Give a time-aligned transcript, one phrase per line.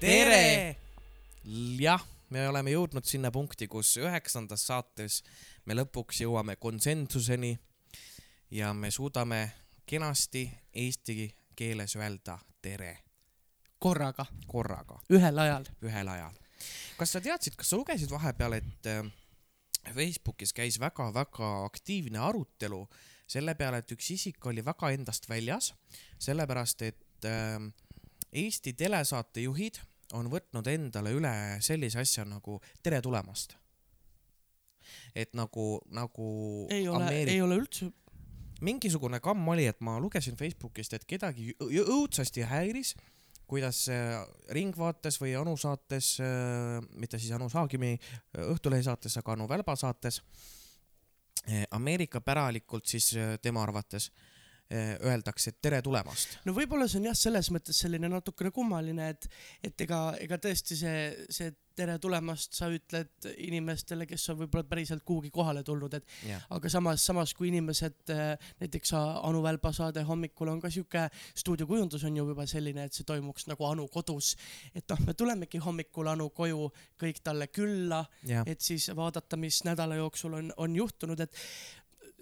[0.00, 0.76] tere!
[1.80, 5.22] jah, me oleme jõudnud sinna punkti, kus üheksandas saates
[5.66, 7.56] me lõpuks jõuame konsensuseni
[8.54, 9.50] ja me suudame
[9.86, 13.09] kenasti eesti keeles öelda tere
[13.80, 15.66] korraga, korraga, ühel ajal.
[15.82, 16.36] ühel ajal.
[17.00, 19.04] kas sa teadsid, kas sa lugesid vahepeal, et äh,
[19.94, 22.84] Facebookis käis väga-väga aktiivne arutelu
[23.30, 25.72] selle peale, et üks isik oli väga endast väljas,
[26.20, 27.70] sellepärast et äh,
[28.30, 29.80] Eesti telesaatejuhid
[30.14, 31.32] on võtnud endale üle
[31.64, 33.56] sellise asja nagu tere tulemast.
[35.14, 36.26] et nagu, nagu
[36.70, 37.90] ei ole, Ameerika ei ole üldse,
[38.64, 42.94] mingisugune kamm oli, et ma lugesin Facebookist, et kedagi õudsasti häiris,
[43.50, 44.14] kuidas äh,
[44.54, 46.14] Ringvaates või Anu saates,
[46.94, 50.22] mitte siis Anu Saagimi äh, Õhtulehe saates, aga Anu Välba saates,
[51.74, 54.10] Ameerika päralikult siis äh, tema arvates.
[54.10, 54.29] äh,
[54.70, 56.38] öeldakse tere tulemast.
[56.46, 59.26] no võib-olla see on jah, selles mõttes selline natukene kummaline, et,
[59.66, 61.00] et ega, ega tõesti see,
[61.32, 66.44] see tere tulemast sa ütled inimestele, kes on võib-olla päriselt kuhugi kohale tulnud, et jah,
[66.52, 68.12] aga samas, samas kui inimesed,
[68.60, 71.06] näiteks Anu Välba saade hommikul on ka sihuke
[71.38, 74.34] stuudiokujundus on ju juba selline, et see toimuks nagu Anu kodus.
[74.74, 76.68] et noh, me tulemegi hommikul Anu koju
[77.00, 81.42] kõik talle külla, jah, et siis vaadata, mis nädala jooksul on, on juhtunud, et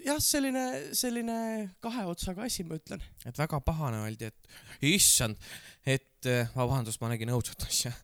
[0.09, 0.65] jah, selline,
[0.97, 1.39] selline
[1.85, 3.03] kahe otsaga asi, ma ütlen.
[3.29, 5.39] et väga pahane oldi, et issand,
[5.87, 7.95] et äh, vabandust, ma nägin õudset asja.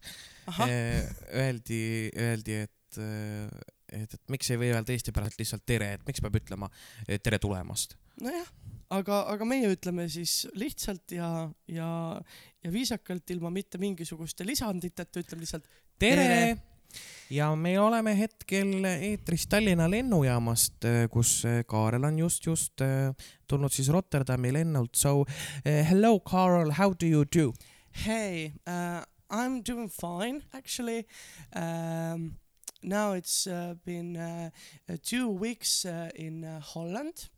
[0.50, 0.74] ahah,
[1.40, 6.36] Öeldi, öeldi, et, et, et miks ei või öelda eestipäraselt lihtsalt tere, et miks peab
[6.40, 6.68] ütlema
[7.06, 7.96] eh, tere tulemast.
[8.20, 8.50] nojah,
[8.92, 11.30] aga, aga meie ütleme siis lihtsalt ja,
[11.70, 11.88] ja,
[12.64, 15.66] ja viisakalt ilma mitte mingisuguste lisanditeta ütleme lihtsalt
[15.98, 16.73] tere, Tere!
[17.30, 23.12] Ja me oleme hetkel eetris Tallinna lennujaamast, kus eh, Kaarel on just, just eh,
[23.46, 27.52] tulnud siis Rotterdami lennult, so uh, hello Carl, how do you do?
[28.04, 31.06] Hey, uh, I'm doing fine actually.
[31.54, 32.36] Um,
[32.82, 34.50] now it's uh, been uh,
[34.88, 37.28] uh, two weeks uh, in uh, Holland,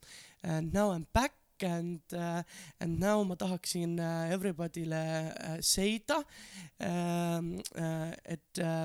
[0.43, 1.33] and now I'm back.
[1.63, 2.43] And uh,
[2.81, 6.19] and now ma tahaksin uh, everybody'le uh, seida
[6.85, 8.85] um, uh, et uh,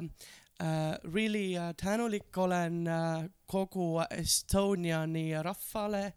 [1.14, 6.14] really uh, tänulik olen uh, kogu Estoniani rahvale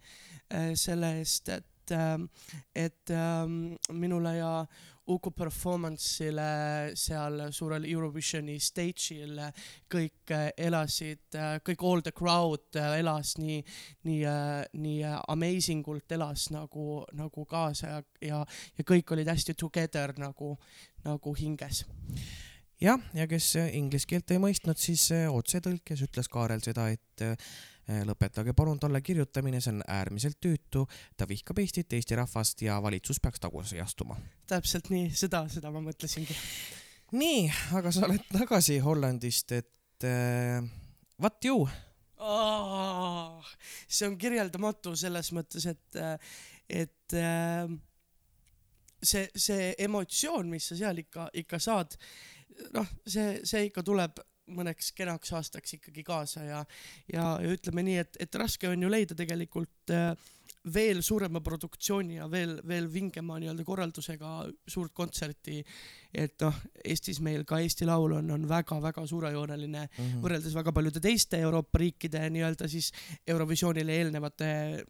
[0.74, 2.28] selle eest, et um,
[2.76, 4.66] et um, minule ja
[5.06, 9.36] Uku performance'ile seal suurel Eurovisioni stage'il
[9.92, 13.58] kõik äh, elasid, kõik all the crowd äh, elas nii,
[14.08, 14.22] nii,
[14.80, 18.40] nii äh, amazing ult elas nagu, nagu kaasa ja, ja,
[18.78, 20.54] ja kõik olid hästi together nagu,
[21.04, 21.84] nagu hinges.
[22.84, 27.24] jah, ja kes eh, inglise keelt ei mõistnud, siis eh, otsetõlkes ütles Kaarel seda, et
[27.24, 27.54] eh,
[28.08, 30.84] lõpetage palun talle kirjutamine, see on äärmiselt tüütu,
[31.16, 34.18] ta vihkab Eestit, Eesti rahvast ja valitsus peaks tagasi astuma.
[34.50, 36.36] täpselt nii, seda, seda ma mõtlesingi.
[37.20, 40.60] nii, aga sa oled tagasi Hollandist, et äh,
[41.20, 41.66] what you?
[43.90, 45.98] see on kirjeldamatu selles mõttes, et,
[46.72, 47.66] et äh,
[49.04, 51.98] see, see emotsioon, mis sa seal ikka, ikka saad,
[52.74, 54.22] noh, see, see ikka tuleb
[54.54, 56.62] mõneks kenaks aastaks ikkagi kaasa ja,
[57.12, 60.12] ja, ja ütleme nii, et, et raske on ju leida tegelikult äh,
[60.74, 64.32] veel suurema produktsiooni ja veel, veel vingema nii-öelda korraldusega
[64.68, 65.62] suurt kontserti.
[66.14, 70.20] et noh, Eestis meil ka Eesti Laul on, on väga-väga suurejooneline Mhm.
[70.22, 72.92] võrreldes väga paljude teiste Euroopa riikide nii-öelda siis
[73.26, 74.84] Eurovisioonile eelnevate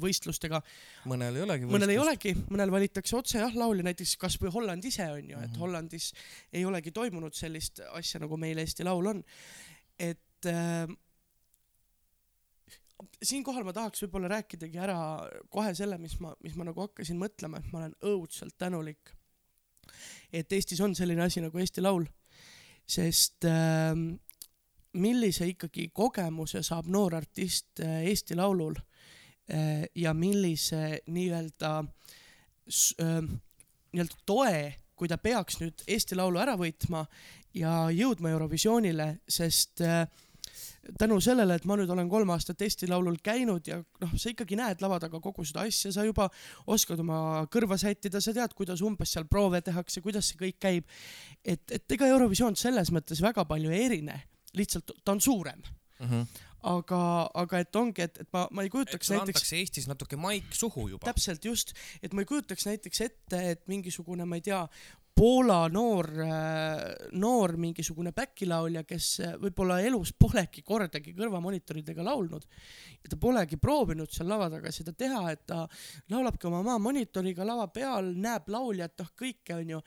[0.00, 0.60] võistlustega.
[1.06, 1.98] mõnel ei olegi mõnel ei.
[2.00, 5.60] olegi, mõnel valitakse otse jah laulja, näiteks kasvõi Holland ise on ju, et Mhm.
[5.60, 6.12] Hollandis
[6.52, 9.24] ei olegi toimunud sellist asja nagu meil Eesti Laul on.
[9.98, 10.86] et äh,
[13.22, 14.98] siinkohal ma tahaks võib-olla rääkidagi ära
[15.52, 19.12] kohe selle, mis ma, mis ma nagu hakkasin mõtlema, et ma olen õudselt tänulik,
[20.32, 22.06] et Eestis on selline asi nagu Eesti Laul,
[22.86, 23.92] sest äh,
[24.96, 28.76] millise ikkagi kogemuse saab noor artist äh, Eesti Laulul
[29.94, 31.72] ja millise nii-öelda
[33.00, 33.28] äh,
[33.92, 37.04] nii-öelda toe, kui ta peaks nüüd Eesti Laulu ära võitma
[37.56, 40.04] ja jõudma Eurovisioonile, sest äh,
[40.98, 44.58] tänu sellele, et ma nüüd olen kolm aastat Eesti Laulul käinud ja noh, sa ikkagi
[44.58, 46.28] näed lava taga kogu seda asja, sa juba
[46.72, 50.92] oskad oma kõrva sättida, sa tead, kuidas umbes seal proove tehakse, kuidas see kõik käib.
[51.44, 54.20] et, et ega Eurovisioon selles mõttes väga palju ei erine,
[54.56, 55.62] lihtsalt ta on suurem,
[55.96, 56.26] Mhm.
[56.62, 57.00] aga,
[57.42, 60.18] aga et ongi, et, et ma, ma ei et kujutaks sulle näiteks antakse Eestis natuke
[60.20, 61.04] maik suhu juba.
[61.08, 64.62] täpselt just, et ma ei kujutaks näiteks ette, et mingisugune, ma ei tea,
[65.16, 66.10] Poola noor,
[67.16, 74.12] noor mingisugune back-laulja, kes äh, võib-olla elus polegi kordagi kõrvamonitoridega laulnud ja ta polegi proovinud
[74.12, 75.62] seal lava taga seda teha, et ta
[76.12, 79.80] laulabki oma maa monitoriga lava peal, näeb lauljat, noh kõike onju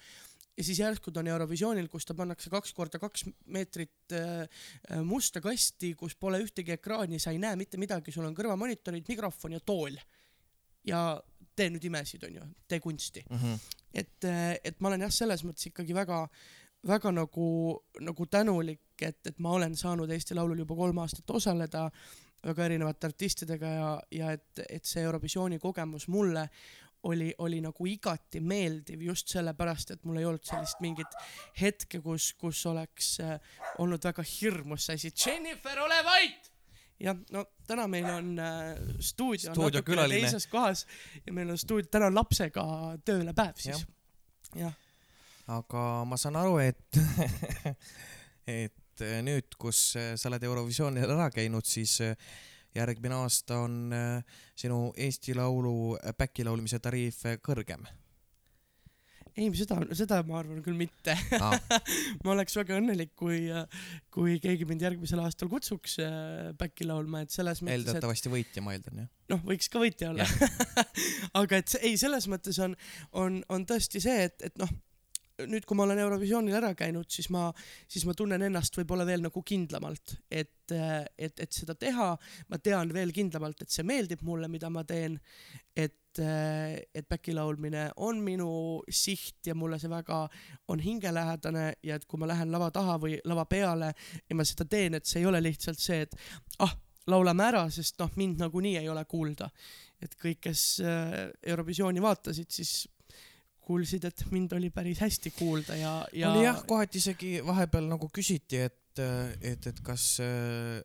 [0.60, 3.26] ja siis järsku ta on Eurovisioonil, kus ta pannakse kaks korda kaks
[3.56, 8.28] meetrit äh, äh, musta kasti, kus pole ühtegi ekraani, sa ei näe mitte midagi, sul
[8.28, 10.00] on kõrvamonitorid, mikrofon ja tool.
[10.88, 11.02] ja
[11.56, 13.24] tee nüüd imesid, onju, tee kunsti.
[13.30, 13.76] Mm -hmm.
[13.94, 14.28] et,
[14.64, 16.22] et ma olen jah, selles mõttes ikkagi väga,
[16.88, 17.50] väga nagu,
[18.00, 21.90] nagu tänulik, et, et ma olen saanud Eesti Laulul juba kolm aastat osaleda
[22.46, 26.50] väga erinevate artistidega ja, ja et, et see Eurovisiooni kogemus mulle
[27.04, 31.20] oli, oli nagu igati meeldiv just sellepärast, et mul ei olnud sellist mingit
[31.62, 33.38] hetke, kus, kus oleks äh,
[33.80, 35.14] olnud väga hirmus see asi.
[35.26, 36.52] Jennifer, ole vait!
[37.00, 40.84] jah, no täna meil on äh, stuudio, Stuudio natukene teises kohas
[41.26, 42.66] ja meil on stuudio, täna on lapsega
[43.08, 43.86] tööle päev siis.
[44.60, 44.76] jah,
[45.56, 47.00] aga ma saan aru, et,
[48.66, 52.02] et nüüd, kus sa oled Eurovisioonil ära käinud, siis
[52.76, 57.88] järgmine aasta on äh, sinu Eesti Laulu back'i laulmise tariif kõrgem
[59.40, 61.16] ei seda, seda ma arvan küll mitte.
[61.40, 61.56] ah,.
[62.24, 63.42] ma oleks väga õnnelik, kui,
[64.14, 68.64] kui keegi mind järgmisel aastal kutsuks äh, back'i laulma, et selles mõttes, et eeldatavasti võitja,
[68.66, 69.10] ma eeldan jah.
[69.34, 70.28] noh, võiks ka võitja olla.
[71.42, 72.76] aga et ei, selles mõttes on,
[73.24, 74.72] on, on tõesti see, et, et noh,
[75.48, 77.48] nüüd, kui ma olen Eurovisioonil ära käinud, siis ma,
[77.88, 82.10] siis ma tunnen ennast võib-olla veel nagu kindlamalt, et, et, et seda teha.
[82.50, 85.20] ma tean veel kindlamalt, et see meeldib mulle, mida ma teen.
[85.76, 88.50] et, et back'i laulmine on minu
[88.90, 90.26] siht ja mulle see väga
[90.68, 93.94] on hingelähedane ja et kui ma lähen lava taha või lava peale
[94.28, 96.18] ja ma seda teen, et see ei ole lihtsalt see, et
[96.66, 96.74] ah,
[97.10, 99.50] laulame ära, sest noh, mind nagunii ei ole kuulda.
[100.00, 102.88] et kõik, kes äh, Eurovisiooni vaatasid, siis
[103.70, 108.10] kuulsid, et mind oli päris hästi kuulda ja, ja oli jah, kohati isegi vahepeal nagu
[108.10, 108.76] küsiti, et,
[109.46, 110.04] et, et kas,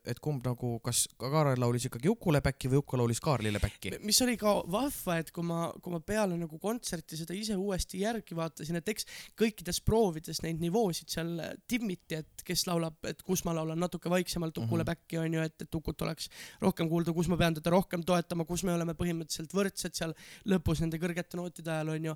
[0.07, 3.95] et kumb nagu, kas Kaarel laulis ikkagi Ukule back'i või Uku laulis Kaarlile back'i.
[4.05, 8.05] mis oli ka vahva, et kui ma, kui ma peale nagu kontserti seda ise uuesti
[8.05, 9.09] järgi vaatasin, et eks
[9.41, 11.33] kõikides proovides neid nivoosid seal
[11.71, 14.91] timmiti, et kes laulab, et kus ma laulan natuke vaiksemalt Ukule Mhm.
[14.93, 16.29] back'i onju, et, et Ukut oleks
[16.63, 20.15] rohkem kuulda, kus ma pean teda rohkem toetama, kus me oleme põhimõtteliselt võrdsed seal
[20.47, 22.15] lõpus nende kõrgete nootide ajal onju.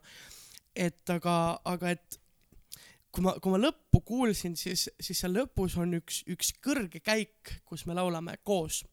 [0.79, 1.35] Et aga,
[1.67, 2.19] aga et
[3.15, 7.59] kui ma, kui ma lõppu kuulsin, siis, siis seal lõpus on üks, üks kõrge käik,
[7.69, 8.85] kus me laulame koos.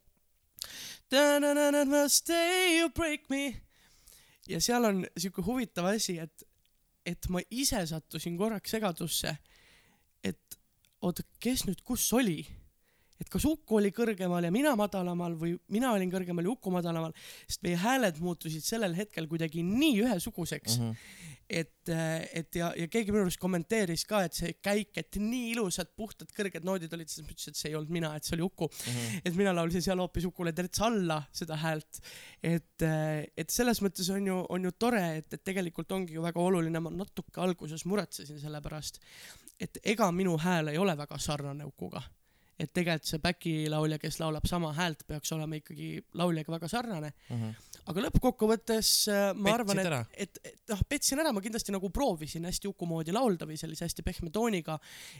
[4.50, 6.46] Ja seal on siuke huvitav asi, et,
[7.06, 9.34] et ma ise sattusin korraks segadusse,
[10.26, 10.60] et
[11.06, 12.44] oota, kes nüüd kus oli?
[13.16, 17.14] et kas Uku oli kõrgemal ja mina madalamal või mina olin kõrgemal ja Uku madalamal,
[17.48, 21.35] sest meie hääled muutusid sellel hetkel kuidagi nii ühesuguseks mm, -hmm.
[21.50, 25.92] et, et ja, ja keegi minu arust kommenteeris ka, et see käik, et nii ilusad
[25.98, 28.46] puhtad kõrged noodid olid, siis ma ütlesin, et see ei olnud mina, et see oli
[28.48, 28.96] Uku mm.
[28.96, 29.22] -hmm.
[29.30, 32.02] et mina laulsin seal hoopis Ukule terts alla seda häält.
[32.44, 32.82] et,
[33.38, 36.80] et selles mõttes on ju, on ju tore, et, et tegelikult ongi ju väga oluline,
[36.80, 39.02] ma natuke alguses muretsesin selle pärast,
[39.60, 42.02] et ega minu hääl ei ole väga sarnane Ukuga
[42.60, 47.14] et tegelikult see back'i laulja, kes laulab sama häält, peaks olema ikkagi lauljaga väga sarnane.
[47.30, 47.75] Mm -hmm.
[47.92, 51.92] Aga lõppkokkuvõttes äh, ma Petsid arvan, et, et, et noh, petsin ära, ma kindlasti nagu
[51.94, 54.80] proovisin hästi Uku moodi laulda või sellise hästi pehme tooniga,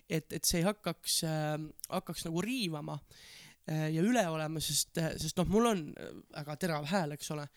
[0.10, 1.54] et, et see ei hakkaks äh,,
[1.92, 6.90] hakkaks nagu riivama äh, ja üle olema, sest, sest noh, mul on äh, väga terav
[6.90, 7.48] hääl, eks ole.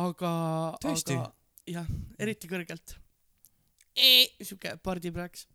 [0.00, 0.34] aga,
[0.78, 1.22] aga
[1.68, 2.98] jah, eriti kõrgelt.
[3.94, 5.48] sihuke pardiprääks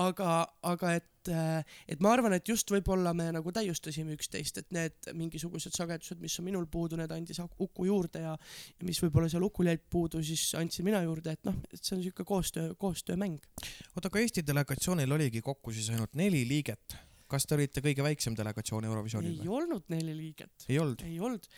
[0.00, 0.30] aga,
[0.64, 5.74] aga et, et ma arvan, et just võib-olla me nagu täiustasime üksteist, et need mingisugused
[5.76, 9.70] sagedused, mis on minul puudu, need andis Uku juurde ja, ja mis võib-olla seal Ukul
[9.70, 13.40] jäid puudu, siis andsin mina juurde, et noh, et see on siuke koostöö, koostöömäng.
[13.94, 16.96] oota, aga Eesti delegatsioonil oligi kokku siis ainult neli liiget.
[17.34, 20.68] kas te olite kõige väiksem delegatsioon Eurovisioonil ei olnud neli liiget.
[20.68, 21.02] ei olnud?
[21.06, 21.48] ei olnud.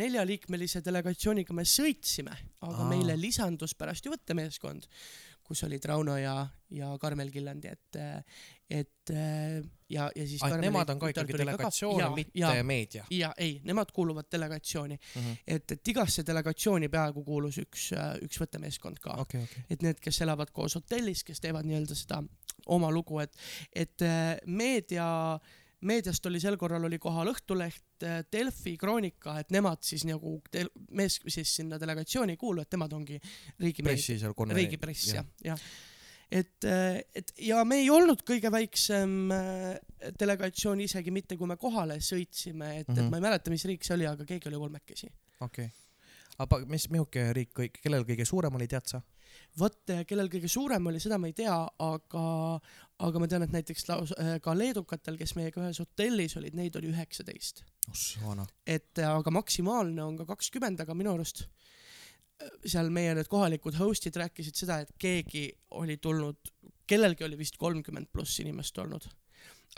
[0.00, 2.74] neljaliikmelise delegatsiooniga me sõitsime, aga.
[2.74, 2.88] Aa.
[2.90, 4.88] meile lisandus pärast ju võttemeeskond,
[5.44, 7.98] kus olid Rauno ja, ja Karmel Killandi, et,
[8.70, 10.42] et ja, ja siis.
[10.42, 15.20] ah, nemad on ka ikkagi delegatsioon, mitte ja, meedia ja ei, nemad kuuluvad delegatsiooni, mm
[15.20, 15.42] -hmm.
[15.46, 17.90] et, et igasse delegatsiooni peaaegu kuulus üks,
[18.24, 19.66] üks võttemeeskond ka okei, okei.
[19.70, 22.22] et need, kes elavad koos hotellis, kes teevad nii-öelda seda
[22.66, 23.36] oma lugu, et,
[23.74, 25.06] et äh, meedia,
[25.88, 31.20] meediast oli sel korral oli kohal Õhtuleht, Delfi, Kroonika, et nemad siis nagu tel- mees
[31.26, 33.18] siis sinna delegatsiooni ei kuulu, et nemad ongi
[34.36, 34.62] konverents.
[34.62, 35.64] riigipress jah, jah.
[36.30, 36.68] et,
[37.14, 42.80] et ja me ei olnud kõige väiksem äh, delegatsioon isegi mitte, kui me kohale sõitsime,
[42.80, 42.98] et mm, -hmm.
[42.98, 43.06] Mhm.
[43.06, 45.10] et ma ei mäleta, mis riik see oli, aga keegi oli kolmekesi.
[45.40, 45.70] okei okay..
[46.38, 49.02] aga mis, mihuke riik kellel kõige suurem oli, tead sa?
[49.58, 52.24] vot, kellel kõige suurem oli, seda ma ei tea, aga,
[53.06, 54.14] aga ma tean, et näiteks laus-,
[54.44, 57.64] ka leedukatel, kes meiega ühes hotellis olid, neid oli üheksateist.
[58.24, 58.46] vana.
[58.66, 61.74] et aga maksimaalne on ka kakskümmend, aga minu arust äh,
[62.66, 65.48] seal meie need kohalikud host'id rääkisid seda, et keegi
[65.80, 66.54] oli tulnud,
[66.86, 69.06] kellelgi oli vist kolmkümmend pluss inimest olnud.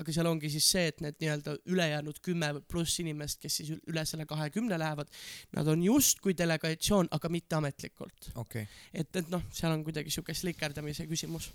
[0.01, 3.83] Aga seal ongi siis see, et need nii-öelda ülejäänud kümme pluss inimest, kes siis ül-
[3.93, 5.13] üle selle kahekümne lähevad,
[5.57, 8.31] nad on justkui delegatsioon, aga mitte ametlikult.
[8.35, 8.67] okay..
[8.93, 11.49] et, et noh, seal on kuidagi siuke slikerdamise küsimus.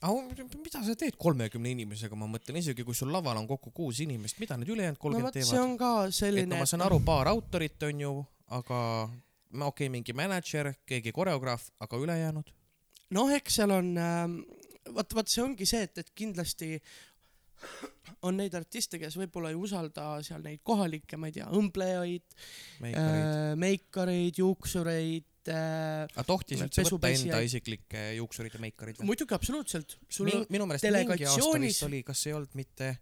[0.00, 4.02] aga mida sa teed kolmekümne inimesega, ma mõtlen isegi kui sul laval on kokku kuus
[4.06, 6.54] inimest, mida need ülejäänud no kolmkümmend vot, teevad see on ka et selline.
[6.54, 8.14] no ma saan aru, paar autorit on ju,
[8.60, 8.78] aga
[9.50, 12.54] no okei okay,, mingi mänedžer, keegi koreograaf, aga ülejäänud?
[13.18, 14.40] noh, eks seal on ähm,,
[14.94, 16.76] vot, vot see ongi see, et, et kindlasti
[18.26, 22.36] on neid artiste, kes võib-olla ei usalda seal neid kohalikke, ma ei tea, õmblejaid,
[23.60, 26.04] meikareid, juuksureid äh,.
[26.04, 29.12] aga tohtis üldse võtta enda isiklikke juuksurid ja meikarid või?
[29.12, 29.96] muidugi absoluutselt.
[30.20, 32.92] minu meelest mingi aasta vist oli, kas ei olnud mitte,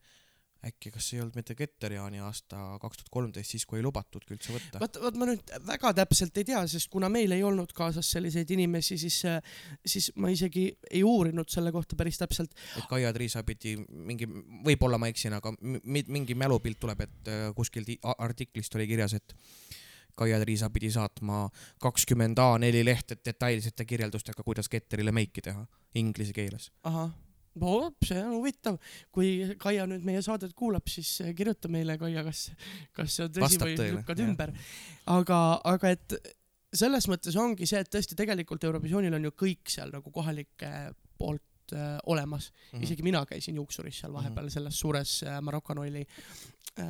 [0.66, 4.54] äkki, kas ei olnud mitte Keter-Jaani aasta kaks tuhat kolmteist, siis kui ei lubatudki üldse
[4.56, 4.80] võtta?
[4.82, 8.50] vaat, vaat ma nüüd väga täpselt ei tea, sest kuna meil ei olnud kaasas selliseid
[8.56, 9.20] inimesi, siis,
[9.86, 12.56] siis ma isegi ei uurinud selle kohta päris täpselt.
[12.76, 14.26] et Kaia Triisa pidi mingi,
[14.66, 19.36] võib-olla ma eksin, aga mi- mingi mälupilt tuleb, et äh, kuskilt artiklist oli kirjas, et
[20.18, 21.44] Kaia Triisa pidi saatma
[21.78, 25.62] kakskümmend A4 lehte detailsete kirjeldustega, kuidas Ketterile meiki teha
[25.94, 26.72] inglise keeles.
[26.82, 27.12] ahah,
[27.60, 28.78] no see on huvitav,
[29.14, 32.48] kui Kaia nüüd meie saadet kuulab, siis eh, kirjuta meile, Kaia, kas,
[32.96, 34.54] kas see on tõsi Vastab või tõele, lükkad ümber.
[35.18, 35.40] aga,
[35.74, 36.18] aga et
[36.74, 40.72] selles mõttes ongi see, et tõesti tegelikult Eurovisioonil on ju kõik seal nagu kohalike
[41.18, 42.78] poolt äh, olemas mm.
[42.78, 42.84] -hmm.
[42.84, 44.52] isegi mina käisin juuksuris seal vahepeal mm -hmm.
[44.52, 46.06] selles suures äh, Maroko Noili
[46.78, 46.86] äh,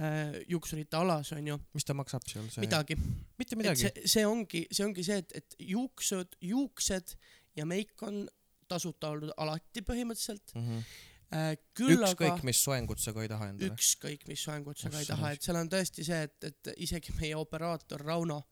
[0.48, 2.60] juuksurite alas onju, mis ta maksab seal see?
[2.60, 2.96] midagi.
[3.38, 7.16] mitte midagi see, see ongi, see ongi see, et, et juuksud, juuksed
[7.56, 8.28] ja meik on
[8.68, 10.66] tasuta olnud alati põhimõtteliselt mm.
[10.66, 10.90] -hmm.
[11.36, 11.52] äh,.
[11.74, 13.72] küll ükskõik aga mis soengut sa ka ei taha endale.
[13.74, 17.16] ükskõik mis soengut sa ka ei taha, et seal on tõesti see, et, et isegi
[17.20, 18.42] meie operaator Rauno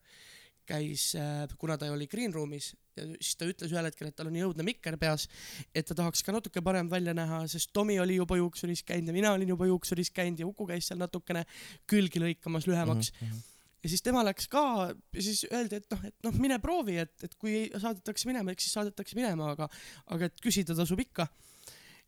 [0.66, 1.12] käis,
[1.58, 4.66] kuna ta oli green room'is, siis ta ütles ühel hetkel, et tal on nii õudne
[4.66, 5.28] mikker peas,
[5.74, 9.16] et ta tahaks ka natuke parem välja näha, sest Tomi oli juba juuksuris käinud ja
[9.16, 11.44] mina olin juba juuksuris käinud ja Uku käis seal natukene
[11.86, 13.28] külgi lõikamas lühemaks mm.
[13.28, 13.52] -hmm
[13.86, 17.14] ja siis tema läks ka ja siis öeldi, et noh, et noh, mine proovi, et,
[17.22, 19.68] et kui saadetakse minema, eks siis saadetakse minema, aga,
[20.10, 21.28] aga et küsida tasub ikka.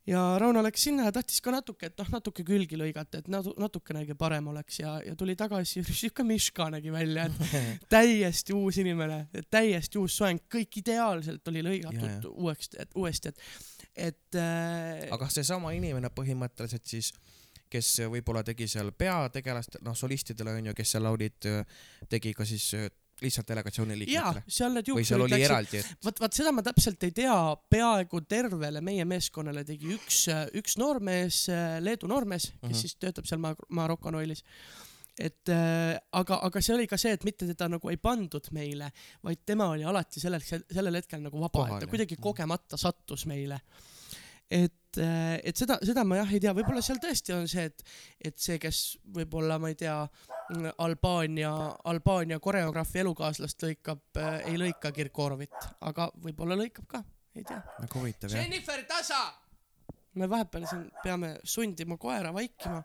[0.09, 3.55] ja Rauno läks sinna ja tahtis ka natuke, et noh, natuke külgi lõigata, et natu-,
[3.61, 9.25] natukenegi parem oleks ja, ja tuli tagasi, siuke Miška nägi välja, et täiesti uus inimene,
[9.47, 12.35] täiesti uus soeng, kõik ideaalselt oli lõigatud Ja, ja.
[12.35, 13.43] uueks, uuesti, et,
[14.11, 17.13] et äh, aga seesama inimene põhimõtteliselt siis,
[17.69, 21.49] kes võib-olla tegi seal peategelast, noh solistidele onju, kes seal olid,
[22.09, 22.89] tegi ka siis äh,
[23.21, 27.35] lihtsalt delegatsiooni liikmetele, seal need juuksurid oli läksid vot, vot seda ma täpselt ei tea,
[27.71, 30.21] peaaegu tervele meie meeskonnale tegi üks,
[30.59, 31.45] üks noormees,
[31.83, 32.69] Leedu noormees, kes mm.
[32.69, 32.79] -hmm.
[32.81, 34.43] siis töötab seal Mar-, Maroko Noilis.
[35.19, 38.91] et äh, aga, aga see oli ka see, et mitte teda nagu ei pandud meile,
[39.23, 42.23] vaid tema oli alati sellel, sellel hetkel nagu vaba, et ta kuidagi Mhm.
[42.23, 43.59] kogemata sattus meile.
[44.49, 47.83] et, et seda, seda ma jah ei tea, võib-olla seal tõesti on see, et,
[48.31, 48.81] et see, kes
[49.15, 49.97] võib-olla ma ei tea,
[50.81, 51.51] Albaania,
[51.91, 54.01] Albaania koreograafi elukaaslast lõikab,
[54.49, 57.03] ei lõika Kirkorovit, aga võib-olla lõikab ka,
[57.37, 57.61] ei tea.
[57.83, 58.41] nagu huvitav jah.
[58.41, 59.48] Jennifer Tasa!
[60.17, 62.81] Me vahepeal siin peame sundima koera vaikima,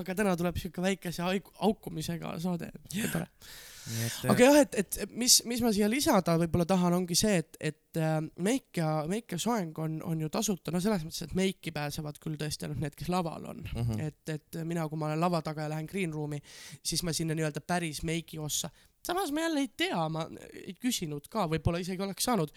[0.00, 2.70] aga täna tuleb siuke väikese haukumisega saade,
[3.12, 3.26] tore.
[4.28, 8.00] aga jah, et, et mis, mis ma siia lisada võib-olla tahan, ongi see, et, et
[8.00, 11.72] äh, meik ja, meik ja soeng on, on ju tasuta, no selles mõttes, et meiki
[11.74, 14.04] pääsevad küll tõesti ainult need, kes laval on mm -hmm.
[14.06, 16.42] et, et mina, kui ma olen lava taga ja lähen green room'i,
[16.84, 18.70] siis ma sinna nii-öelda päris meigi ossa.
[19.06, 22.52] samas ma jälle ei tea, ma ei küsinud ka, võib-olla isegi oleks saanud.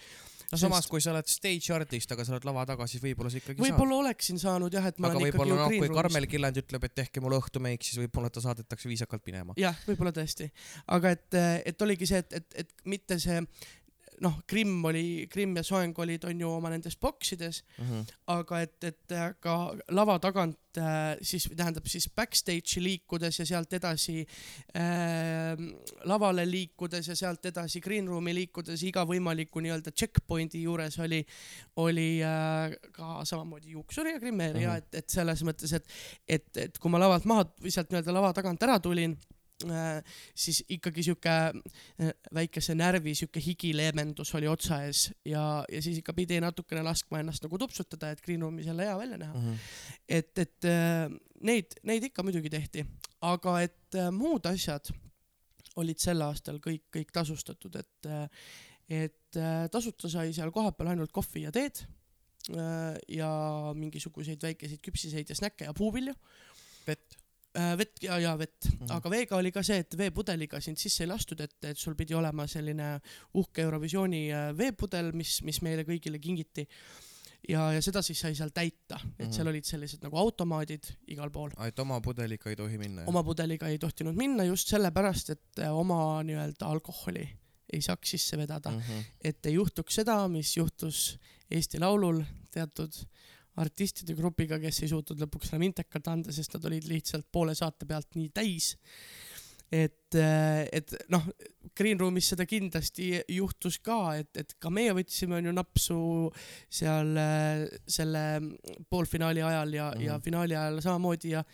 [0.52, 3.40] No samas, kui sa oled stage artist, aga sa oled lava taga, siis võib-olla sa
[3.40, 6.02] ikkagi võib-olla oleksin saanud jah, et ma aga olen ikkagi ju noh, green kui room'is.
[6.02, 9.56] Karmel Killand ütleb, et tehke mulle õhtumeik, siis võib-olla ta saadetakse viisakalt minema.
[9.60, 10.50] jah, võib-olla tõesti,
[10.98, 11.40] aga et,
[11.72, 13.40] et oligi see, et, et, et mitte see
[14.20, 18.12] noh, Krimm oli, Krimm ja Soeng olid, on ju oma nendes boksides, Mm -hmm.
[18.26, 24.26] aga et, et ka lava tagant äh, siis tähendab siis backstage'i liikudes ja sealt edasi
[24.76, 25.58] äh,
[26.04, 31.24] lavale liikudes ja sealt edasi green room'i liikudes iga võimaliku nii-öelda checkpoint'i juures oli,
[31.76, 34.76] oli äh, ka samamoodi juuksur ja grimmeer ja Mhm.
[34.78, 35.86] et, et selles mõttes, et,
[36.28, 39.16] et, et kui ma lavalt maha sealt nii-öelda lava tagant ära tulin
[40.34, 46.12] siis ikkagi sihuke äh, väikese närvi sihuke higileevendus oli otsa ees ja, ja siis ikka
[46.12, 49.34] pidi natukene laskma ennast nagu tupsutada, et green room'is jälle hea välja näha.
[49.34, 49.62] Mhm.
[50.08, 51.08] et, et äh,
[51.40, 52.84] neid, neid ikka muidugi tehti,
[53.22, 54.90] aga et äh, muud asjad
[55.80, 58.08] olid sel aastal kõik, kõik tasustatud, et,
[58.90, 61.82] et äh, tasuta sai seal kohapeal ainult kohvi ja teed
[62.54, 63.30] äh, ja
[63.78, 66.14] mingisuguseid väikeseid küpsiseid ja snäkke ja puuvilju.
[66.86, 67.18] vett.
[67.54, 71.10] Vett ja, ja vett mm., aga veega oli ka see, et veepudeliga sind sisse ei
[71.10, 72.96] lastud, et, et sul pidi olema selline
[73.40, 76.66] uhke Eurovisiooni äh, veepudel, mis, mis meile kõigile kingiti.
[77.48, 79.24] ja, ja seda siis sai seal täita, et mm.
[79.24, 79.36] -hmm.
[79.36, 81.50] seal olid sellised nagu automaadid igal pool.
[81.66, 83.04] et oma pudeliga ei tohi minna.
[83.06, 87.28] oma pudeliga ei tohtinud minna just sellepärast, et äh, oma nii-öelda alkoholi
[87.72, 88.80] ei saaks sisse vedada mm.
[88.80, 89.04] -hmm.
[89.24, 91.18] et ei juhtuks seda, mis juhtus
[91.50, 92.92] Eesti Laulul teatud
[93.62, 97.86] artistide grupiga, kes ei suutnud lõpuks enam intekat anda, sest nad olid lihtsalt poole saate
[97.86, 98.74] pealt nii täis.
[99.74, 101.24] et, et noh,
[101.74, 106.00] Green Room'is seda kindlasti juhtus ka, et, et ka meie võtsime on ju napsu
[106.70, 107.16] seal
[107.86, 108.24] selle
[108.90, 110.04] poolfinaali ajal ja mm, -hmm.
[110.04, 110.22] ja Mhm.
[110.22, 111.44] finaali ajal samamoodi ja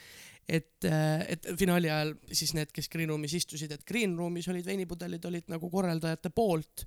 [0.51, 0.85] et,
[1.29, 5.51] et finaali ajal siis need, kes Green Room'is istusid, et Green Room'is olid veinipudelid olid
[5.53, 6.85] nagu korraldajate poolt,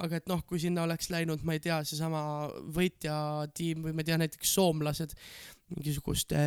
[0.00, 2.22] aga et noh, kui sinna oleks läinud, ma ei tea, seesama
[2.76, 5.14] võitjatiim või ma ei tea, näiteks soomlased
[5.74, 6.40] mingisuguste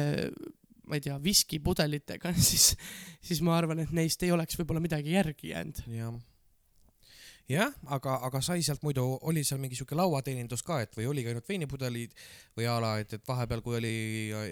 [0.90, 2.74] ma ei tea, viskipudelitega, siis,
[3.24, 5.84] siis ma arvan, et neist ei oleks võib-olla midagi järgi jäänud.
[5.94, 6.18] jah,
[7.50, 11.32] jah, aga, aga sai sealt muidu, oli seal mingi siuke lauateenindus ka, et või oligi
[11.32, 12.14] ainult veinipudelid
[12.58, 13.94] või a la, et, et vahepeal, kui oli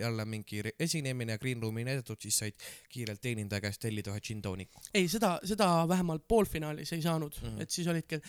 [0.01, 4.41] jälle mingi esinemine ja Green Room'i näidatud, siis said kiirelt teenindaja käest tellida ühe gin
[4.43, 4.83] tooniku.
[4.93, 7.47] ei, seda, seda vähemalt poolfinaalis ei saanud mm.
[7.47, 7.61] -hmm.
[7.61, 8.21] et siis olidki,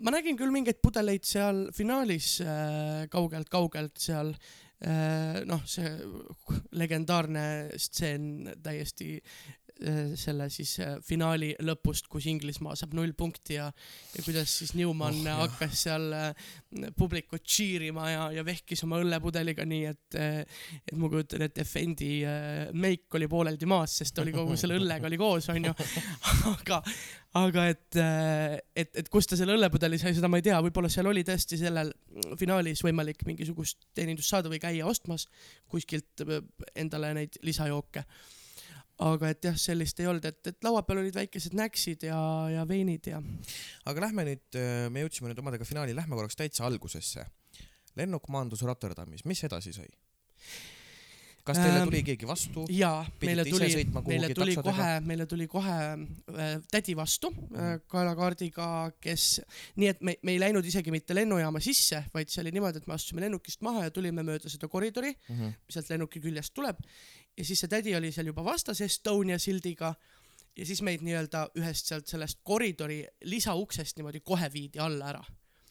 [0.00, 4.34] ma nägin küll mingeid pudeleid seal finaalis äh, kaugelt-kaugelt seal
[4.86, 5.90] äh,, noh, see
[6.70, 7.46] legendaarne
[7.76, 9.65] stseen täiesti äh,
[10.16, 13.66] selle siis äh, finaali lõpust, kus Inglismaa saab null punkti ja,
[14.14, 16.46] ja kuidas siis Newman Oh, hakkas seal äh,
[16.96, 20.40] publikut cheerima ja, ja vehkis oma õllepudeliga nii, et äh,
[20.86, 25.08] et ma kujutan ette, Fendi äh, meik oli pooleldi maas, sest oli kogu selle õllega
[25.08, 25.74] oli koos, onju.
[26.54, 26.80] aga,
[27.42, 28.00] aga et,
[28.76, 31.60] et, et kust ta selle õllepudeli sai, seda ma ei tea, võib-olla seal oli tõesti
[31.60, 31.92] sellel
[32.40, 35.26] finaalis võimalik mingisugust teenindust saada või käia ostmas
[35.70, 36.42] kuskilt äh,
[36.74, 38.04] endale neid lisajooke.
[38.98, 42.18] Aga et jah, sellist ei olnud, et, et laua peal olid väikesed näksid ja,
[42.54, 43.18] ja veinid ja
[43.84, 44.56] aga lähme nüüd,
[44.90, 47.26] me jõudsime nüüd omadega finaali, lähme korraks täitsa algusesse.
[47.96, 49.88] lennuk maandus Rotterdamis, mis edasi sai?
[51.46, 52.64] kas teile Ähm, tuli keegi vastu?
[52.74, 53.68] ja Pidite meile tuli
[54.08, 54.62] meile tuli taksodega?
[54.76, 57.84] kohe, meile tuli kohe äh, tädi vastu äh, Mhm.
[57.92, 58.66] kaelakaardiga,
[59.00, 59.26] kes,
[59.76, 62.88] nii et me, me ei läinud isegi mitte lennujaama sisse, vaid see oli niimoodi, et
[62.90, 65.54] me astusime lennukist maha ja tulime mööda seda koridori, Mhm.
[65.68, 66.82] mis sealt lennuki küljest tuleb.
[67.36, 69.94] Ja siis see tädi oli seal juba vastas Estonia sildiga
[70.56, 75.24] ja siis meid nii-öelda ühest sealt sellest koridori lisauksest niimoodi kohe viidi alla ära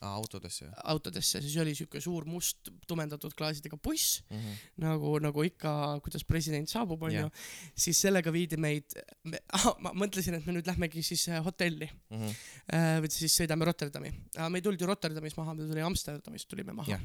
[0.06, 0.68] autodesse.
[0.84, 4.52] autodesse, siis oli siuke suur must tumendatud klaasidega buss Mhm.
[4.84, 5.72] nagu, nagu ikka,
[6.04, 7.30] kuidas president saabub, onju
[7.76, 8.94] siis sellega viidi meid,
[9.84, 12.30] ma mõtlesin, et me nüüd lähmegi siis äh, hotelli Mhm.
[12.76, 14.12] äh, või siis sõidame Rotterdami.
[14.50, 17.02] me ei tulnud ju Rotterdamis maha, me tuli Amsterdamist tulime maha Jah..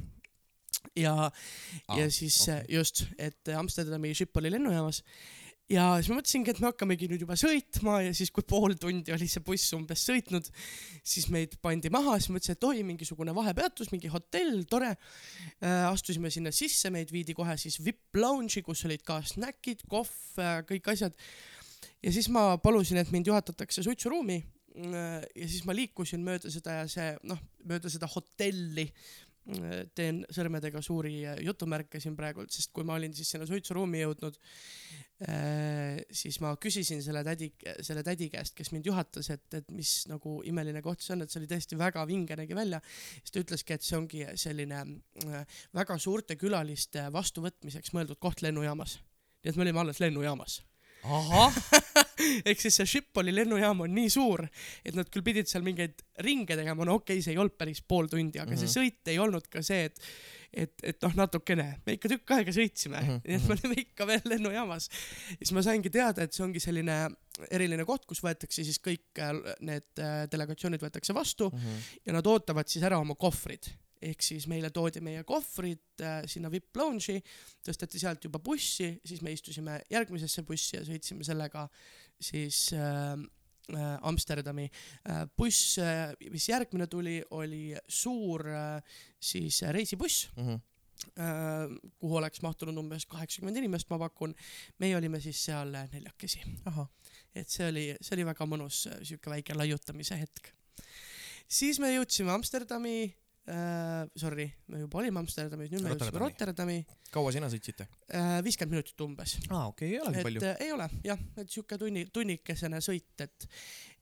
[0.96, 2.64] ja, Aa, ja siis okay.
[2.68, 5.04] just, et Amsterdami Schipholi lennujaamas
[5.70, 9.14] ja siis ma mõtlesingi, et me hakkamegi nüüd juba sõitma ja siis, kui pool tundi
[9.14, 10.48] oli see buss umbes sõitnud,
[11.06, 15.86] siis meid pandi maha, siis mõtlesin, et oi, mingisugune vahepeatus, mingi hotell, tore äh,.
[15.90, 20.12] astusime sinna sisse, meid viidi kohe siis VIP lounge'i, kus olid ka snäkid, kohv,
[20.70, 21.14] kõik asjad.
[22.02, 24.42] ja siis ma palusin, et mind juhatatakse suitsuruumi.
[24.80, 28.86] ja siis ma liikusin mööda seda ja see noh, mööda seda hotelli
[29.96, 34.38] teen sõrmedega suuri äh, jutumärke siin praegult, sest kui ma olin siis sinna suitsuruumi jõudnud,
[36.16, 37.50] siis ma küsisin selle tädi,
[37.84, 41.32] selle tädi käest, kes mind juhatas, et, et mis nagu imeline koht see on, et
[41.32, 42.80] see oli tõesti väga vinge nägi välja.
[43.18, 48.96] siis ta ütleski, et see ongi selline äh, väga suurte külaliste vastuvõtmiseks mõeldud koht lennujaamas.
[49.44, 50.60] nii et me olime alles lennujaamas.
[52.48, 54.42] ehk siis see Schipholi lennujaam on nii suur,
[54.84, 57.80] et nad küll pidid seal mingeid ringe tegema, no okei okay,, see ei olnud päris
[57.82, 58.66] pool tundi, aga mm -hmm.
[58.66, 60.00] see sõit ei olnud ka see, et
[60.50, 63.28] et, et noh, natukene, me ikka tükk aega sõitsime mm, Mhm, -hmm.
[63.28, 64.88] nii et me olime ikka veel lennujaamas.
[65.38, 66.96] siis ma saingi teada, et see ongi selline
[67.50, 71.78] eriline koht, kus võetakse siis kõik äh, need äh, delegatsioonid võetakse vastu Mhm.
[72.06, 73.70] ja nad ootavad siis ära oma kohvrid
[74.02, 77.20] ehk siis meile toodi meie kohvrid äh, sinna VIP lounge'i,
[77.66, 81.66] tõsteti sealt juba bussi, siis me istusime järgmisesse bussi ja sõitsime sellega
[82.20, 83.12] siis äh,
[83.74, 85.78] äh, Amsterdami äh, buss
[86.30, 88.46] mis järgmine tuli, oli suur
[89.20, 90.58] siis reisibuss Mhm.
[91.16, 94.34] äh,, kuhu oleks mahtunud umbes kaheksakümmend inimest, ma pakun.
[94.78, 96.42] meie olime siis seal neljakesi
[97.34, 100.52] et see oli, see oli väga mõnus siuke väike laiutamise hetk.
[101.48, 103.14] siis me jõudsime Amsterdami
[103.48, 106.78] äh,, sorry, me juba olime Amsterdamis, nüüd me jõudsime Rotterdami.
[107.14, 107.88] Kaua sina sõitsite?
[108.12, 109.36] äh,, viiskümmend minutit umbes.
[109.48, 110.44] aa, okei, ei olegi palju.
[110.46, 113.48] äh, ei ole jah, et siuke tunni, tunnikesene sõit, et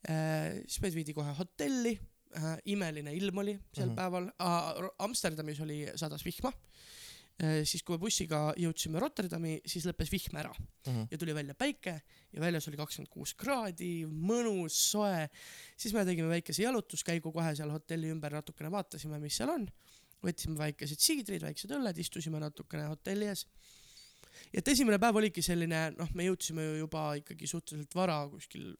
[0.08, 1.94] äh, siis meid viidi kohe hotelli
[2.38, 3.96] äh,, imeline ilm oli sel mm -hmm.
[3.96, 6.97] päeval äh,, Amsterdamis oli, sadas vihma äh,,
[7.38, 10.50] siis kui me bussiga jõudsime Rotterdami, siis lõppes vihm ära
[10.88, 11.04] Mhm.
[11.10, 12.00] ja tuli välja päike
[12.32, 15.28] ja väljas oli kakskümmend kuus kraadi, mõnus, soe.
[15.76, 19.68] siis me tegime väikese jalutuskäigu kohe seal hotelli ümber, natukene vaatasime, mis seal on.
[20.24, 23.46] võtsime väikesed siidrid, väiksed õlled, istusime natukene hotelli ees.
[24.52, 28.74] ja et esimene päev oligi selline, noh, me jõudsime ju juba ikkagi suhteliselt vara, kuskil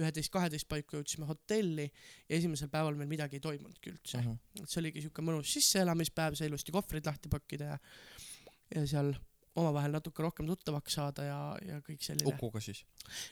[0.00, 1.84] üheteist-kaheteist paiku jõudsime hotelli
[2.28, 4.22] ja esimesel päeval meil midagi ei toimunudki üldse.
[4.22, 4.38] Mhm.
[4.62, 7.78] et see oligi siuke mõnus sisseelamispäev, sai ilusti kohvrid lahti pakkida ja,
[8.74, 9.12] ja seal
[9.60, 12.30] omavahel natuke rohkem tuttavaks saada ja, ja kõik selline.
[12.32, 12.78] Ukuga siis?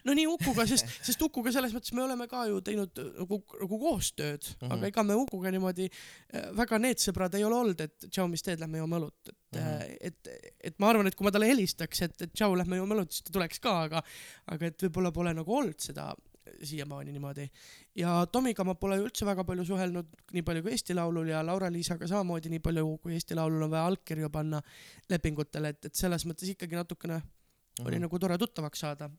[0.05, 2.93] no nii Ukuga, sest, sest Ukuga selles mõttes me oleme ka ju teinud
[3.23, 4.67] nagu, nagu koostööd mm, Mhm.
[4.67, 4.75] -hmm.
[4.77, 8.43] aga ega me Ukuga niimoodi äh, väga need sõbrad ei ole olnud, et tšau, mis
[8.45, 9.81] teed, lähme joome õlut, et mm, Mhm.
[9.81, 9.97] -hmm.
[10.01, 10.29] et,
[10.61, 13.23] et ma arvan, et kui ma talle helistaks, et, et tšau, lähme joome õlut, siis
[13.23, 14.03] ta tuleks ka, aga,
[14.47, 16.15] aga et võib-olla pole nagu olnud seda
[16.63, 17.49] siiamaani niimoodi.
[17.97, 22.09] ja Tomiga ma pole üldse väga palju suhelnud, nii palju kui Eesti Laulul ja Laura-Liisaga
[22.09, 24.63] samamoodi nii palju, kui Eesti Laulul on vaja allkirju panna
[25.11, 27.89] lepingutele, et, et selles mõttes ikkagi natukene mm -hmm.
[27.89, 29.11] oli nagu tore tuttavaks saada.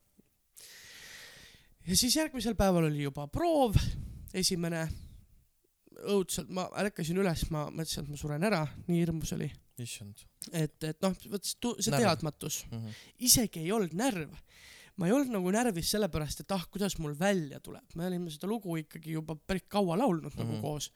[1.86, 3.76] ja siis järgmisel päeval oli juba proov,
[4.34, 4.88] esimene,
[6.08, 9.50] õudselt, ma ärkasin üles, ma mõtlesin, et ma suren ära, nii hirmus oli.
[9.78, 10.14] issand.
[10.52, 12.02] et, et noh, vot see tu- see Närv.
[12.02, 12.66] teadmatus,
[13.18, 14.34] isegi ei olnud närv.
[15.02, 18.46] Ma ei olnud nagu närvis sellepärast, et ah, kuidas mul välja tuleb, me olime seda
[18.46, 20.62] lugu ikkagi juba päris kaua laulnud nagu Mhm.
[20.62, 20.92] koos.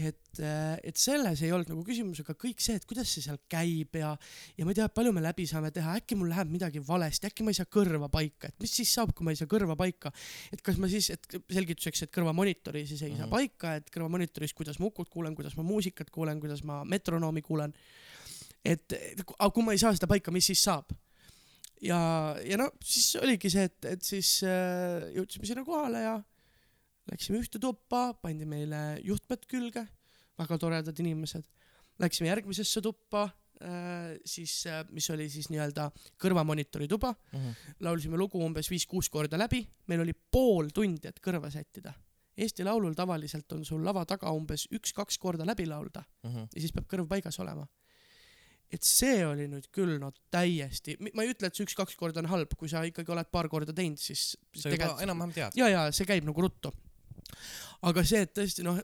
[0.00, 0.38] et,
[0.86, 4.14] et selles ei olnud nagu küsimus, aga kõik see, et kuidas see seal käib ja,
[4.56, 7.44] ja ma ei tea, palju me läbi saame teha, äkki mul läheb midagi valesti, äkki
[7.44, 10.12] ma ei saa kõrva paika, et mis siis saab, kui ma ei saa kõrva paika.
[10.54, 13.18] et kas ma siis, et selgituseks, et kõrvamonitori siis ei mm -hmm.
[13.18, 13.34] saa Mhm.
[13.36, 17.74] paika, et kõrvamonitoris, kuidas ma Ukut kuulen, kuidas ma muusikat kuulen, kuidas ma metronoomi kuulen.
[18.64, 18.92] et,
[19.38, 20.90] aga kui ma ei saa seda paika, mis siis saab?
[21.80, 22.00] ja,
[22.44, 26.16] ja no siis oligi see, et, et siis äh, jõudsime sinna kohale ja
[27.10, 29.86] läksime ühte tuppa, pandi meile juhtmed külge,
[30.38, 31.46] väga toredad inimesed.
[32.00, 33.24] Läksime järgmisesse tuppa
[33.60, 35.88] äh,, siis äh,, mis oli siis nii-öelda
[36.22, 37.50] kõrvamonitori tuba, Mhm.
[37.84, 41.92] laulsime lugu umbes viis-kuus korda läbi, meil oli pool tundi, et kõrva sättida.
[42.40, 46.46] Eesti Laulul tavaliselt on sul lava taga umbes üks-kaks korda läbi laulda Mhm.
[46.54, 47.66] ja siis peab kõrv paigas olema.
[48.70, 52.30] Et see oli nüüd küll no täiesti, ma ei ütle, et see üks-kaks korda on
[52.30, 55.58] halb, kui sa ikkagi oled paar korda teinud, siis, sa juba enam-vähem tead.
[55.58, 56.72] ja, ja see käib nagu ruttu.
[57.88, 58.78] aga see, et tõesti noh,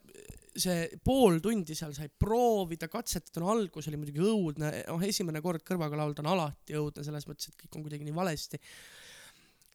[0.57, 5.65] see pool tundi seal sai proovida, katsetada, no algus oli muidugi õudne, noh esimene kord
[5.67, 8.61] kõrvaga laulda on alati õudne selles mõttes, et kõik on kuidagi nii valesti.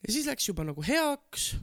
[0.02, 1.54] ja siis läks juba nagu heaks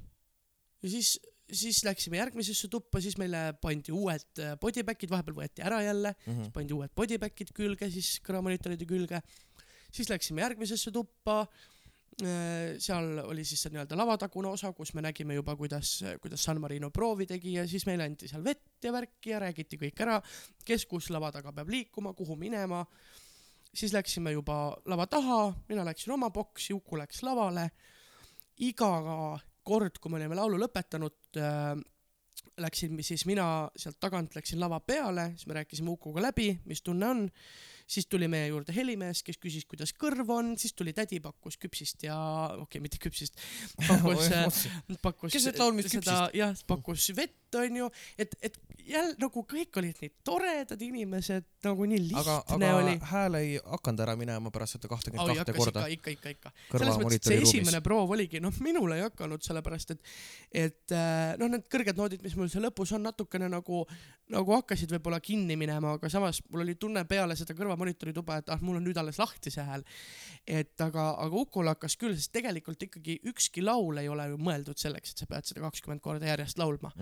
[0.82, 1.16] ja siis,
[1.52, 6.50] siis läksime järgmisesse tuppa, siis meile pandi uued äh, bodyback'id, vahepeal võeti ära jälle, Mhm.
[6.52, 9.22] pandi uued bodyback'id külge siis kõrvamonitoride külge.
[9.92, 11.46] siis läksime järgmisesse tuppa.
[12.82, 16.90] seal oli siis see nii-öelda lavatagune osa, kus me nägime juba, kuidas, kuidas San Marino
[16.90, 20.16] proovi tegi ja siis meile anti seal vett ja värki ja räägiti kõik ära,
[20.66, 22.84] kes kus lava taga peab liikuma, kuhu minema.
[23.74, 27.70] siis läksime juba lava taha, mina läksin oma boksi, Uku läks lavale.
[28.58, 31.72] iga kord, kui me olime laulu lõpetanud äh,,
[32.58, 37.08] läksin siis mina sealt tagant läksin lava peale, siis me rääkisime Ukuga läbi, mis tunne
[37.08, 37.26] on.
[37.88, 42.04] Siis tuli meie juurde helimees, kes küsis, kuidas kõrv on, siis tuli tädi, pakkus küpsist
[42.04, 42.16] ja,
[42.52, 43.38] okei okay,, mitte küpsist,
[43.86, 44.64] pakkus
[45.06, 47.88] pakkus Keset laulmist seda, jah, pakkus vett, onju,
[48.20, 52.94] et, et jälle nagu kõik olid nii toredad inimesed, nagu nii lihtne aga, aga oli.
[53.10, 56.78] hääl ei hakanud ära minema pärast seda kahtekümmet kahte korda ikka, ikka, ikka, ikka.
[56.78, 57.80] selles mõttes, et see ruumis esimene.
[57.84, 60.12] proov oligi, noh, minul ei hakanud, sellepärast et,
[60.66, 63.84] et äh, noh, need kõrged noodid, mis mul seal lõpus on, natukene nagu,
[64.34, 67.77] nagu hakkasid võib-olla kinni minema, aga samas mul oli tunne peale seda kõrvamonitori
[68.16, 69.84] tuba, et ah, mul on nüüd alles lahti see hääl.
[70.48, 74.80] et aga, aga Ukul hakkas küll, sest tegelikult ikkagi ükski laul ei ole ju mõeldud
[74.80, 76.92] selleks, et sa pead seda kakskümmend korda järjest laulma.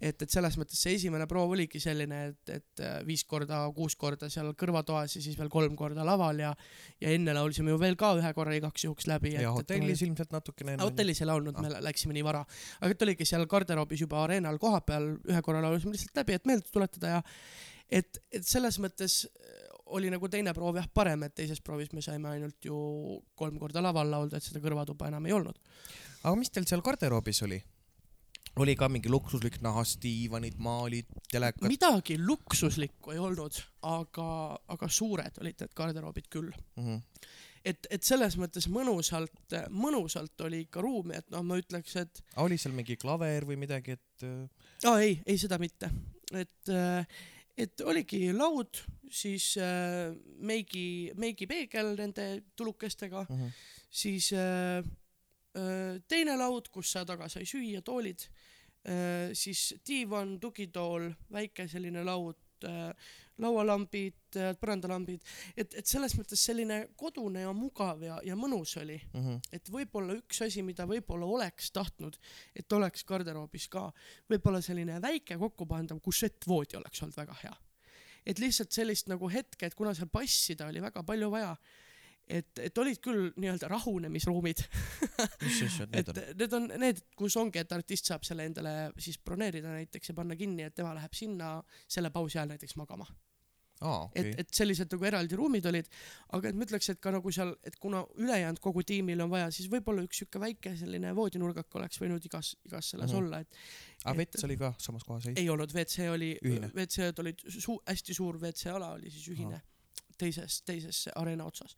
[0.00, 3.96] et, et selles mõttes see esimene proov oligi selline, et, et äh, viis korda, kuus
[3.96, 6.54] korda seal kõrvatoas ja siis veel kolm korda laval ja,
[7.00, 9.36] ja enne laulsime ju veel ka ühe korra igaks juhuks läbi.
[9.38, 10.84] ja hotellis ilmselt natukene enne.
[10.84, 12.42] hotellis ei laulnud, me läksime nii vara,
[12.80, 16.68] aga et oligi seal garderoobis juba areenal kohapeal, ühe korra laulusime lihtsalt läbi, et meelde
[16.72, 17.22] tuletada ja
[17.90, 19.24] et, et selles mõttes
[19.86, 22.76] oli nagu teine proov jah parem, et teises proovis me saime ainult ju
[23.36, 25.58] kolm korda laval laulda, et seda kõrvatuba enam ei olnud.
[26.22, 27.60] aga mis teil seal garderoobis oli?
[28.62, 31.66] oli ka mingi luksuslik nahast diivanid, maalid, telekad.
[31.68, 33.58] midagi luksuslikku ei olnud,
[33.90, 34.28] aga,
[34.70, 36.52] aga suured olid need garderoobid küll.
[36.78, 37.02] Mhm.
[37.64, 42.58] et, et selles mõttes mõnusalt, mõnusalt oli ikka ruumi, et noh, ma ütleks, et oli
[42.60, 45.90] seal mingi klaver või midagi, et äh, aa ei, ei seda mitte,
[46.32, 46.74] et,
[47.58, 53.52] et oligi laud, siis äh, meigi, meigipeegel nende tulukestega, mhm.
[53.90, 54.80] siis äh,
[55.58, 58.26] äh, teine laud, kus sa taga sai süüa, toolid
[58.84, 62.90] äh,, siis diivan, tugitool, väike selline laud äh,,
[63.42, 65.22] laualambid äh,, põrandalambid,
[65.56, 69.40] et, et selles mõttes selline kodune ja mugav ja, ja mõnus oli, Mhm.
[69.52, 72.18] et võib-olla üks asi, mida võib-olla oleks tahtnud,
[72.54, 73.88] et oleks garderoobis ka,
[74.30, 77.56] võib-olla selline väike kokkupandav kušettvoodi oleks olnud väga hea.
[78.26, 81.56] et lihtsalt sellist nagu hetke, et kuna seal passida oli väga palju vaja,
[82.28, 84.62] et, et olid küll nii-öelda rahunemisruumid,
[85.98, 90.16] et need on need, kus ongi, et artist saab selle endale siis broneerida näiteks ja
[90.16, 93.06] panna kinni, et tema läheb sinna selle pausi ajal näiteks magama.
[93.84, 95.88] aa, et okei., et sellised nagu eraldi ruumid olid,
[96.38, 99.50] aga et ma ütleks, et ka nagu seal, et kuna ülejäänud kogu tiimil on vaja,
[99.52, 103.26] siis võib-olla üks siuke väike selline voodinurgak oleks võinud igas, igas selles mm -hmm.
[103.26, 105.36] olla, et aga et- vets oli ka samas kohas, ei?
[105.42, 109.60] ei olnud, WC oli WC-d olid suu-, hästi suur WC ala oli siis ühine
[110.20, 111.76] teises, teises areena otsas.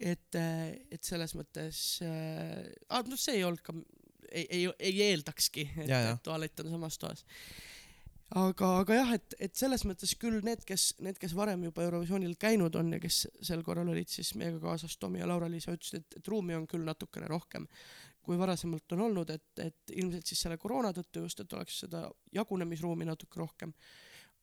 [0.00, 2.66] et, et selles mõttes äh,,
[3.08, 3.74] noh, see ei olnud ka,
[4.30, 7.24] ei, ei, ei eeldakski, et, et tualett on samas toas.
[8.36, 12.36] aga, aga jah, et, et selles mõttes küll need, kes, need, kes varem juba Eurovisioonil
[12.40, 16.20] käinud on ja kes sel korral olid siis meiega kaasas, Tomi ja Laura-Liisa ütlesid, et,
[16.20, 17.68] et ruumi on küll natukene rohkem
[18.26, 22.06] kui varasemalt on olnud, et, et ilmselt siis selle koroona tõttu just, et oleks seda
[22.34, 23.74] jagunemisruumi natuke rohkem.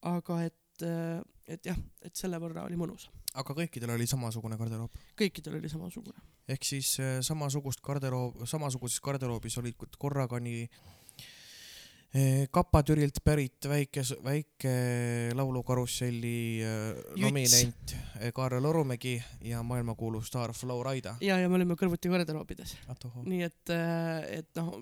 [0.07, 3.09] aga et, et jah, et selle võrra oli mõnus.
[3.33, 4.97] aga kõikidel oli samasugune garderoob?
[5.19, 6.23] kõikidel oli samasugune.
[6.47, 10.61] ehk siis äh, samasugust garderoob, samasuguses garderoobis olid korraga nii
[12.13, 14.75] eh, Kapa-Türilt pärit väike, väike
[15.35, 17.95] laulukarusselli äh, nominent
[18.33, 19.17] Kaarel Orumägi
[19.49, 21.17] ja maailmakuulus staar Flo Raida.
[21.21, 22.77] ja, ja me olime kõrvuti garderoobides,
[23.25, 23.75] nii et,
[24.39, 24.79] et noh,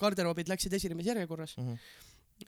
[0.00, 1.58] garderoobid läksid esinemisjärjekorras,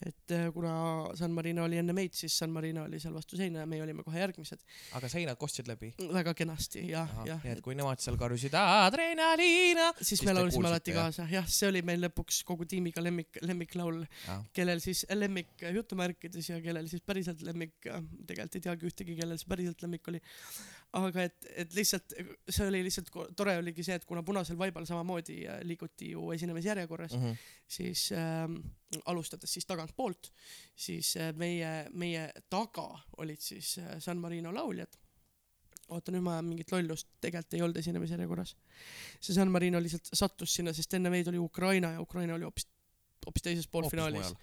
[0.04, 0.72] et äh, kuna
[1.16, 4.04] San Marino oli enne meid, siis San Marino oli seal vastu seina ja meie olime
[4.06, 4.64] kohe järgmised.
[4.98, 5.92] aga seinad kostsid läbi?
[6.12, 7.40] väga kenasti jah, jah.
[7.44, 11.06] nii et kui nemad seal karjusid adrenaliina, siis Siis me laulsime alati jah?
[11.06, 14.02] kaasa, jah, see oli meil lõpuks kogu tiimiga lemmik, lemmiklaul,
[14.56, 19.50] kellel siis lemmik jutumärkides ja kellel siis päriselt lemmik, tegelikult ei teagi ühtegi, kellel see
[19.50, 20.22] päriselt lemmik oli.
[20.94, 22.14] Aga et, et lihtsalt
[22.48, 27.16] see oli lihtsalt tore oligi see, et kuna Punasel vaibal samamoodi äh, liiguti ju esinemisjärjekorras
[27.16, 27.24] mm.
[27.24, 27.48] -hmm.
[27.68, 28.60] siis ähm,
[29.04, 30.32] alustades siis tagantpoolt,
[30.76, 34.96] siis äh, meie, meie taga olid siis äh, San Marino lauljad
[35.88, 38.56] oota nüüd ma ajan mingit lollust, tegelikult ei olnud esinemisjärjekorras.
[39.20, 42.66] see San Marino lihtsalt sattus sinna, sest enne meid oli Ukraina ja Ukraina oli hoopis
[43.26, 44.34] hoopis teises poolfinaalis.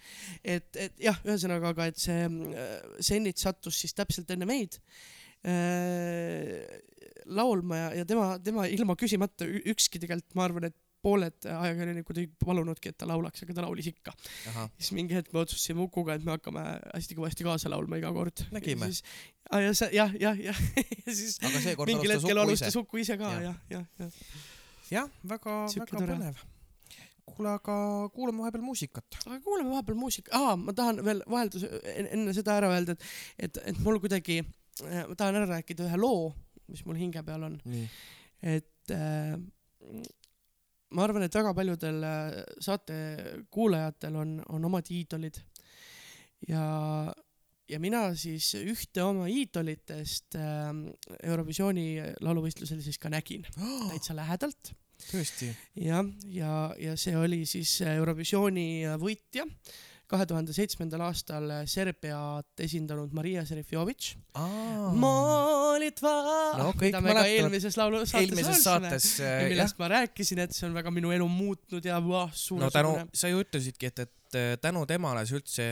[0.44, 5.23] et, et jah, ühesõnaga, aga et see äh, Zenit sattus siis täpselt enne meid äh,
[7.26, 12.28] laulma ja, ja tema, tema ilma küsimata ükski tegelikult, ma arvan, et pooled ajakirjanikud ei
[12.40, 14.14] palunudki, et ta laulaks, aga ta laulis ikka.
[14.78, 18.46] siis mingi hetk me otsustasime Ukuga, et me hakkame hästi kõvasti kaasa laulma iga kord.
[18.54, 18.88] Nägime.
[19.50, 19.60] ah,.
[19.66, 20.64] ja see jah, jah, jah
[21.04, 21.36] ja siis
[21.90, 22.80] mingil hetkel alustas.
[22.80, 23.60] Uku ise ka Jah.
[23.70, 24.18] jah, jah,
[24.90, 25.14] jah.
[25.34, 26.10] väga, väga tore.
[26.16, 26.42] põnev.
[27.34, 27.76] kuule, aga
[28.16, 29.20] kuulame vahepeal muusikat.
[29.26, 33.08] aga kuulame vahepeal muusika, aa, ma tahan veel vaheldus enne seda ära öelda, et,
[33.48, 34.40] et, et mul kuidagi,
[34.82, 36.32] ma tahan ära rääkida ühe loo,
[36.70, 37.58] mis mul hinge peal on,
[38.42, 39.36] et äh,
[40.94, 42.96] ma arvan, et väga paljudel äh, saate
[43.52, 45.40] kuulajatel on, on omad iidolid.
[46.48, 46.64] Ja,
[47.70, 50.70] ja mina siis ühte oma iidolitest äh,
[51.22, 51.88] Eurovisiooni
[52.24, 53.46] lauluvõistlusel siis ka nägin
[53.90, 54.74] täitsa lähedalt.
[55.04, 55.48] Tõesti.
[55.82, 59.42] jah, ja, ja see oli siis Eurovisiooni võitja,
[60.14, 64.14] kahe tuhande seitsmendal aastal Serbiat esindanud Maria Serifjovitš.
[65.02, 66.14] Molitva!
[66.60, 70.44] No mida me ka eelmises laulu saates eelmises saates ja äh, jah, millest ma rääkisin,
[70.46, 73.90] et see on väga minu elu muutnud ja vah, suur no tänu, sa ju ütlesidki,
[73.90, 75.66] et, et äh, tänu temale sa üldse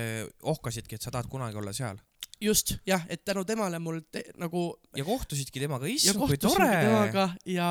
[0.55, 2.01] ohkasidki, et sa tahad kunagi olla seal.
[2.43, 4.65] Just jah, et tänu temale mul te, nagu
[4.97, 6.69] ja kohtusidki temaga, ja issand kui tore.
[6.69, 7.69] temaga ja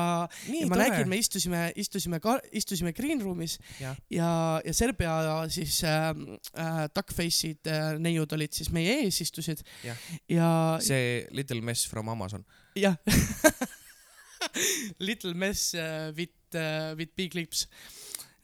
[0.48, 3.98] ja ma tore nägin, me istusime, istusime ka, istusime green room'is Jah.
[4.12, 4.30] ja,
[4.64, 5.16] ja Serbia
[5.52, 6.10] siis äh,
[6.56, 10.08] äh, duckface'id äh, neiud olid siis meie ees istusid Jah.
[10.30, 10.48] ja
[10.82, 12.46] see Little Mess from Amazon.
[12.78, 12.96] jah
[14.98, 17.68] Little mess äh, with äh,, with big lips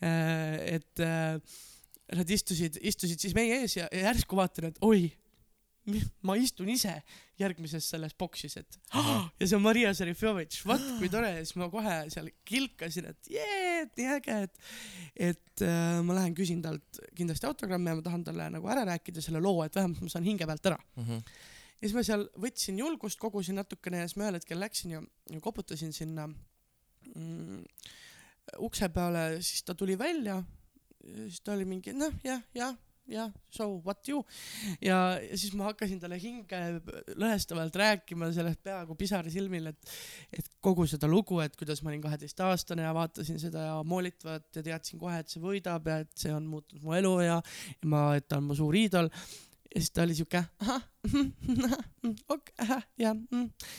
[0.01, 0.77] äh,.
[0.77, 1.41] et äh,
[2.17, 5.11] nad istusid, istusid siis meie ees ja, ja järsku vaatan, et oi,
[6.27, 6.95] ma istun ise
[7.39, 9.29] järgmises selles boksis, et Ahah.
[9.39, 13.69] ja see on Maria Serifjovitš, vot kui tore, siis ma kohe seal kilkasin, et jee,
[13.85, 14.59] et nii äge, et
[15.29, 19.25] et äh, ma lähen küsin talt kindlasti autogrammi ja ma tahan talle nagu ära rääkida
[19.25, 20.81] selle loo, et vähemalt ma saan hinge pealt ära.
[20.99, 21.23] Mhm.
[21.79, 25.03] ja siis ma seal võtsin julgust, kogusin natukene ja siis ma ühel hetkel läksin ja,
[25.31, 26.27] ja koputasin sinna
[27.15, 27.65] mm,
[28.65, 30.43] ukse peale, siis ta tuli välja.
[31.29, 32.75] siis ta oli mingi noh, jah, jah,
[33.09, 34.23] jah, so what you.
[34.85, 36.61] Ja, ja siis ma hakkasin talle hinge
[37.19, 39.95] lõhestavalt rääkima sellest peaaegu pisar silmil, et
[40.39, 44.65] et kogu seda lugu, et kuidas ma olin kaheteistaastane ja vaatasin seda ja moolitavat ja
[44.71, 47.39] teadsin kohe, et see võidab ja et see on muutnud mu elu ja,
[47.83, 49.11] ja ma, et ta on mu suur iidol
[49.79, 50.85] ja siis ta oli siuke ahah,
[52.35, 53.15] okei, ahah, jah,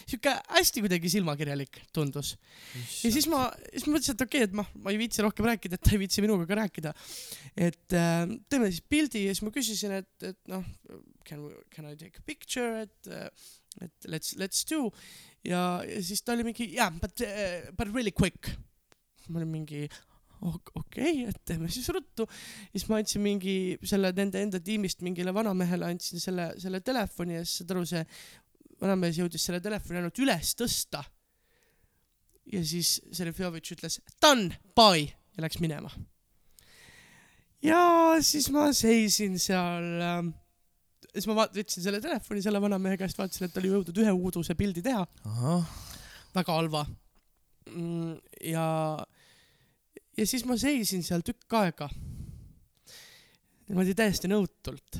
[0.07, 2.35] siuke hästi kuidagi silmakirjalik tundus.
[3.03, 5.49] ja siis ma, siis ma mõtlesin, et okei okay,, et ma, ma ei viitsi rohkem
[5.49, 6.93] rääkida, et ta ei viitsi minuga ka rääkida.
[7.67, 10.63] et äh, teeme siis pildi ja siis ma küsisin, et, et noh,
[11.27, 13.27] can, can I take a picture, et äh,
[13.83, 14.87] et let's, let's do
[15.45, 18.55] ja, ja siis ta oli mingi yeah, but uh,, but really quick.
[19.29, 20.08] ma olin mingi ok-
[20.41, 22.27] okei okay,, et teeme siis ruttu.
[22.71, 27.45] siis ma andsin mingi selle nende enda tiimist mingile vanamehele andsin selle, selle telefoni ja
[27.45, 28.03] siis saad aru, see
[28.79, 31.03] vanamees jõudis selle telefoni ainult üles tõsta.
[32.49, 35.91] ja siis Serifjovitš ütles done, bye ja läks minema.
[37.63, 37.81] ja
[38.23, 40.31] siis ma seisin seal ähm,
[41.13, 44.13] siis ma vaat- võtsin selle telefoni selle vanamehe käest, vaatasin, et ta oli jõudnud ühe
[44.13, 45.05] uuduse pildi teha,
[46.35, 46.85] väga halva.
[48.41, 48.65] ja,
[50.19, 51.89] ja siis ma seisin seal tükk aega.
[53.69, 54.99] niimoodi täiesti nõutult.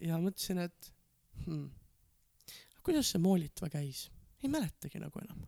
[0.00, 0.92] ja mõtlesin, et
[1.44, 1.68] hmm,
[2.84, 4.08] kuidas see moolitva käis,
[4.42, 5.44] ei mäletagi nagu enam.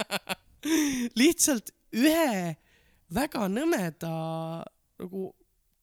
[1.20, 2.56] lihtsalt ühe
[3.14, 4.10] väga nõmeda
[5.00, 5.30] nagu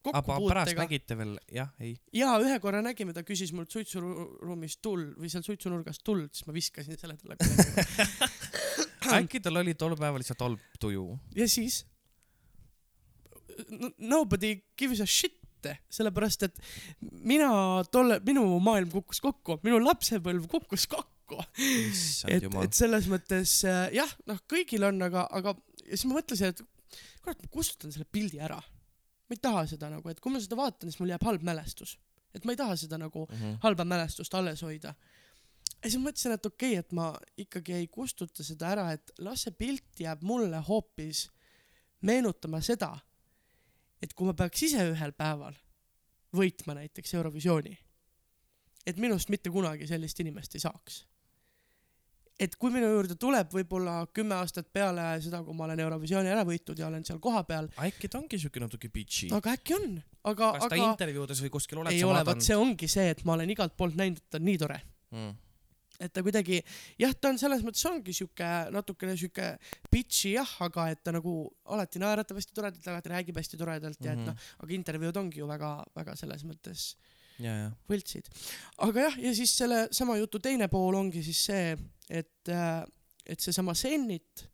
[0.08, 1.98] aga pärast kokkupuutega nägite veel, jah, ei.
[2.16, 6.56] jaa, ühe korra nägime, ta küsis mult suitsuruumist tuld või seal suitsunurgast tuld, siis ma
[6.56, 7.36] viskasin selle talle.
[9.16, 11.20] äkki tal oli tol päeval lihtsalt halb tuju?
[11.36, 11.86] ja siis
[13.70, 15.36] no, nobody gives a shit,
[15.92, 16.60] sellepärast et
[17.28, 17.50] mina
[17.92, 21.42] tolle, minu maailm kukkus kokku, minu lapsepõlv kukkus kokku.
[22.30, 22.78] et, et.
[22.78, 25.56] selles mõttes äh, jah, noh, kõigil on, aga, aga
[25.90, 26.62] siis ma mõtlesin, et
[27.24, 28.60] kurat, ma kustutan selle pildi ära.
[29.28, 31.98] ma ei taha seda nagu, et kui ma seda vaatan, siis mul jääb halb mälestus.
[32.36, 33.58] et ma ei taha seda nagu Mhm.
[33.64, 34.94] halba mälestust alles hoida.
[35.84, 39.46] Ja siis mõtlesin, et okei okay,, et ma ikkagi ei kustuta seda ära, et las
[39.46, 41.28] see pilt jääb mulle hoopis
[42.08, 42.94] meenutama seda,
[44.02, 45.58] et kui ma peaks ise ühel päeval
[46.38, 47.78] võitma näiteks Eurovisiooni,
[48.88, 51.06] et minust mitte kunagi sellist inimest ei saaks.
[52.38, 56.44] et kui minu juurde tuleb võib-olla kümme aastat peale seda, kui ma olen Eurovisiooni ära
[56.46, 59.32] võitnud ja olen seal kohapeal, äkki ta ongi siuke natuke bitchy.
[59.34, 62.46] aga äkki on, aga, kas ta aga intervjuudes või kuskil oled ei sa ole, vaadanud?
[62.46, 65.36] see ongi see, et ma olen igalt poolt näinud, et ta on nii tore Mm.
[66.00, 66.60] Et ta kuidagi
[67.02, 69.48] jah, ta on selles mõttes ongi siuke natukene siuke
[69.92, 71.34] bitchy jah, aga et ta nagu
[71.74, 74.28] alati naeratab hästi toredalt, alati räägib hästi toredalt ja et Mhm.
[74.30, 76.96] noh, aga intervjuud ongi ju väga-väga selles mõttes
[77.40, 77.72] ja, ja.
[77.90, 78.30] võltsid.
[78.78, 81.76] aga jah, ja siis selle sama jutu teine pool ongi siis see,
[82.10, 82.50] et,
[83.26, 84.46] et seesama Sennit,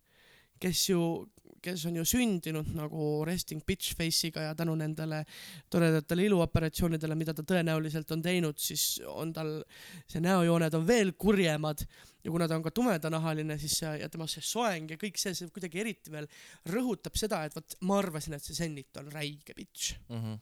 [0.60, 1.28] kes ju,
[1.64, 5.24] kes on ju sündinud nagu resting bitch face'iga ja tänu nendele
[5.72, 9.56] toredatele iluoperatsioonidele, mida ta tõenäoliselt on teinud, siis on tal
[10.10, 11.86] see näojooned on veel kurjemad.
[12.24, 15.36] Ja kuna ta on ka tumedanahaline, siis see ja tema see soeng ja kõik see,
[15.36, 16.30] see kuidagi eriti veel
[16.72, 19.98] rõhutab seda, et vot ma arvasin, et see Sennit on räige bitch.
[20.10, 20.40] Mhm.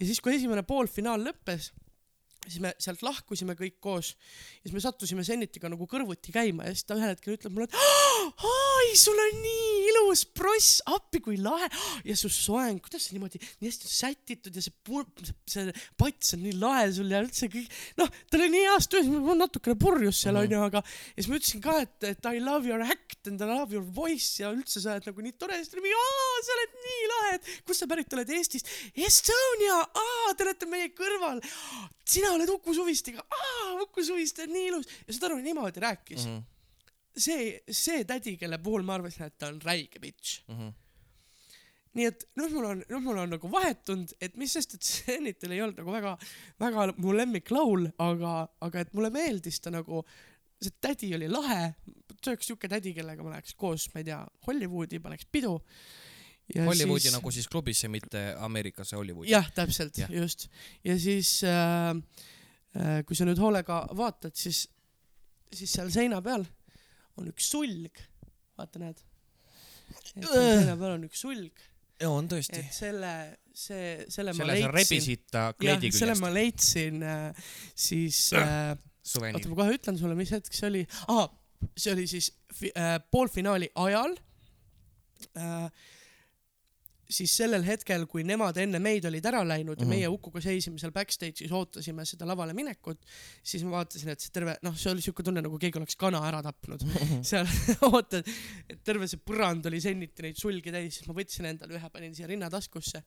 [0.00, 1.70] ja siis, kui esimene poolfinaal lõppes,
[2.48, 4.12] siis me sealt lahkusime kõik koos.
[4.60, 7.68] Ja siis me sattusime Senitiga nagu kõrvuti käima ja siis ta ühel hetkel ütleb mulle,
[7.68, 11.70] et oi, sul on nii ilus pross, appi kui lahe
[12.08, 15.08] ja su soeng, kuidas see niimoodi nii hästi sätitud ja see pur-,
[15.50, 19.22] see pats on nii lahe sul ja üldse kõik, noh, tal oli nii hea stuudio,
[19.24, 22.68] ma natukene purjus seal onju, aga ja siis ma ütlesin ka, et, et I love
[22.68, 25.72] your act and I love your voice ja üldse sa oled nagu nii tore, siis
[25.72, 28.70] ta oli aa, sa oled nii lahe, et kust sa pärit oled Eestist?
[28.94, 31.42] Estonia, aa, te olete meie kõrval.
[32.04, 36.34] sina oled Uku Suvistiga, aa, Uku Suviste on nii ilus ja aru, niimoodi rääkis mm.
[36.36, 36.53] -hmm.
[37.16, 40.42] see, see tädi, kelle puhul ma arvasin, et ta on räige bitch.
[40.50, 40.72] Mhm.
[41.94, 45.52] nii et nüüd mul on, nüüd mul on nagu vahetunud, et mis sest, et Zenitil
[45.54, 46.14] ei olnud nagu väga,
[46.58, 48.32] väga mu lemmiklaul, aga,
[48.66, 50.00] aga et mulle meeldis ta nagu,
[50.58, 51.68] see tädi oli lahe,
[52.16, 55.54] see oleks siuke tädi, kellega ma läheks koos, ma ei tea, Hollywoodi paneks pidu.
[56.50, 59.30] Hollywoodi nagu siis klubisse, mitte Ameerikasse Hollywoodi.
[59.30, 60.48] jah, täpselt Jah., just.
[60.82, 61.94] ja siis äh,
[62.74, 64.66] äh, kui sa nüüd hoolega vaatad, siis,
[65.54, 66.42] siis seal seina peal
[67.20, 68.00] on üks sulg,
[68.58, 69.04] vaata näed.
[70.14, 71.64] seina peal on üks sulg
[72.00, 72.74] ja on tõesti et.
[72.74, 73.12] selle,
[73.54, 75.22] see, selle ma leidsin.
[75.64, 77.48] jah selle ma leidsin äh,
[77.86, 78.74] siis äh,,
[79.04, 81.26] suveni oota, ma kohe ütlen sulle, mis hetk see oli ah,.
[81.76, 82.32] see oli siis
[82.72, 84.16] äh, poolfinaali ajal
[85.38, 85.68] äh,.
[87.10, 89.90] Siis sellel hetkel, kui nemad enne meid olid ära läinud ja Mhm.
[89.90, 92.98] meie Ukuga seisime seal backstage'is, ootasime seda lavale minekut,
[93.42, 96.22] siis ma vaatasin, et see terve, noh, see oli siuke tunne, nagu keegi oleks kana
[96.28, 96.80] ära tapnud.
[97.22, 97.44] seal
[97.92, 98.24] ootad,
[98.68, 102.14] et terve see põrand oli senniti neid sulgi täis, siis ma võtsin endale ühe, panin
[102.14, 103.02] siia rinnataskusse.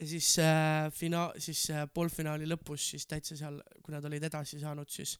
[0.00, 4.58] ja siis äh, fina-, siis äh, poolfinaali lõpus siis täitsa seal, kui nad olid edasi
[4.62, 5.18] saanud, siis,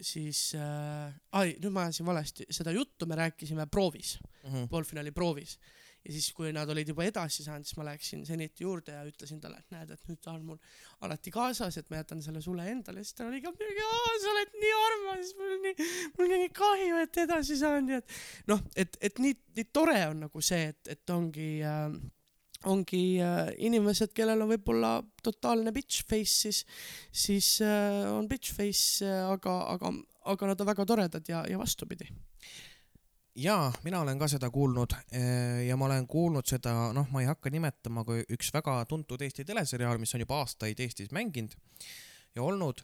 [0.00, 4.16] siis äh,, ai, nüüd ma ajasin valesti, seda juttu me rääkisime proovis,
[4.48, 4.68] Mhm.
[4.72, 5.58] poolfinaali proovis.
[6.04, 9.40] Ja siis, kui nad olid juba edasi saanud, siis ma läksin Zeniti juurde ja ütlesin
[9.42, 10.60] talle, et näed, et nüüd ta on mul
[11.06, 14.76] alati kaasas, et ma jätan selle sulle endale, siis ta oli ka sa oled nii
[14.82, 15.88] armas, mul on nii,
[16.18, 18.20] mul on nii kahju, et edasi saan, nii et
[18.52, 21.90] noh, et, et nii, nii tore on nagu see, et, et ongi äh,
[22.66, 26.64] ongi äh, inimesed, kellel on võib-olla totaalne bitch face, siis,
[27.12, 29.92] siis äh, on bitch face äh,, aga, aga,
[30.32, 32.08] aga nad on väga toredad ja, ja vastupidi.
[33.38, 37.28] jaa, mina olen ka seda kuulnud eh, ja ma olen kuulnud seda, noh, ma ei
[37.28, 41.54] hakka nimetama kui üks väga tuntud Eesti teleseriaal, mis on juba aastaid Eestis mänginud
[42.34, 42.82] ja olnud.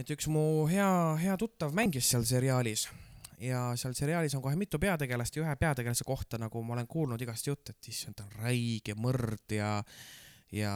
[0.00, 0.88] et üks mu hea,
[1.20, 2.88] hea tuttav mängis seal seriaalis
[3.42, 7.20] ja seal seriaalis on kohe mitu peategelast ja ühe peategelase kohta, nagu ma olen kuulnud
[7.20, 9.80] igast jutte, et issand, ta on räige mõrd ja
[10.54, 10.70] ja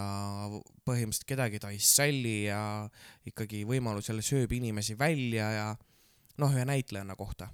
[0.84, 2.60] põhimõtteliselt kedagi ta ei salli ja
[3.28, 5.66] ikkagi võimalusel sööb inimesi välja ja
[6.42, 7.48] noh, ühe näitlejanna kohta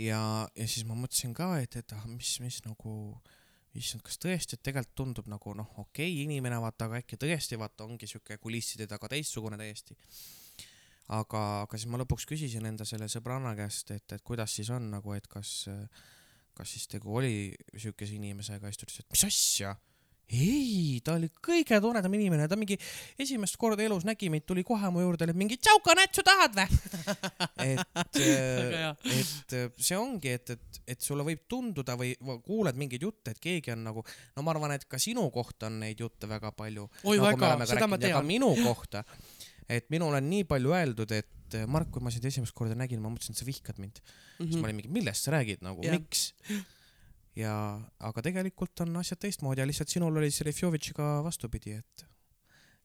[0.00, 0.20] ja,
[0.56, 2.94] ja siis ma mõtlesin ka, et, et ah, mis, mis nagu,
[3.78, 7.58] issand, kas tõesti, et tegelikult tundub nagu noh, okei okay, inimene vaata, aga äkki tõesti
[7.60, 9.96] vaata ongi siuke kulisside taga teistsugune täiesti.
[11.14, 14.90] aga, aga siis ma lõpuks küsisin enda selle sõbranna käest, et, et kuidas siis on
[14.94, 15.66] nagu, et kas,
[16.54, 19.74] kas siis tegu oli siukese inimesega, siis ta ütles, et mis asja
[20.32, 22.78] ei, ta oli kõige toredam inimene, ta mingi
[23.20, 26.56] esimest korda elus nägi meid, tuli kohe mu juurde, et mingi tšauka, näed, sa tahad
[26.56, 26.66] vä?
[27.74, 28.90] et, hea.
[29.18, 32.14] et see ongi, et, et, et sulle võib tunduda või
[32.46, 34.04] kuuled mingeid jutte, et keegi on nagu,
[34.36, 36.88] no ma arvan, et ka sinu kohta on neid jutte väga palju.
[37.04, 38.24] oi nagu väga seda ma tean.
[38.26, 39.04] minu kohta.
[39.68, 41.30] et minul on nii palju öeldud, et
[41.70, 44.48] Mark, kui ma sind esimest korda nägin, ma mõtlesin, et sa vihkad mind mm.
[44.48, 46.00] siis ma olin mingi, millest sa räägid nagu, Mhm.
[46.00, 46.32] Miks?
[47.38, 47.54] ja,
[48.06, 52.04] aga tegelikult on asjad teistmoodi ja lihtsalt sinul oli Serefjovitšiga vastupidi, et,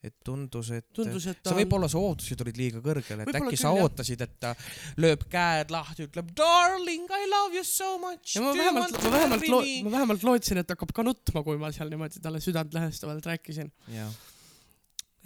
[0.10, 3.74] et tundus, et tundus, et sa võib-olla su ootused olid liiga kõrgel, et äkki sa
[3.78, 4.56] ootasid, et ta
[5.02, 8.36] lööb käed lahti, ütleb darling, I love you so much.
[8.38, 9.54] ja ma vähemalt, ma vähemalt,
[9.86, 13.72] ma vähemalt lootsin, et hakkab ka nutma, kui ma seal niimoodi talle südantlõhestavalt rääkisin.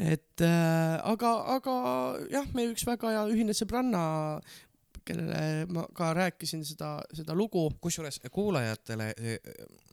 [0.04, 1.80] et äh, aga, aga
[2.34, 4.04] jah, meie üks väga hea ühine sõbranna,
[5.06, 7.70] kellele ma ka rääkisin seda, seda lugu.
[7.82, 9.14] kusjuures kuulajatele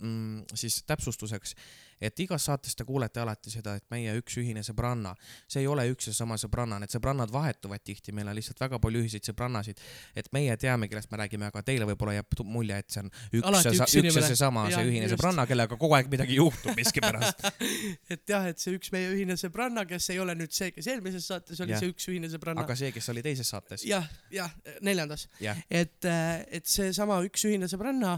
[0.01, 1.55] mm, siis täpsustuseks,
[2.01, 5.13] et igas saates te kuulete alati seda, et meie üks ühine sõbranna,
[5.51, 8.81] see ei ole üks ja sama sõbranna, need sõbrannad vahetuvad tihti, meil on lihtsalt väga
[8.83, 9.83] palju ühiseid sõbrannasid,
[10.17, 13.67] et meie teame, kellest me räägime, aga teile võib-olla jääb mulje, et see on üks
[13.67, 15.17] ja üks üks ja seesama, see ühine just.
[15.17, 17.47] sõbranna, kellega kogu aeg midagi juhtub miskipärast.
[18.17, 21.29] et jah, et see üks meie ühine sõbranna, kes ei ole nüüd see, kes eelmises
[21.31, 22.65] saates oli see üks ühine sõbranna.
[22.65, 24.53] aga see, kes oli teises saates, jah, jah,
[24.87, 25.29] neljandas,
[25.69, 28.17] et, et seesama üks ühine sõbranna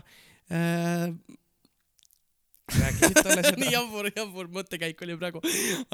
[2.80, 3.70] rääkisid talle nii seda?
[3.74, 5.42] jabur, jabur mõttekäik oli praegu.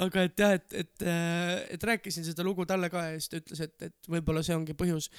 [0.05, 1.05] aga et jah, et, et,
[1.77, 4.77] et rääkisin seda lugu talle ka ja siis ta ütles, et, et võib-olla see ongi
[4.79, 5.11] põhjus,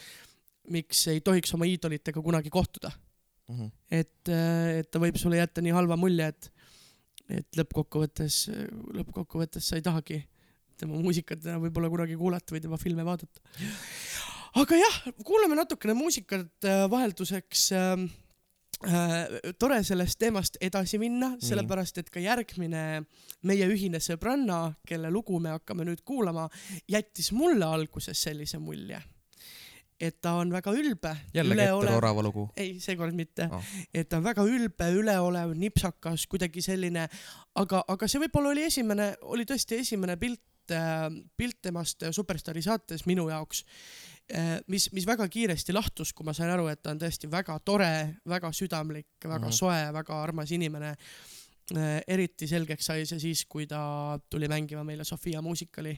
[0.74, 2.94] miks ei tohiks oma iidolitega kunagi kohtuda.
[3.50, 3.70] Mhm.
[3.90, 6.52] et, et ta võib sulle jätta nii halva mulje, et,
[7.40, 8.44] et lõppkokkuvõttes,
[9.00, 10.20] lõppkokkuvõttes sa ei tahagi
[10.80, 13.42] tema muusikat enam võib-olla kunagi kuulata või tema filme vaadata.
[14.62, 14.98] aga jah,
[15.28, 18.06] kuulame natukene muusikat äh, vahelduseks äh, äh,
[19.60, 23.04] tore sellest teemast edasi minna, sellepärast et ka järgmine
[23.48, 26.48] meie ühine sõbranna, kelle lugu me hakkame nüüd kuulama,
[26.88, 29.02] jättis mulle alguses sellise mulje,
[30.00, 31.16] et ta on väga ülbe.
[31.36, 32.48] jällegi Ester Orava lugu.
[32.56, 33.64] ei, seekord mitte oh..
[33.94, 37.10] et ta on väga ülbe, üleolev, nipsakas, kuidagi selline,
[37.56, 40.46] aga, aga see võib-olla oli esimene, oli tõesti esimene pilt,
[41.36, 43.66] pilt temast Superstaari saates minu jaoks,
[44.68, 48.22] mis, mis väga kiiresti lahtus, kui ma sain aru, et ta on tõesti väga tore,
[48.30, 49.50] väga südamlik, väga mm.
[49.50, 49.58] -hmm.
[49.58, 50.96] soe, väga armas inimene.
[52.08, 55.92] eriti selgeks sai see siis, kui ta tuli mängima meile Sofia muusikali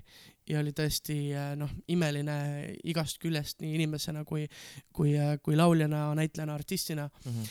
[0.50, 2.36] ja oli tõesti eh, noh, imeline
[2.84, 4.48] igast küljest nii inimesena kui,
[4.92, 7.44] kui, kui lauljana, näitlejana, artistina Mhm.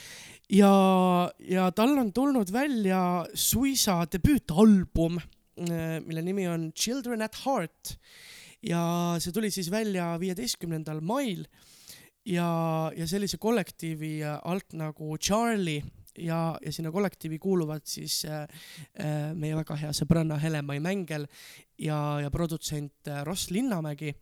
[0.51, 5.18] ja, ja tal on tulnud välja suisa debüütalbum,
[6.07, 7.97] mille nimi on Children at Heart
[8.62, 8.82] ja
[9.18, 11.46] see tuli siis välja viieteistkümnendal mail
[12.26, 12.50] ja,
[12.96, 15.82] ja sellise kollektiivi alt nagu Charlie
[16.18, 18.42] ja, ja sinna kollektiivi kuuluvad siis äh,
[19.00, 21.26] äh, meie väga hea sõbranna Helen-Mai Mängel
[21.78, 24.14] ja, ja produtsent äh, Ross Linnamägi.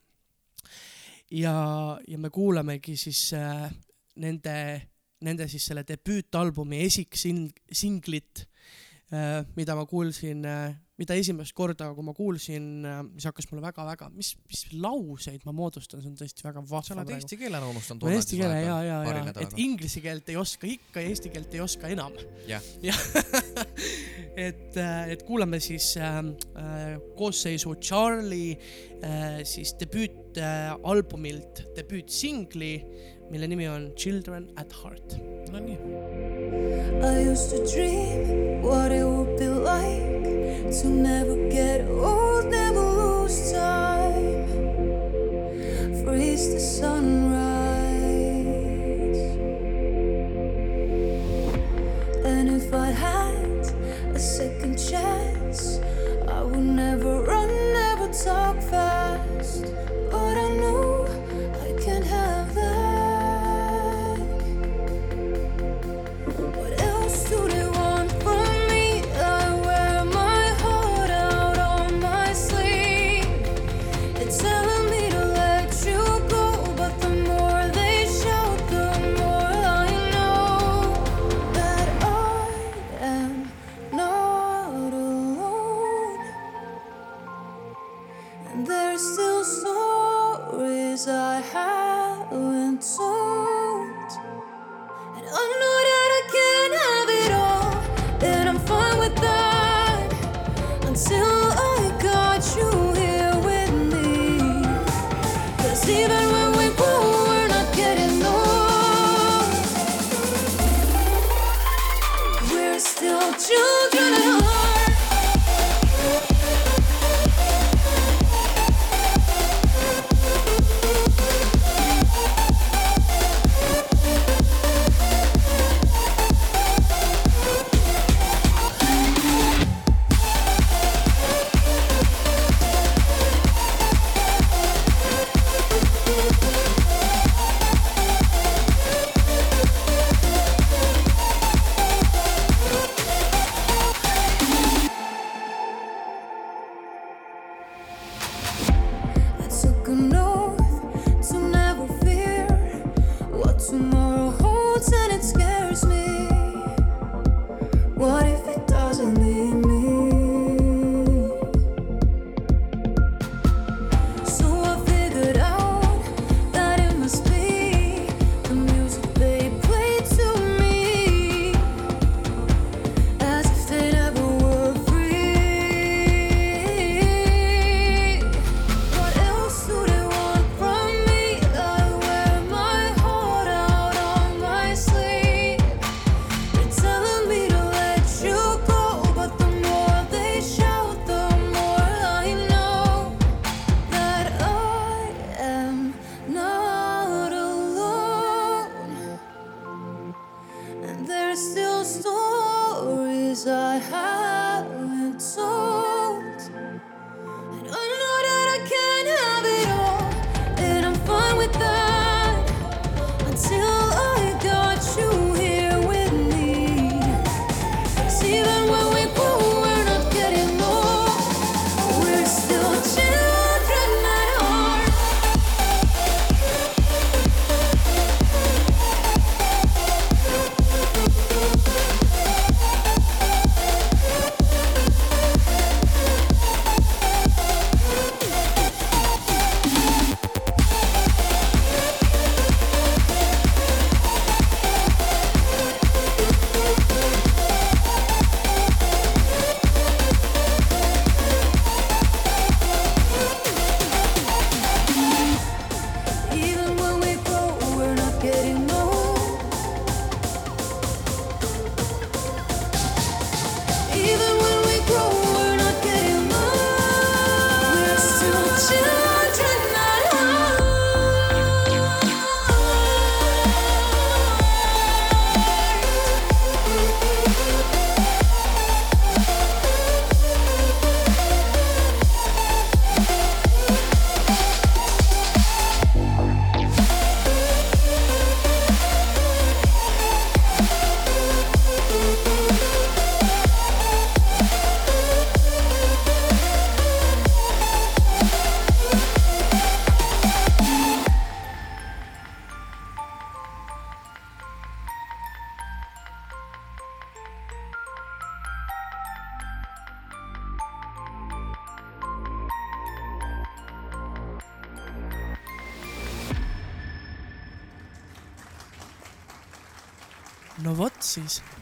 [1.31, 3.71] ja, ja me kuulamegi siis äh,
[4.17, 4.83] nende,
[5.21, 8.45] nende siis selle debüütalbumi esiksinglit
[9.13, 12.65] äh,, mida ma kuulsin äh,, mida esimest korda, kui ma kuulsin,
[13.13, 16.97] mis hakkas mulle väga-väga, mis, mis lauseid ma moodustan, see on tõesti väga sa vahva
[17.05, 18.03] oled eesti keele ära unustanud.
[18.03, 21.55] ma eesti keele ja, ja, ja, et inglise keelt ei oska ikka ja eesti keelt
[21.55, 22.19] ei oska enam.
[22.51, 22.67] Jah.
[24.49, 24.75] et,
[25.15, 28.59] et kuulame siis äh, äh, koosseisu Charlie
[28.99, 32.75] äh, siis debüütalbumilt äh, debüütsingli,
[33.31, 35.19] mille nimi on Children at Heart.
[35.53, 35.79] no nii,
[37.07, 40.18] I used to dream what it would be like
[40.67, 44.47] to never get old, never lose time,
[46.05, 47.59] freeze the sunrise.
[52.25, 53.61] And if I had
[54.15, 55.79] a second chance,
[56.27, 59.63] I would never run, never talk fast.
[60.11, 60.98] But I know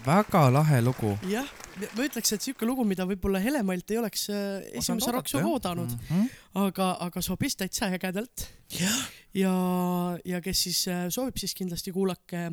[0.07, 1.13] väga lahe lugu.
[1.31, 1.49] jah,
[1.97, 6.09] ma ütleks, et siuke lugu, mida võib-olla Helemalt ei oleks äh, esimese raksuga oodanud, mm.
[6.09, 6.29] -hmm.
[6.67, 8.47] aga, aga sobis täitsa ägedalt.
[9.35, 9.55] ja,
[10.25, 12.51] ja kes siis äh, soovib, siis kindlasti kuulake,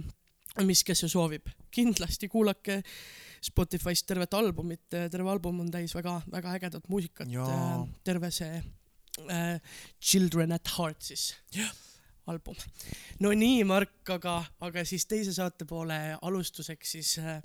[0.65, 2.81] mis, kes see soovib, kindlasti kuulake
[3.43, 7.27] Spotify'st tervet albumit, terve album on täis väga-väga ägedat muusikat
[8.03, 8.61] terve see
[9.29, 9.59] äh,
[9.99, 11.33] Children at Heart siis
[12.31, 12.55] album.
[13.19, 17.41] no nii, Mark, aga, aga siis teise saate poole alustuseks siis äh,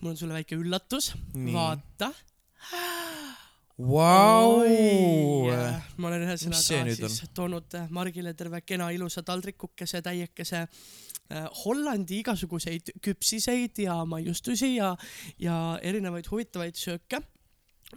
[0.00, 1.12] mul on sulle väike üllatus,
[1.52, 2.12] vaata.
[3.82, 4.62] Vau.
[5.96, 12.94] ma olen ühesõnaga siis toonud äh, Margile terve kena ilusa taldrikukese, täiekese äh, Hollandi igasuguseid
[13.02, 14.92] küpsiseid ja maiustusi ja,
[15.42, 17.24] ja erinevaid huvitavaid sööke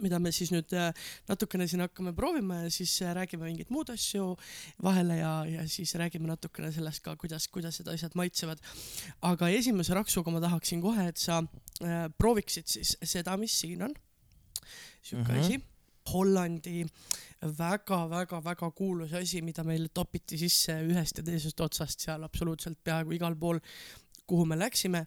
[0.04, 0.89] mida me siis nüüd äh,
[1.30, 4.32] natukene siin hakkame proovima ja siis äh, räägime mingeid muud asju
[4.84, 8.64] vahele ja, ja siis räägime natukene sellest ka, kuidas, kuidas need asjad maitsevad.
[9.30, 13.96] aga esimese raksuga ma tahaksin kohe, et sa äh, prooviksid siis seda, mis siin on.
[15.02, 15.38] sihuke mm.
[15.38, 15.46] -hmm.
[15.46, 15.62] asi.
[16.06, 16.86] Hollandi
[17.41, 23.36] väga-väga-väga kuulus asi, mida meil topiti sisse ühest ja teisest otsast seal absoluutselt peaaegu igal
[23.36, 23.60] pool,
[24.28, 25.06] kuhu me läksime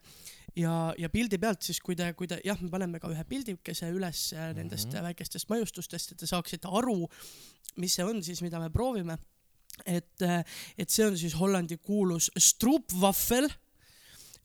[0.59, 3.91] ja, ja pildi pealt siis, kui te, kui te jah, me paneme ka ühe pildikese
[3.95, 4.99] üles äh, nendest mm Mhm.
[4.99, 5.09] -hmm.
[5.11, 7.09] väikestest maiustustest, et te saaksite aru,
[7.77, 9.19] mis see on siis, mida me proovime.
[9.87, 10.23] et,
[10.79, 13.49] et see on siis Hollandi kuulus stroopwafel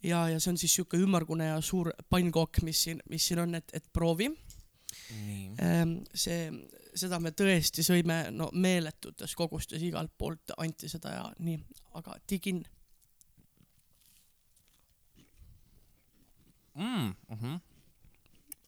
[0.03, 3.55] ja, ja see on siis siuke ümmargune ja suur pannkook, mis siin, mis siin on,
[3.55, 4.29] et, et proovi.
[5.09, 5.55] nii.
[6.13, 6.51] see,
[6.95, 11.59] seda me tõesti sõime no meeletutes kogustes igalt poolt anti seda ja nii,
[11.99, 12.63] aga digin.
[16.75, 17.59] Mm -hmm.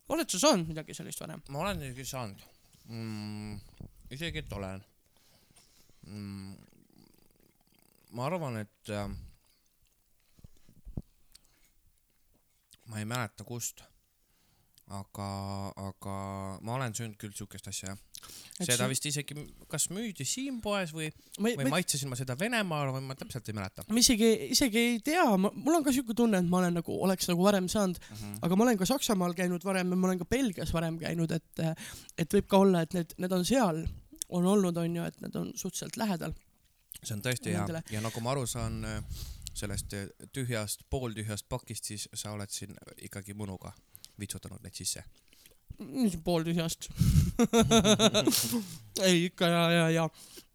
[0.10, 1.42] oled sa saanud midagi sellist varem?
[1.50, 2.42] ma olen isegi saanud
[2.86, 3.60] mm,.
[4.10, 4.84] isegi, et olen
[6.08, 6.56] mm,.
[8.12, 9.10] ma arvan, et äh,
[12.86, 13.84] ma ei mäleta, kust.
[14.88, 15.28] aga,
[15.76, 16.16] aga
[16.62, 17.98] ma olen söönud küll siukest asja jah.
[18.56, 19.36] Seda vist isegi,
[19.68, 23.56] kas müüdi siin poes või, või ma, maitsesin ma seda Venemaal või ma täpselt ei
[23.58, 26.96] mäleta ma isegi, isegi ei tea, mul on ka siuke tunne, et ma olen nagu,
[27.04, 28.22] oleks nagu varem saanud, mm.
[28.22, 28.40] -hmm.
[28.48, 31.64] aga ma olen ka Saksamaal käinud varem ja ma olen ka Belgias varem käinud, et,
[32.18, 33.84] et võib ka olla, et need, need on seal,
[34.30, 36.34] on olnud, on ju, et need on suhteliselt lähedal.
[37.04, 39.04] see on tõesti hea ja nagu ma aru saan äh,
[39.54, 43.76] sellest äh, tühjast, pooltühjast pakist, siis sa oled siin ikkagi mõnuga
[44.20, 45.04] vitsutanud neid sisse.
[46.24, 46.90] Pooltühjast.
[49.08, 50.06] ei ikka ja, ja, ja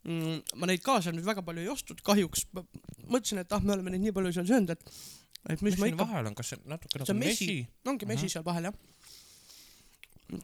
[0.04, 2.46] mm, ma neid kaasa nüüd väga palju ei ostnud, kahjuks.
[3.06, 5.00] mõtlesin, et ah, me oleme neid nii palju seal söönud, et,
[5.50, 7.50] et mis mis ma ikka, vahel on, kas see natuke nagu mesi
[7.88, 8.32] ongi mesi Mhm.
[8.36, 8.74] seal vahel jah.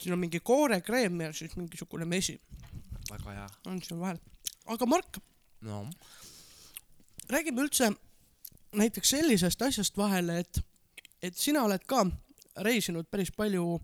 [0.01, 2.41] siin on mingi koorekreem ja siis mingisugune mesi
[3.11, 3.49] väga hea.
[3.66, 4.18] on seal vahel.
[4.66, 5.20] aga Mark,
[5.62, 5.87] no
[7.31, 7.93] räägime üldse
[8.77, 10.61] näiteks sellisest asjast vahele, et,
[11.22, 12.05] et sina oled ka
[12.66, 13.81] reisinud päris palju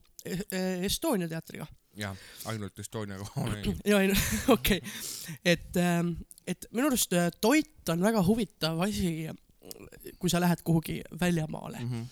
[0.82, 1.66] Estonia teatriga.
[1.96, 2.16] jah,
[2.46, 3.26] ainult Estoniaga
[3.90, 4.12] ja ei,
[4.56, 4.80] okei,
[5.44, 5.76] et,
[6.46, 9.28] et minu arust äh, toit on väga huvitav asi,
[10.18, 12.06] kui sa lähed kuhugi väljamaale, Mhm.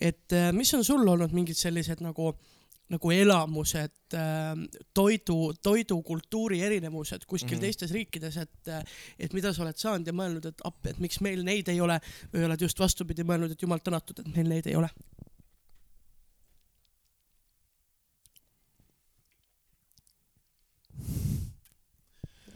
[0.00, 2.34] et äh, mis on sul olnud mingid sellised nagu,
[2.88, 4.14] nagu elamused,
[4.94, 7.58] toidu, toidukultuuri erinevused kuskil mm.
[7.58, 7.60] -hmm.
[7.60, 8.68] teistes riikides, et,
[9.18, 11.98] et mida sa oled saanud ja mõelnud, et appi, et miks meil neid ei ole
[12.32, 14.88] või oled just vastupidi mõelnud, et jumal tänatud, et meil neid ei ole.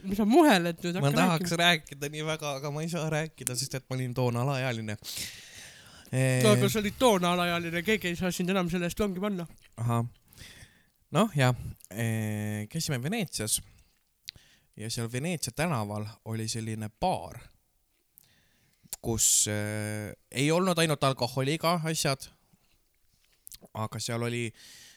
[0.03, 1.63] Mis sa muheled nüüd, ma tahaks rääkima.
[1.63, 4.97] rääkida nii väga, aga ma ei saa rääkida, sest et ma olin toona alaealine.
[6.43, 9.47] no aga sa olid toona alaealine, keegi ei saa sind enam selle eest vangi panna.
[9.77, 10.05] ahah,
[11.17, 11.55] noh jah,
[12.71, 13.61] käisime Veneetsias
[14.77, 17.39] ja seal Veneetsia tänaval oli selline baar,
[19.01, 22.27] kus äh, ei olnud ainult alkoholiga asjad,
[23.73, 24.49] aga seal oli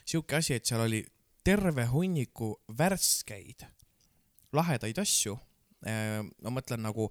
[0.04, 1.04] siuke asi, et seal oli
[1.44, 3.66] terve hunniku värskeid
[4.56, 5.36] lahedaid asju.
[5.84, 7.10] ma mõtlen nagu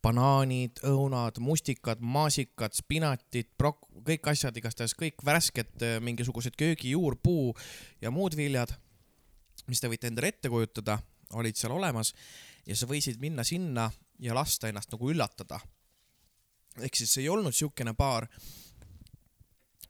[0.00, 7.52] banaanid, õunad, mustikad, maasikad, spinatid, brok-, kõik asjad, igastahes kõik värsked äh, mingisugused köögijuurpuu
[8.00, 8.72] ja muud viljad,
[9.68, 10.96] mis te võite endale ette kujutada,
[11.36, 12.14] olid seal olemas
[12.64, 13.90] ja sa võisid minna sinna
[14.24, 15.60] ja lasta ennast nagu üllatada.
[16.80, 18.26] ehk siis ei olnud siukene baar,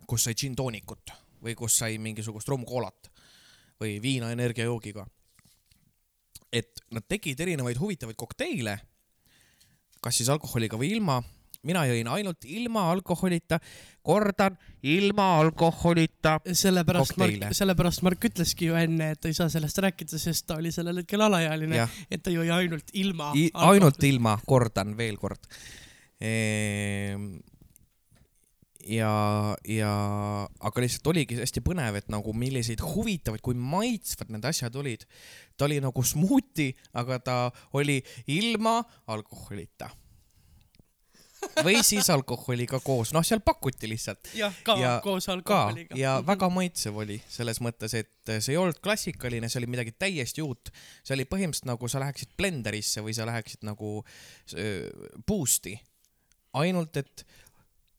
[0.06, 3.10] kus sai džinntoonikut või kus sai mingisugust rummkoolat
[3.80, 5.06] või viina energiajoogiga.
[6.54, 8.78] Et nad tegid erinevaid huvitavaid kokteile,
[10.04, 11.22] kas siis alkoholiga või ilma.
[11.64, 13.56] mina jõin ainult ilma alkoholita,
[14.04, 16.34] kordan, ilma alkoholita.
[16.52, 20.58] sellepärast Mark sellepärast Mark ütleski ju enne, et ta ei saa sellest rääkida, sest ta
[20.60, 23.32] oli sellel hetkel alaealine, et ta jõi ainult ilma.
[23.54, 25.48] ainult ilma, kordan veel kord.
[28.86, 29.90] ja, ja
[30.60, 35.04] aga lihtsalt oligi hästi põnev, et nagu milliseid huvitavaid, kui maitsvad need asjad olid.
[35.56, 37.36] ta oli nagu smuuti, aga ta
[37.72, 39.90] oli ilma alkoholita.
[41.60, 45.96] või siis alkoholiga koos, noh, seal pakuti lihtsalt jah, ka Ja- koos alkoholiga.
[45.96, 50.42] ja väga maitsev oli selles mõttes, et see ei olnud klassikaline, see oli midagi täiesti
[50.42, 50.70] uut.
[51.04, 54.04] see oli põhimõtteliselt nagu sa läheksid blenderisse või sa läheksid nagu
[54.56, 54.88] öö,
[55.28, 55.76] boost'i,
[56.54, 57.26] ainult et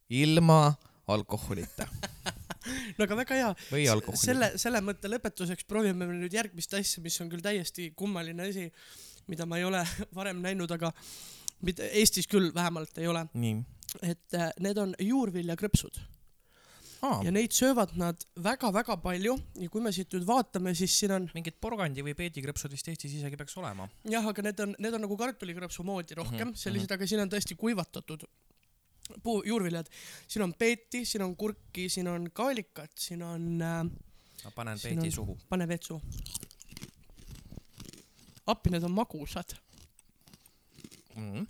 [0.09, 0.73] ilma
[1.07, 1.87] alkoholita.
[2.97, 4.25] No aga väga hea, või alkoholita.
[4.25, 8.63] selle, selle mõtte lõpetuseks proovime nüüd järgmist asja, mis on küll täiesti kummaline asi,
[9.29, 9.83] mida ma ei ole
[10.17, 10.89] varem näinud, aga
[11.61, 13.21] mida Eestis küll vähemalt ei ole,
[14.01, 15.99] et äh, need on juurviljakrõpsud.
[17.05, 17.29] Ah, ja.
[17.29, 19.35] neid söövad nad väga-väga palju.
[19.61, 23.13] Ja kui me siit nüüd vaatame, siis siin on mingid porgandi või peedikrõpsud vist Eestis
[23.19, 23.85] isegi peaks olema.
[24.09, 26.47] jah, aga need on, need on nagu kartulikrõpsu moodi rohkem.
[26.47, 28.25] Mm -hmm, sellised, aga siin on tõesti kuivatatud
[29.23, 29.87] puu, juurviljad.
[30.27, 33.83] siin on peeti, siin on kurki, siin on kaalikat, siin on äh,,
[34.45, 35.37] ma panen peedi on- suhu.
[35.49, 36.01] pane vetsu.
[38.47, 39.55] appi, need on magusad.
[41.15, 41.33] mm.
[41.33, 41.47] -hmm.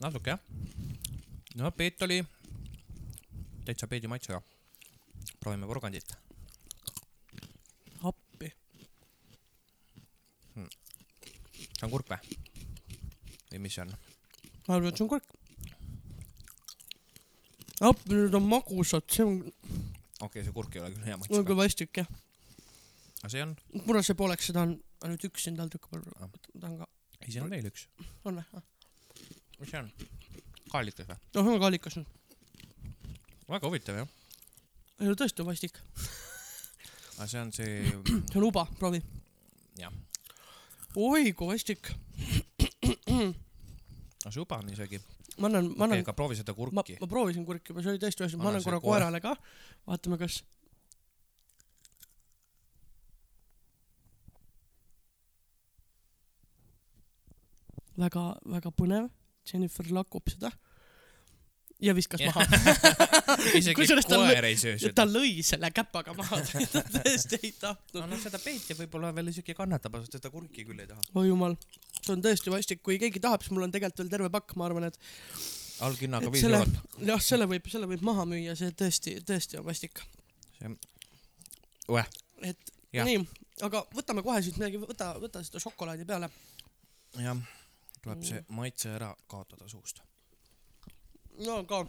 [0.00, 0.40] natuke jah.
[1.54, 2.24] no peet oli
[3.64, 4.42] täitsa peedi maitsega.
[5.40, 6.12] proovime porgandit.
[8.02, 8.52] appi.
[10.54, 12.18] see on kurk või?
[13.52, 13.94] või mis see on?
[14.68, 15.41] ma arvan, et see on kurk.
[17.82, 21.46] Need on magusad, see on, okei okay,, see kurk ei ole küll hea on maitsega.
[21.50, 22.10] küll vastik jah.
[23.20, 23.54] aga see on,
[23.86, 26.04] punase pooleks seda on ainult üks siin tal tükk peal.
[26.22, 26.30] Ah.
[26.60, 27.86] ta on ka, ei siin on veel üks.
[28.28, 28.64] on või?
[29.60, 29.92] mis see on?
[30.72, 31.18] kaalikas või?
[31.18, 32.02] noh, see on kaalikas
[33.52, 34.12] väga huvitav jah.
[35.00, 35.80] ei no tõesti on vastik.
[37.18, 37.82] aga see on see,
[38.30, 39.02] see on uba, proovi.
[39.80, 39.92] jah,
[40.96, 41.90] oi kui vastik.
[44.28, 45.02] see uba on isegi.
[45.38, 46.96] Ma annan, ma annan aga proovi seda kurki.
[47.00, 49.36] ma proovisin kurki juba, see oli tõesti vastik, ma Anna annan korra koer- koerale ka,
[49.86, 50.42] vaatame, kas.
[58.02, 59.10] väga-väga põnev,
[59.46, 60.50] Jennifer lakub seda
[61.82, 62.44] ja viskas maha.
[63.58, 64.18] isegi Kusjuures ta
[64.80, 65.06] seda ta.
[65.08, 66.38] lõi selle käpaga maha,
[66.74, 68.06] ta tõesti ei no tahtnud.
[68.12, 71.02] noh, seda peeti võib-olla veel isegi kannatab, aga seda kurki küll ei taha.
[71.18, 71.56] oi jumal,
[71.98, 74.68] see on tõesti vastik, kui keegi tahab, siis mul on tegelikult veel terve pakk, ma
[74.68, 74.98] arvan, et
[75.82, 79.58] allhinnaga et viis selle eurot., jah, selle võib, selle võib maha müüa, see tõesti, tõesti
[79.60, 80.04] on vastik.
[80.58, 80.76] see,
[81.90, 82.12] oeh,
[82.46, 83.06] et ja.
[83.08, 83.24] nii,
[83.66, 86.30] aga võtame kohe siit midagi, võta, võta seda šokolaadi peale.
[87.18, 87.42] jah,
[88.02, 90.02] tuleb see maitse ära kaotada suust.
[91.38, 91.86] No ka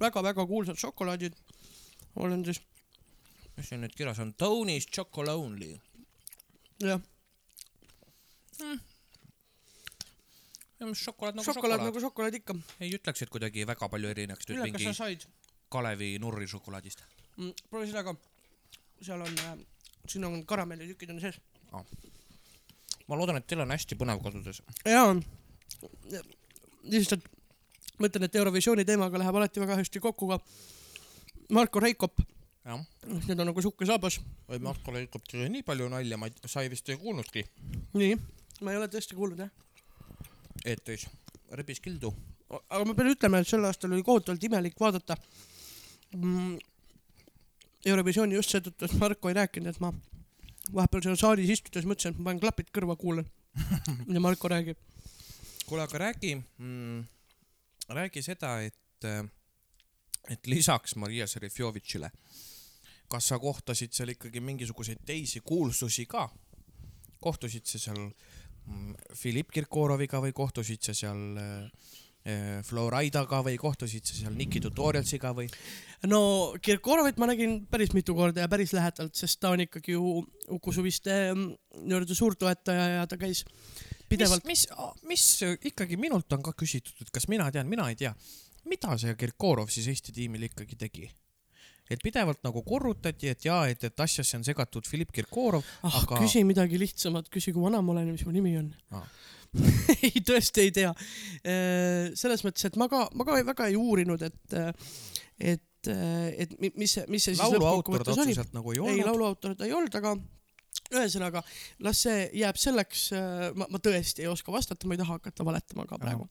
[0.00, 1.34] väga-väga kuulsad šokolaadid.
[2.16, 2.60] olen siis,
[3.56, 4.34] mis siin nüüd kirjas on?
[4.34, 5.80] Tony's Chocolate Only.
[6.80, 7.00] jah,
[10.94, 11.84] šokolaad nagu šokolaad šokolaad.
[11.88, 12.54] nagu šokolaad ikka.
[12.80, 15.26] ei ütleks, et kuidagi väga palju erineks Ülle, kas sa said
[15.68, 17.04] Kalevi nurri šokolaadist.
[17.36, 17.52] mm,?
[17.70, 18.16] proovi seda ka.
[19.02, 19.54] seal on äh,,
[20.08, 21.40] siin on karamellitükid on sees.
[23.08, 24.62] ma loodan, et teil on hästi põnev kodudes.
[24.84, 25.14] jaa,
[26.82, 27.33] lihtsalt
[28.02, 30.38] mõtlen, et Eurovisiooni teemaga läheb alati väga hästi kokku ka
[31.54, 32.22] Marko Reikop,
[32.64, 34.20] need on nagu sukkesaabas.
[34.48, 37.44] või Marko lõikab teile nii palju nalja, ma ei, sa ei vist ei kuulnudki
[38.00, 38.14] nii,
[38.64, 39.50] ma ei ole tõesti kuulnud jah.
[40.64, 41.06] eetris.
[41.50, 42.14] rebis kildu.
[42.50, 45.16] aga ma pean ütlema, et sel aastal oli kohutavalt imelik vaadata
[46.16, 46.56] mm,
[47.84, 49.92] Eurovisiooni just seetõttu, et Marko ei rääkinud, et ma
[50.72, 53.26] vahepeal seal saalis istudes mõtlesin, et ma panen klapid kõrva, kuulan,
[54.08, 54.80] mida Marko räägib.
[55.68, 57.02] kuule, aga räägi mm,,
[57.88, 59.08] räägi seda, et,
[60.30, 62.10] et lisaks Maria Serefjovitšile,
[63.10, 66.28] kas sa kohtasid seal ikkagi mingisuguseid teisi kuulsusi ka?
[67.24, 71.62] kohtusid sa seal mm, Filipp Kirkoroviga või kohtusid sa seal äh,
[72.28, 75.48] äh, Floraidaga või kohtusid sa seal Niki Tutorialsiga või?
[76.10, 76.20] no
[76.60, 80.20] Kirkorovit ma nägin päris mitu korda ja päris lähedalt, sest ta on ikkagi ju
[80.52, 81.48] Uku Suviste mm,
[81.86, 83.44] nii-öelda suurtoetaja ja ta käis
[84.16, 84.46] pidevalt.
[84.48, 84.64] mis,
[85.04, 88.14] mis, mis ikkagi minult on ka küsitud, et kas mina tean, mina ei tea,
[88.70, 91.10] mida see Kirkorov siis Eesti tiimil ikkagi tegi?
[91.92, 96.16] et pidevalt nagu korrutati, et jaa, et, et asjasse on segatud Filipp Kirkorov, ah aga-,
[96.22, 99.04] küsi midagi lihtsamat, küsi, kui vana ma olen ja mis mu nimi on Aa.
[100.02, 100.90] ei, tõesti ei tea.
[102.18, 104.56] selles mõttes, et ma ka, ma ka väga ei uurinud, et,
[105.38, 108.32] et, et mi- mis mis see siis laulu autor ta lõppkokkuvõttes oli.
[108.32, 109.06] otseselt nagu ei ei, olnud.
[109.10, 110.16] laulu autor ta ei olnud, aga
[110.92, 111.42] ühesõnaga,
[111.84, 113.08] las see jääb selleks,
[113.56, 116.28] ma, ma tõesti ei oska vastata, ma ei taha hakata valetama ka praegu.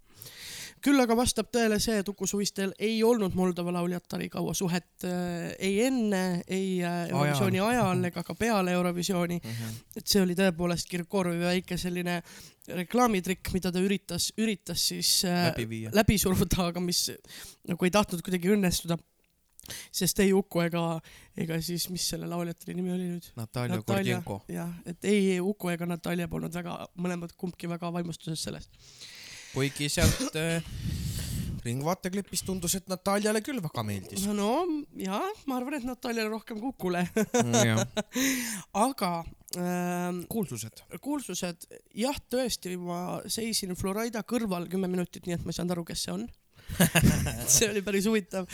[0.84, 5.54] küll aga vastab tõele see, et Uku Suvistel ei olnud Moldova lauljatariga kaua suhet äh,
[5.60, 9.40] ei enne, ei äh, Eurovisiooni ajal ega ka peale Eurovisiooni.
[9.40, 9.78] Mhm.
[9.98, 12.20] et see oli tõepoolest Kirkorovi väike selline
[12.68, 15.94] reklaamitrikk, mida ta üritas, üritas siis äh, läbi viia.
[15.94, 17.06] läbi suruda, aga mis
[17.70, 18.98] nagu ei tahtnud kuidagi õnnestuda.
[19.92, 20.84] Sest ei Uku ega,
[21.38, 23.30] ega siis, mis selle lauljate nimi oli nüüd?
[23.40, 24.42] Natalja Gordienko.
[24.52, 28.84] jah, et ei Uku ega Natalja polnud väga, mõlemad kumbki väga vaimustuses sellest.
[29.54, 30.64] kuigi sealt äh,
[31.64, 34.26] Ringvaateklipist tundus, et Nataljale küll väga meeldis.
[34.36, 34.66] no
[35.00, 37.06] jah, ma arvan, et Nataljale rohkem kui Ukule,
[38.86, 39.12] aga
[39.60, 40.84] ähm, kuulsused.
[41.04, 41.68] kuulsused,
[42.04, 46.08] jah, tõesti, ma seisin Florida kõrval kümme minutit, nii et ma ei saanud aru, kes
[46.08, 46.28] see on.
[47.54, 48.48] see oli päris huvitav,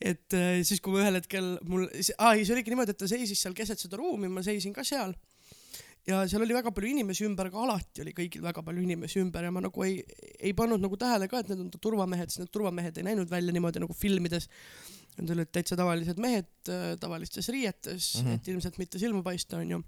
[0.00, 1.86] et äh, siis, kui ma ühel hetkel mul,
[2.18, 4.84] aa ei, see oligi niimoodi, et ta seisis seal keset seda ruumi, ma seisin ka
[4.86, 5.14] seal
[6.08, 9.46] ja seal oli väga palju inimesi ümber, aga alati oli kõigil väga palju inimesi ümber
[9.46, 10.00] ja ma nagu ei,
[10.40, 13.54] ei pannud nagu tähele ka, et need on turvamehed, sest need turvamehed ei näinud välja
[13.54, 14.48] niimoodi nagu filmides.
[15.12, 18.26] Need olid täitsa tavalised mehed äh, tavalistes riietes mm.
[18.26, 18.38] -hmm.
[18.40, 19.82] et ilmselt mitte silma paista, onju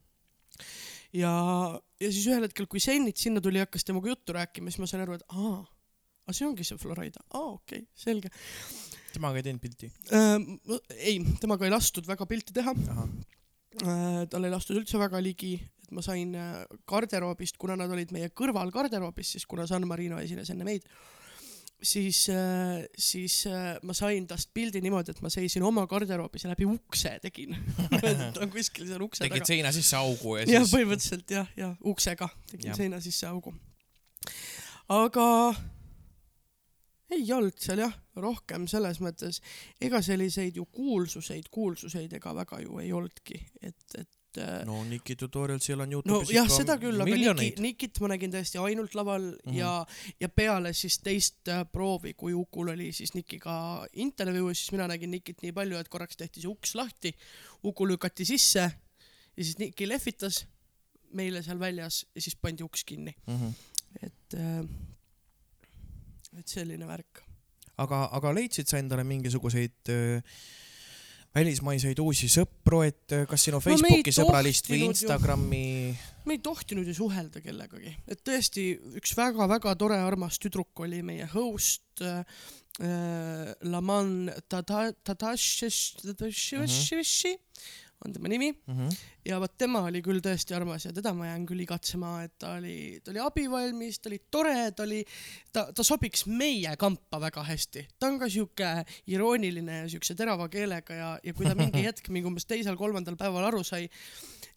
[1.14, 1.32] ja,
[2.00, 4.90] ja siis ühel hetkel, kui Sennit sinna tuli ja hakkas temaga juttu rääkima, siis ma
[4.90, 5.62] sain aru, et aa,
[6.24, 8.32] aga see ongi see Florida, aa okei okay,, selge
[9.14, 9.90] temaga ei teinud pilti.
[10.16, 10.58] ähm,.
[10.96, 15.92] ei, temaga ei lastud väga pilti teha äh,, tal ei lastud üldse väga ligi, et
[15.94, 20.50] ma sain äh, garderoobist, kuna nad olid meie kõrval garderoobis, siis kuna San Marino esines
[20.54, 20.86] enne meid,
[21.84, 26.52] siis äh,, siis äh, ma sain tast pildi niimoodi, et ma seisin oma garderoobis ja
[26.54, 27.54] läbi ukse tegin.
[28.34, 29.52] ta on kuskil seal ukse tegid taga.
[29.52, 30.74] seina sisse augu ja jah, siis.
[30.74, 32.80] põhimõtteliselt jah, jah, uksega tegin Jah.
[32.82, 33.54] seina sisse augu.
[34.88, 35.28] aga
[37.14, 39.40] ei olnud seal jah, rohkem selles mõttes,
[39.82, 45.16] ega selliseid ju kuulsuseid, kuulsuseid ega väga ju ei olnudki, et, et äh, no Niki
[45.16, 47.50] Tutorialsil on no Youtube'is jah, ikka seda küll, aga Niki.
[47.62, 49.36] Nikit ma nägin tõesti ainult laval mm.
[49.46, 49.58] -hmm.
[49.58, 49.72] ja,
[50.20, 55.10] ja peale siis teist äh, proovi, kui Ukul oli siis Nikiga intervjuu, siis mina nägin
[55.10, 57.14] Nikit nii palju, et korraks tehti see uks lahti,
[57.64, 58.60] Uku lükati sisse
[59.36, 60.44] ja siis Niki lehvitas
[61.14, 63.48] meile seal väljas ja siis pandi uks kinni, Mhm.
[64.02, 64.64] et äh,
[66.40, 67.22] et selline värk.
[67.82, 70.36] aga, aga leidsid sa endale mingisuguseid äh,
[71.34, 74.84] välismaiseid uusi sõpru, et äh, kas sinu Facebooki sõbralist või.
[74.88, 75.64] Instagrami
[76.24, 78.70] me ei tohtinud ju suhelda kellegagi, et tõesti
[79.00, 82.22] üks väga-väga tore armas tüdruk oli meie host äh,
[82.80, 87.34] äh, Laman Tata- Tatašesh- Tataševiši
[88.04, 88.74] on tema nimi mm.
[88.74, 88.96] -hmm.
[89.24, 92.54] ja vot tema oli küll tõesti armas ja teda ma jään küll igatsema, et ta
[92.58, 95.04] oli, ta oli abivalmis, ta oli tore, ta oli,
[95.52, 97.86] ta, ta sobiks meie kampa väga hästi.
[97.98, 102.08] ta on ka sihuke irooniline ja siukse terava keelega ja, ja kui ta mingi hetk
[102.08, 103.88] mingi umbes teisel-kolmandal päeval aru sai,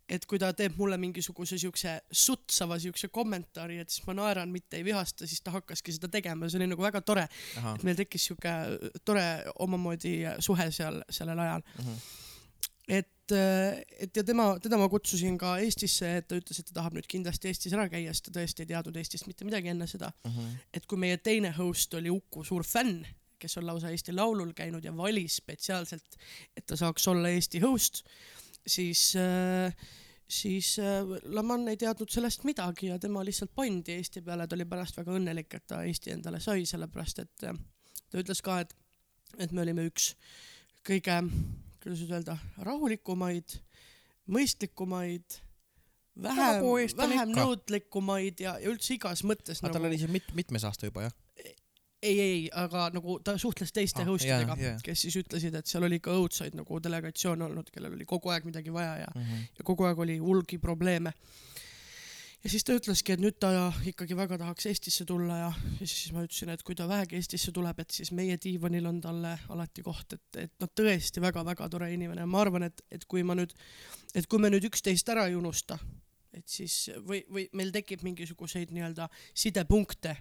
[0.09, 4.79] et kui ta teeb mulle mingisuguse siukse sutsava siukse kommentaari, et siis ma naeran, mitte
[4.79, 7.27] ei vihasta, siis ta hakkaski seda tegema, see oli nagu väga tore,
[7.73, 8.53] et meil tekkis siuke
[9.07, 9.25] tore
[9.67, 11.83] omamoodi suhe seal sellel ajal mm.
[11.83, 12.07] -hmm.
[12.99, 16.97] et, et ja tema, teda ma kutsusin ka Eestisse, et ta ütles, et ta tahab
[16.97, 20.11] nüüd kindlasti Eestis ära käia, sest ta tõesti ei teadnud Eestist mitte midagi enne seda.
[20.23, 20.57] Mm -hmm.
[20.73, 23.05] et kui meie teine host oli Uku suur fänn,
[23.39, 26.17] kes on lausa Eesti Laulul käinud ja valis spetsiaalselt,
[26.57, 28.03] et ta saaks olla Eesti host,
[28.67, 29.73] siis äh,
[30.27, 34.65] siis äh, Laman ei teadnud sellest midagi ja tema lihtsalt pandi Eesti peale, ta oli
[34.65, 37.55] pärast väga õnnelik, et ta Eesti endale sai, sellepärast et äh,
[38.11, 38.75] ta ütles ka, et,
[39.37, 40.13] et me olime üks
[40.87, 41.21] kõige,
[41.87, 43.57] kuidas nüüd öelda, rahulikumaid,
[44.35, 45.37] mõistlikumaid,
[46.21, 50.65] vähem nagu, vähem nõudlikumaid ja, ja üldse igas mõttes aga tal oli see mit-, mitmes
[50.67, 51.15] aasta juba jah?
[52.01, 55.85] ei, ei, aga nagu ta suhtles teiste Ah, host idega kes siis ütlesid, et seal
[55.87, 59.47] oli ka õudsaid nagu delegatsioone olnud, kellel oli kogu aeg midagi vaja ja, Mm -hmm.
[59.57, 61.13] ja kogu aeg oli hulgi probleeme.
[62.43, 63.51] Ja siis ta ütleski, et nüüd ta
[63.89, 67.53] ikkagi väga tahaks Eestisse tulla ja, ja siis ma ütlesin, et kui ta vähegi Eestisse
[67.55, 71.89] tuleb, et siis meie diivanil on talle alati koht, et, et noh, tõesti väga-väga tore
[71.93, 73.55] inimene ma arvan, et, et kui ma nüüd,
[74.15, 75.79] et kui me nüüd üksteist ära ei unusta,
[76.37, 80.15] et siis või, või meil tekib mingisuguseid nii-öelda sidepunkte,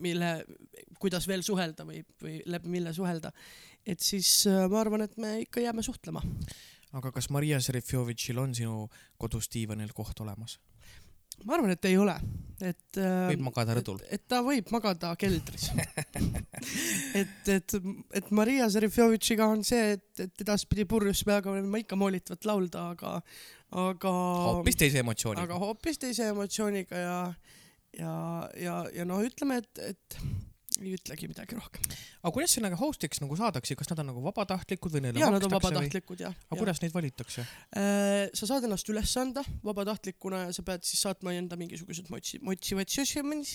[0.00, 0.32] mille,
[1.02, 3.32] kuidas veel suhelda või, või läbi mille suhelda,
[3.86, 6.22] et siis äh, ma arvan, et me ikka jääme suhtlema.
[6.92, 8.88] aga kas Maria Serifjovitšil on sinu
[9.18, 10.58] kodus diivanil koht olemas?
[11.46, 12.16] Ma arvan, et ei ole,
[12.60, 14.00] et äh, võib magada rõdul?
[14.12, 15.70] et, ta võib magada keldris
[17.20, 17.76] et, et,
[18.20, 22.90] et Maria Serifjovitšiga on see, et, et edaspidi purjus peaga võin ma ikka moolitavat laulda,
[22.96, 23.16] aga,
[23.86, 24.14] aga
[24.50, 25.62] hoopis teise emotsiooniga aga.
[25.64, 27.18] hoopis teise emotsiooniga ja,
[27.98, 28.14] ja,
[28.60, 30.20] ja, ja noh, ütleme, et, et
[30.80, 31.84] ei ütlegi midagi rohkem.
[32.22, 35.44] aga kuidas sinna host'iks nagu saadakse, kas nad on nagu vabatahtlikud või neile ja nad
[35.44, 35.76] on makstakse või?
[35.76, 36.34] vabatahtlikud jah.
[36.48, 37.46] aga kuidas neid valitakse?
[38.40, 43.54] sa saad ennast üles anda vabatahtlikuna ja sa pead siis saatma enda mingisugused motsi-, motivatsiooni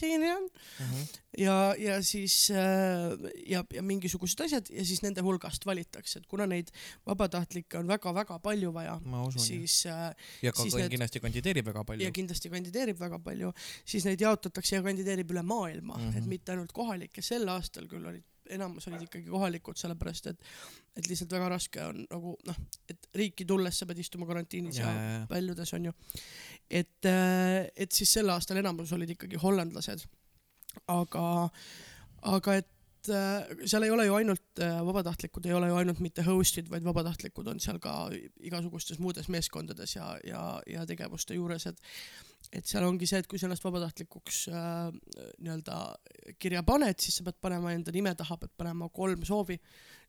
[1.37, 3.15] ja, ja siis äh,
[3.51, 6.71] ja, ja mingisugused asjad ja siis nende hulgast valitakse, et kuna neid
[7.07, 8.95] vabatahtlikke on väga-väga palju vaja,
[9.41, 10.07] siis äh,
[10.45, 10.93] ja ka siis need...
[10.95, 12.11] kindlasti kandideerib väga ja palju.
[12.15, 13.51] kindlasti kandideerib väga palju,
[13.83, 16.13] siis neid jaotatakse ja kandideerib üle maailma mm, Mhm.
[16.13, 16.17] -hmm.
[16.17, 16.71] et mitte ainult
[17.15, 20.43] kohalikke, sel aastal küll olid enamus olid ikkagi kohalikud, sellepärast et,
[20.95, 24.91] et lihtsalt väga raske on nagu noh, et riiki tulles sa pead istuma karantiinis ja,
[24.91, 25.91] ja, ja väljudes onju.
[26.69, 27.09] et,
[27.75, 30.05] et siis sel aastal enamus olid ikkagi hollandlased.
[30.87, 31.49] aga,
[32.21, 32.69] aga et
[33.13, 36.85] äh, seal ei ole ju ainult äh, vabatahtlikud, ei ole ju ainult mitte host'id, vaid
[36.85, 37.95] vabatahtlikud on seal ka
[38.43, 41.81] igasugustes muudes meeskondades ja, ja, ja tegevuste juures, et
[42.53, 44.89] et seal ongi see, et kui sa ennast vabatahtlikuks äh,
[45.41, 45.79] nii-öelda
[46.41, 49.57] kirja paned, siis sa pead panema enda nime taha, pead panema kolm soovi,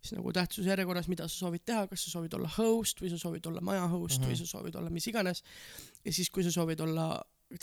[0.00, 3.48] siis nagu tähtsusjärjekorras, mida sa soovid teha, kas sa soovid olla host või sa soovid
[3.48, 4.34] olla maja host mm -hmm.
[4.34, 5.42] või sa soovid olla mis iganes.
[6.04, 7.08] ja siis, kui sa soovid olla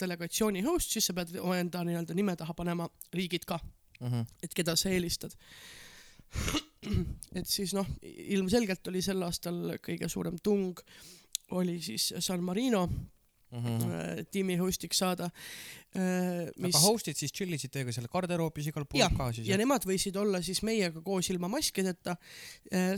[0.00, 3.60] delegatsiooni host, siis sa pead omaenda nii-öelda nime taha panema riigid ka,
[4.04, 4.26] Mhm.
[4.42, 5.34] et keda sa eelistad.
[7.38, 10.80] et siis noh, ilmselgelt oli sel aastal kõige suurem tung
[11.54, 12.88] oli siis San Marino
[13.54, 13.90] Mhm.
[13.90, 15.28] äh, tiimi host'iks saada
[15.94, 16.48] äh,.
[16.66, 19.84] aga host'id siis chill isid teiega seal garderoobis igal pool Jah, ka siis ja nemad
[19.86, 22.16] võisid olla siis meiega koos ilma maskideta,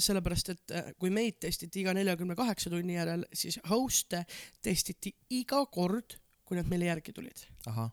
[0.01, 4.23] sellepärast et äh, kui meid testiti iga neljakümne kaheksa tunni järel, siis host'e
[4.65, 7.45] testiti iga kord, kui nad meile järgi tulid.
[7.67, 7.93] ahah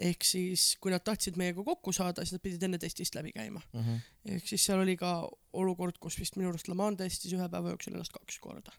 [0.00, 3.62] ehk siis, kui nad tahtsid meiega kokku saada, siis nad pidid enne testist läbi käima.
[3.72, 4.00] mhm.
[4.36, 5.14] ehk siis seal oli ka
[5.52, 8.72] olukord, kus vist minu arust Laman testis ühe päeva jooksul ennast kaks korda.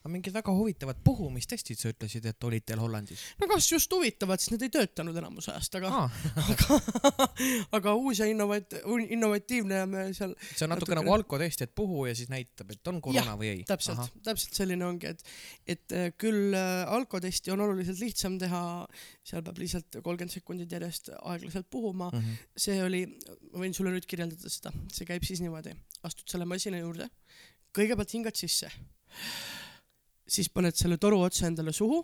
[0.00, 4.40] aga mingid väga huvitavad puhumistestid sa ütlesid, et olid teil Hollandis no kas just huvitavad,
[4.40, 6.20] sest need ei töötanud enamus ajast, aga ah.
[6.52, 6.80] aga,
[7.78, 11.74] aga uus ja innovat-, innovatiivne ja me seal see on natuke Natukene- nagu alkotest, et
[11.74, 13.64] puhu ja siis näitab, et on koroona või ei.
[13.68, 15.24] täpselt, täpselt selline ongi, et,
[15.66, 18.62] et äh, küll äh, alkotesti on oluliselt lihtsam teha,
[19.26, 22.10] seal peab lihtsalt kolmkümmend sekundit järjest aeglaselt puhuma.
[22.12, 22.46] Mm -hmm.
[22.66, 23.02] see oli,
[23.52, 25.74] ma võin sulle nüüd kirjeldada seda, see käib siis niimoodi,
[26.16, 27.10] astud selle masina juurde,
[27.76, 28.70] kõigepealt hingad sisse,
[30.26, 32.00] siis paned selle toru otsa endale suhu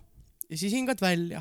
[0.50, 1.40] ja siis hingad välja.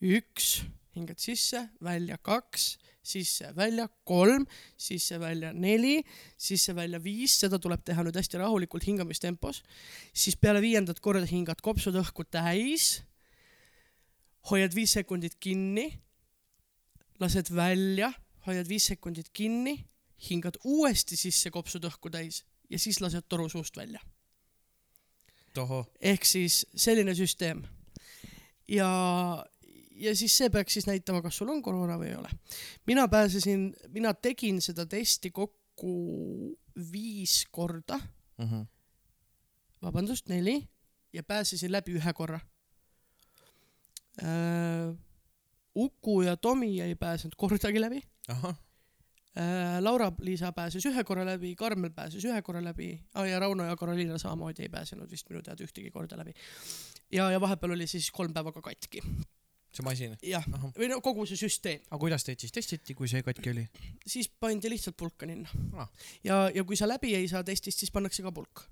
[0.00, 0.62] üks,
[0.92, 4.44] hingad sisse, välja kaks, sisse, välja kolm,
[4.76, 6.02] sisse-välja neli,
[6.36, 9.62] sisse-välja viis, seda tuleb teha nüüd hästi rahulikult hingamistempos.
[10.12, 13.02] siis peale viiendat korda hingad kopsud õhku täis,
[14.50, 15.90] hoiad viis sekundit kinni,
[17.20, 18.12] lased välja,
[18.46, 19.78] hoiad viis sekundit kinni,
[20.30, 24.00] hingad uuesti sisse kopsud õhku täis ja siis lased toru suust välja.
[26.00, 27.62] ehk siis selline süsteem.
[28.68, 28.88] ja,
[29.90, 32.30] ja siis see peaks siis näitama, kas sul on koroona või ei ole.
[32.86, 36.58] mina pääsesin, mina tegin seda testi kokku
[36.92, 38.00] viis korda,
[38.38, 38.62] Mhm.
[39.82, 40.68] vabandust, neli
[41.12, 42.40] ja pääsesin läbi ühe korra
[44.22, 44.96] äh,.
[45.76, 48.56] Uku ja Tomi ei pääsenud kordagi läbi ahah.
[49.80, 54.18] Laura-Liisa pääses ühe korra läbi, Karmel pääses ühe korra läbi ah, ja Rauno ja Karoliina
[54.18, 56.32] samamoodi ei pääsenud vist minu teada ühtegi korda läbi.
[57.12, 59.02] ja, ja vahepeal oli siis kolm päeva ka katki.
[59.76, 60.16] see masin.
[60.22, 60.46] jah,
[60.78, 63.66] või no kogu see süsteem, aga kuidas teid siis testiti, kui see katki oli?
[64.06, 65.90] siis pandi lihtsalt pulka ninna Ah.
[66.24, 68.64] ja, ja kui sa läbi ei saa testist, siis pannakse ka pulk.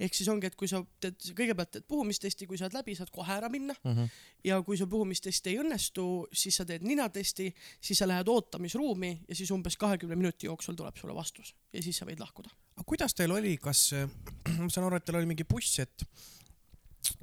[0.00, 3.32] Ehk siis ongi, et kui sa teed, kõigepealt teed puhumistesti, kui saad läbi, saad kohe
[3.36, 4.08] ära minna Mhm.
[4.44, 9.34] ja kui su puhumistest ei õnnestu, siis sa teed ninatesti, siis sa lähed ootamisruumi ja
[9.34, 12.50] siis umbes kahekümne minuti jooksul tuleb sulle vastus ja siis sa võid lahkuda.
[12.76, 13.90] aga kuidas teil oli, kas,
[14.64, 16.04] ma saan aru, et teil oli mingi buss, et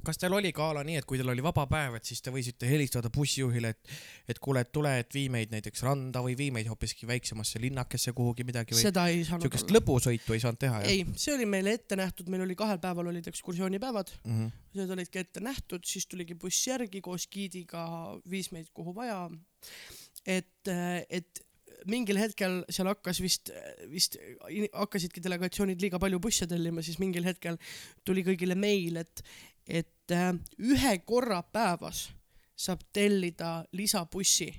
[0.06, 2.22] kas teil oli ka a la nii, et kui teil oli vaba päev, et siis
[2.24, 3.92] te võisite helistada bussijuhile, et,
[4.32, 8.14] et kuule, et tule, et vii meid näiteks randa või vii meid hoopiski väiksemasse linnakesse
[8.16, 10.92] kuhugi midagi või seda ei saanud siukest lõbusõitu ei saanud teha, jah?
[10.92, 14.52] ei, see oli meile ette nähtud, meil oli kahel päeval olid ekskursioonipäevad, Mm -hmm.
[14.78, 17.84] need olidki ette nähtud, siis tuligi buss järgi koos giidiga,
[18.30, 19.30] viis meid kuhu vaja.
[20.26, 20.68] et,
[21.10, 21.44] et
[21.86, 23.52] mingil hetkel seal hakkas vist,
[23.92, 24.16] vist
[24.72, 27.58] hakkasidki delegatsioonid liiga palju busse tellima, siis mingil hetkel
[28.04, 29.22] tuli kõigile meil, et,
[29.68, 32.08] et äh, ühe korra päevas
[32.58, 34.50] saab tellida lisabussi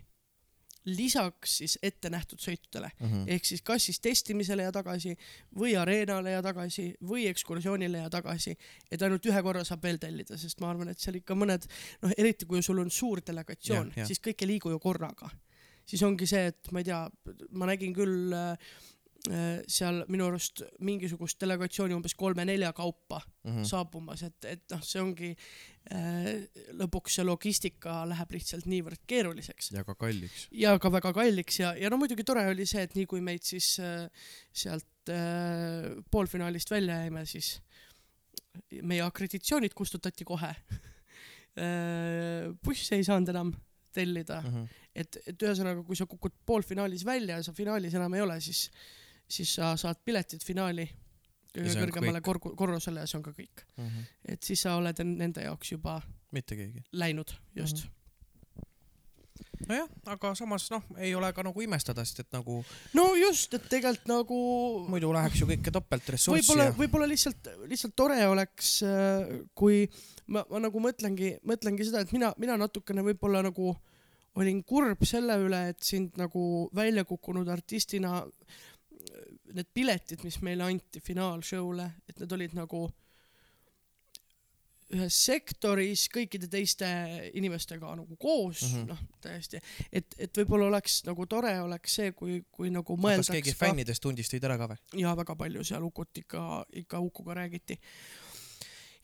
[0.85, 3.23] lisaks siis ette nähtud sõitudele Mm -hmm.
[3.27, 5.17] ehk siis kas siis testimisele ja tagasi
[5.55, 8.57] või areenale ja tagasi või ekskursioonile ja tagasi,
[8.91, 11.67] et ainult ühe korra saab veel tellida, sest ma arvan, et seal ikka mõned
[12.01, 15.29] noh, eriti kui sul on suur delegatsioon siis kõik ei liigu ju korraga.
[15.85, 17.09] siis ongi see, et ma ei tea,
[17.51, 18.57] ma nägin küll äh,
[19.67, 23.61] seal minu arust mingisugust delegatsiooni umbes kolme-nelja kaupa Mm mm.
[23.61, 23.65] -hmm.
[23.67, 25.29] saabumas, et, et noh, see ongi
[25.93, 26.27] äh,
[26.79, 30.47] lõpuks see logistika läheb lihtsalt niivõrd keeruliseks ja ka kalliks.
[30.51, 33.43] ja ka väga kalliks ja, ja no muidugi tore oli see, et nii kui meid
[33.47, 34.09] siis äh,
[34.51, 37.61] sealt äh, poolfinaalist välja jäime, siis
[38.81, 40.53] meie akreditsioonid kustutati kohe
[41.57, 42.53] äh,.
[42.63, 43.53] busse ei saanud enam
[43.91, 44.67] tellida, Mm -hmm.
[44.95, 48.69] et, et ühesõnaga, kui sa kukud poolfinaalis välja ja sa finaalis enam ei ole, siis,
[49.29, 50.89] siis sa saad piletid finaali
[51.53, 53.63] kõige kõrgemale korgu- korrusele ja see on ka kõik.
[53.77, 54.03] Mm -hmm.
[54.33, 56.01] et siis sa oled en- nende jaoks juba
[56.31, 56.83] mitte keegi.
[56.93, 57.93] läinud, just Mhm.
[59.69, 62.63] nojah, aga samas noh, ei ole ka nagu imestada, sest et nagu
[62.93, 64.37] no just, et tegelikult nagu
[64.89, 68.79] muidu läheks ju kõike topeltressurssi võib-olla võib-olla lihtsalt, lihtsalt tore oleks,
[69.55, 69.89] kui
[70.27, 73.75] ma, ma nagu mõtlengi, mõtlengi seda, et mina, mina natukene võib-olla nagu
[74.39, 78.23] olin kurb selle üle, et sind nagu välja kukkunud artistina
[79.53, 82.87] need piletid, mis meile anti finaalshow'le, et need olid nagu
[84.95, 86.87] ühes sektoris kõikide teiste
[87.37, 88.71] inimestega nagu koos mm.
[88.73, 88.87] -hmm.
[88.89, 89.61] noh täiesti,
[89.93, 93.65] et, et võib-olla oleks nagu tore oleks see, kui, kui nagu kas mõeldaks keegi ka
[93.67, 94.79] fännidest tundis teid ära ka või?
[95.03, 97.77] ja väga palju seal Ukut ikka, ikka Ukuga räägiti.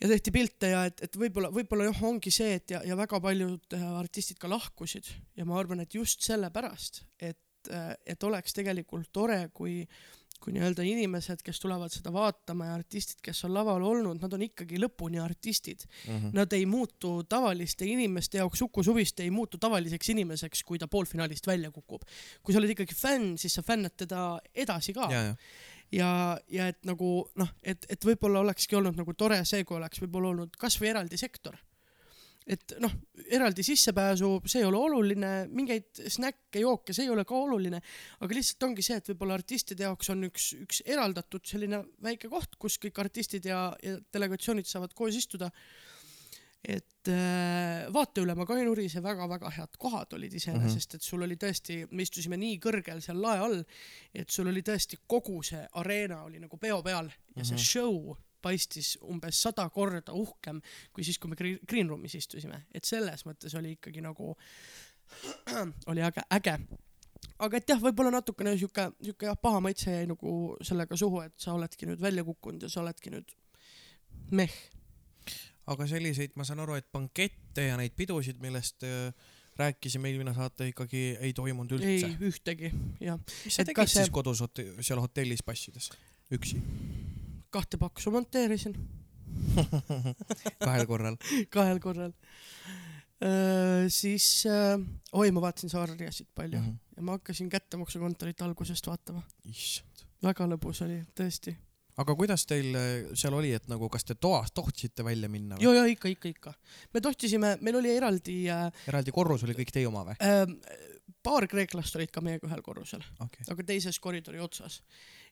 [0.02, 3.22] ja tehti pilte ja et, et võib-olla, võib-olla jah, ongi see, et ja, ja väga
[3.22, 7.70] paljud äh, artistid ka lahkusid ja ma arvan, et just sellepärast, et,
[8.06, 9.84] et oleks tegelikult tore, kui
[10.42, 14.44] kui nii-öelda inimesed, kes tulevad seda vaatama ja artistid, kes on laval olnud, nad on
[14.46, 15.88] ikkagi lõpuni artistid.
[16.08, 16.34] Mhm.
[16.38, 21.48] Nad ei muutu tavaliste inimeste jaoks, Uku Suviste ei muutu tavaliseks inimeseks, kui ta poolfinaalist
[21.48, 22.04] välja kukub.
[22.44, 25.36] kui sa oled ikkagi fänn, siis sa fännad teda edasi ka ja, ja
[25.92, 30.02] ja, ja et nagu noh, et, et võib-olla olekski olnud nagu tore see, kui oleks
[30.04, 31.58] võib-olla olnud kasvõi eraldi sektor.
[32.46, 32.92] Et noh,
[33.34, 37.80] eraldi sissepääsu, see ei ole oluline, mingeid snäkke, jooke, see ei ole ka oluline,
[38.22, 42.54] aga lihtsalt ongi see, et võib-olla artistide jaoks on üks, üks eraldatud selline väike koht,
[42.62, 45.50] kus kõik artistid ja, ja delegatsioonid saavad koos istuda.
[46.66, 51.84] et äh, vaateülema ka ei nurise, väga-väga head kohad olid iseenesest, et sul oli tõesti,
[51.92, 53.60] me istusime nii kõrgel seal lae all,
[54.14, 57.62] et sul oli tõesti kogu see areena oli nagu peo peal ja see Mhm.
[57.62, 58.16] show
[58.46, 60.62] paistis umbes sada korda uhkem
[60.94, 64.36] kui siis, kui me green room'is istusime, et selles mõttes oli ikkagi nagu,
[65.92, 66.56] oli äge, äge.
[67.40, 70.36] aga et jah, võib-olla natukene sihuke, sihuke jah, paha maitse jäi nagu
[70.66, 73.34] sellega suhu, et sa oledki nüüd välja kukkunud ja sa oledki nüüd
[74.32, 74.54] meh.
[75.68, 79.10] aga selliseid, ma saan aru, et bankette ja neid pidusid, millest äh,
[79.58, 82.10] rääkisime eelmine saate, ikkagi ei toimunud ei üldse.
[82.30, 82.72] ühtegi,
[83.02, 83.18] jah.
[83.46, 85.90] mis sa tegid kas see- siis kodus hote- seal hotellis passides?
[86.36, 86.60] üksi?
[87.56, 88.76] Kahte paksu monteerisin
[90.68, 91.18] kahel korral?
[91.56, 92.14] kahel korral.
[93.90, 94.80] siis äh,,
[95.16, 96.66] oi, ma vaatasin Saarriasid palju mm.
[96.66, 96.98] -hmm.
[96.98, 99.22] ja ma hakkasin kättemaksukontorit algusest vaatama.
[99.50, 100.04] issand.
[100.24, 101.56] väga lõbus oli, tõesti.
[101.98, 102.76] aga kuidas teil
[103.14, 106.54] seal oli, et nagu, kas te toas tohtisite välja minna ja, ja ikka, ikka, ikka.
[106.94, 110.20] me tohtisime, meil oli eraldi äh, eraldi korrus oli kõik teie oma või?
[110.20, 110.44] äh,,
[111.24, 113.48] paar kreeklast olid ka meiega ühel korrusel, okei.
[113.50, 114.82] aga teises koridori otsas.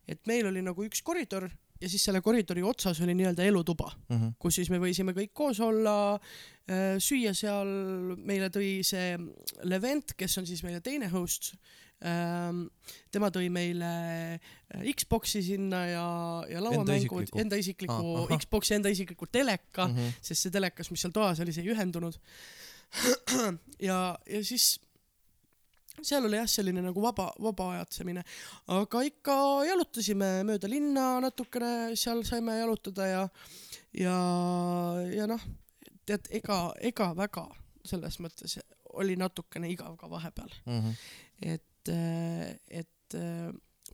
[0.08, 1.50] et meil oli nagu üks koridor
[1.84, 3.92] ja siis selle koridori otsas oli nii-öelda elutuba,
[4.40, 5.96] kus siis me võisime kõik koos olla,
[7.04, 7.68] süüa seal,
[8.24, 9.18] meile tõi see
[9.68, 11.54] Levent, kes on siis meie teine host.
[13.12, 13.90] tema tõi meile
[14.36, 16.08] äh, Xbox'i sinna ja,
[16.52, 18.34] ja lauamängud, enda isikliku Ah.
[18.38, 20.10] Xbox'i, enda isikliku teleka, Mhm.
[20.22, 22.18] sest see telekas, mis seal toas oli, see ei ühendunud.
[23.90, 24.80] ja, ja siis
[26.02, 28.24] seal oli jah, selline nagu vaba, vaba ajatsemine,
[28.76, 29.36] aga ikka
[29.70, 33.26] jalutasime mööda linna natukene, seal saime jalutada ja,
[33.98, 34.16] ja,
[35.14, 35.44] ja noh,
[36.08, 37.48] tead, ega, ega väga
[37.84, 38.58] selles mõttes
[39.00, 40.52] oli natukene igav ka vahepeal,
[41.42, 43.54] et, et äh,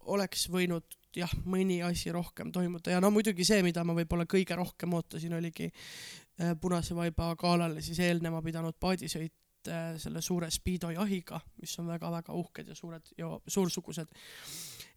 [0.09, 2.93] oleks võinud jah, mõni asi rohkem toimuda.
[2.93, 7.81] Ja no muidugi see, mida ma võib-olla kõige rohkem ootasin, oligi äh, Punase vaiba galale
[7.81, 9.33] siis eelnema pidanud paadisõit
[9.67, 14.07] äh, selle suure Speedo jahiga, mis on väga-väga uhked ja suured ja suursugused.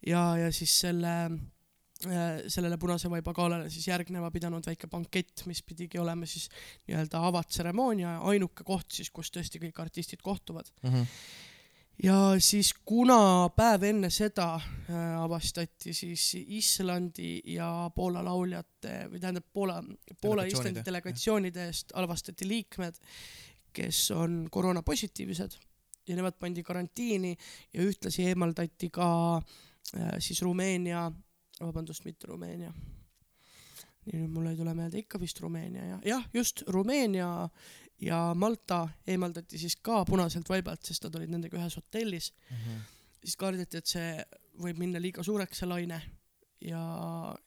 [0.07, 1.53] ja, ja siis selle äh,
[2.49, 6.49] sellele Punase vaiba galale siis järgnema pidanud väike bankett, mis pidigi olema siis
[6.89, 10.71] nii-öelda avatseremoonia, ainuke koht siis, kus tõesti kõik artistid kohtuvad.
[12.03, 19.47] ja siis, kuna päev enne seda äh, avastati siis Islandi ja Poola lauljate või tähendab
[19.53, 19.83] Poola,
[20.21, 22.99] Poola Delegatsioonide, Islandi delegatsioonide eest avastati liikmed,
[23.73, 25.59] kes on koroonapositiivsed.
[26.09, 27.37] Ja nemad pandi karantiini
[27.75, 31.07] ja ühtlasi eemaldati ka äh, siis Rumeenia,
[31.61, 32.73] vabandust, mitte Rumeenia.
[34.03, 37.49] nii nüüd mul ei tule meelde, ikka vist Rumeenia ja jah, just Rumeenia
[38.03, 42.33] ja Malta eemaldati siis ka punaselt vaibalt, sest nad olid nendega ühes hotellis.
[43.23, 44.25] siis kardeti, et see
[44.59, 46.01] võib minna liiga suureks, see laine.
[46.63, 46.83] Ja,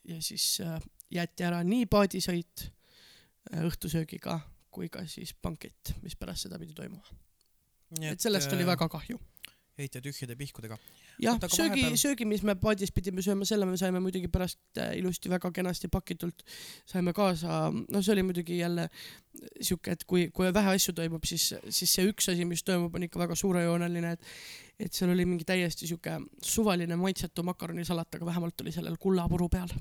[0.04, 0.80] ja siis äh,
[1.12, 4.40] jäeti ära nii paadisõit äh, õhtusöögiga
[4.76, 7.04] kui ka siis bankett, mis pärast seda pidi toimuma.
[8.12, 9.20] et sellest oli väga kahju.
[9.80, 10.78] heita tühjade pihkudega.
[11.22, 15.32] Jah söögi söögi, mis me paadis pidime sööma, selle me saime muidugi pärast äh, ilusti
[15.32, 16.46] väga kenasti pakitult,
[16.90, 18.90] saime kaasa, no see oli muidugi jälle
[19.62, 23.08] sihuke, et kui, kui vähe asju toimub, siis, siis see üks asi, mis toimub, on
[23.08, 24.32] ikka väga suurejooneline, et
[24.80, 29.72] et seal oli mingi täiesti sihuke suvaline maitsetu makaronisalat, aga vähemalt oli sellel kullapuru peal,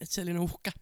[0.00, 0.72] et selline uhke.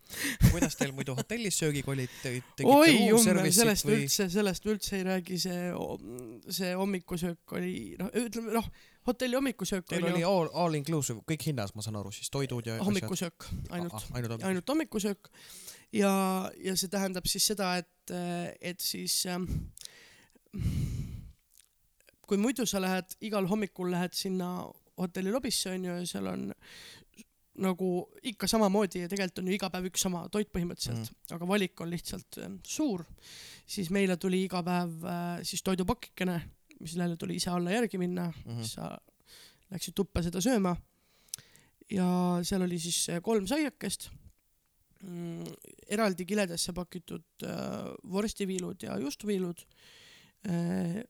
[0.50, 2.16] kuidas teil muidu hotellis söögiga olid?
[2.64, 4.00] oi jummel, sellest või...
[4.00, 5.68] üldse, sellest üldse ei räägi, see,
[6.60, 8.70] see hommikusöök oli, noh, ütleme noh,
[9.06, 12.78] hotelli hommikusöök Teil oli all, all inclusive, kõik hinnas, ma saan aru, siis toidud ja
[12.82, 15.30] hommikusöök ainult, Ah, ainult ainult hommikusöök.
[15.94, 16.12] Ja,
[16.58, 18.14] ja see tähendab siis seda, et,
[18.60, 19.46] et siis ähm,
[22.26, 24.66] kui muidu sa lähed igal hommikul lähed sinna
[24.98, 26.48] hotelli lobisse onju ja seal on
[27.62, 27.90] nagu
[28.28, 31.80] ikka samamoodi ja tegelikult on ju iga päev üks sama toit põhimõtteliselt mm., aga valik
[31.80, 33.04] on lihtsalt ähm, suur,
[33.64, 36.36] siis meile tuli iga päev äh, siis toidupakikene,
[36.80, 38.58] mis jälle tuli ise alla järgi minna mm.
[38.58, 38.68] -hmm.
[38.68, 38.98] sa
[39.70, 40.76] läksid tuppa seda sööma
[41.90, 42.06] ja
[42.42, 44.10] seal oli siis kolm saiakest
[45.02, 45.44] mm,,
[45.88, 49.66] eraldi kiledesse pakitud äh, vorstiviilud ja juustuviilud
[50.48, 51.02] äh,,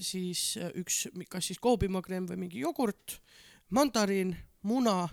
[0.00, 3.20] siis üks, kas siis koobimagreem või mingi jogurt,
[3.74, 4.34] mandariin,
[4.66, 5.06] muna,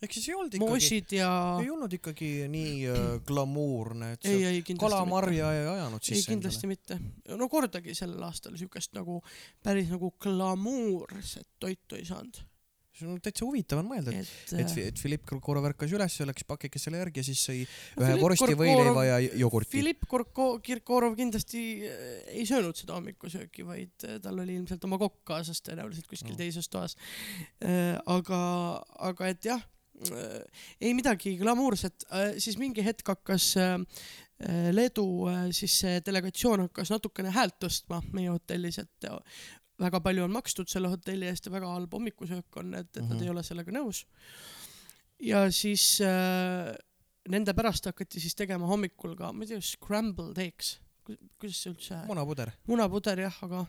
[0.00, 4.44] ehk siis ei olnud ikkagi, moosid ja ei olnud ikkagi nii äh, glamuurne, et ei,
[4.48, 4.84] ei kindlasti mitte.
[4.84, 7.00] kalamarja ei ajanud ei sisse kindlasti mitte,
[7.36, 9.20] no kordagi sellel aastal siukest nagu
[9.64, 12.40] päris nagu glamuurset toitu ei saanud,
[12.96, 16.44] see on täitsa huvitav on mõelda, et et et, et Philipp Kirkorov ärkas üles läks
[16.48, 17.58] pakikesele järgi ja siis sõi
[17.96, 19.76] No ühe vorsti, võileiva ja jogurti.
[19.76, 20.08] Philipp
[20.66, 25.60] Kirkorov kindlasti äh, ei söönud seda hommikusööki, vaid äh, tal oli ilmselt oma kokk kaasas
[25.64, 26.40] tõenäoliselt kuskil Mm.
[26.40, 26.96] teises toas.
[28.06, 28.40] aga,
[29.10, 29.62] aga et jah,
[30.80, 32.04] ei midagi glamuurset,
[32.38, 33.74] siis mingi hetk hakkas äh,
[34.40, 39.18] äh, Leedu äh, siis see delegatsioon hakkas natukene häält tõstma meie hotellis, et äh,
[39.80, 43.16] väga palju on makstud selle hotelli eest ja väga halb hommikusöök on, et, et nad
[43.16, 43.22] Mhm.
[43.24, 44.04] ei ole sellega nõus.
[45.20, 46.74] ja siis äh,
[47.28, 51.98] nende pärast hakati siis tegema hommikul ka, ma ei tea, scrambled eggs, kuidas see üldse,
[52.08, 52.52] munapuder.
[52.68, 53.66] munapuder jah, aga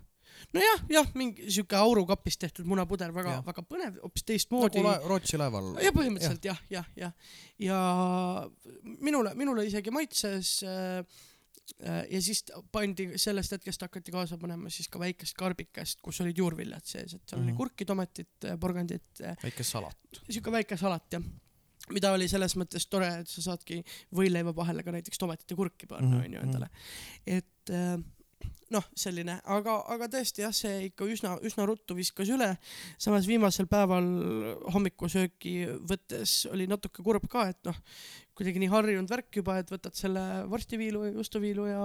[0.54, 5.38] nojah, jah, mingi siuke aurukapist tehtud munapuder, väga väga põnev, hoopis nagu teistmoodi la Rootsi
[5.42, 5.74] laeval.
[5.84, 7.14] ja põhimõtteliselt jah, jah, jah.
[7.60, 7.82] ja
[9.00, 11.04] minule, minule isegi maitses äh,
[11.84, 16.38] äh, ja siis pandi, sellest hetkest hakati kaasa panema siis ka väikest karbikest, kus olid
[16.38, 17.52] juurviljad sees, et seal mm -hmm.
[17.52, 17.54] Mhm.
[17.54, 19.98] oli kurki, tomatit, porgandit, väike salat.
[20.30, 21.24] siuke väike salat jah
[21.92, 23.82] mida oli selles mõttes tore, et sa saadki
[24.16, 26.70] võileiva vahele ka näiteks tomatit ja kurki panna Mhm, onju endale.
[27.28, 27.98] et äh,
[28.72, 32.54] noh, selline, aga, aga tõesti jah, see ikka üsna, üsna ruttu viskas üle.
[33.02, 34.08] samas viimasel päeval
[34.74, 35.56] hommikusööki
[35.90, 37.78] võttes oli natuke kurb ka, et noh,
[38.38, 41.82] kuidagi nii harjunud värk juba, et võtad selle vorstiviilu ja juustuviilu ja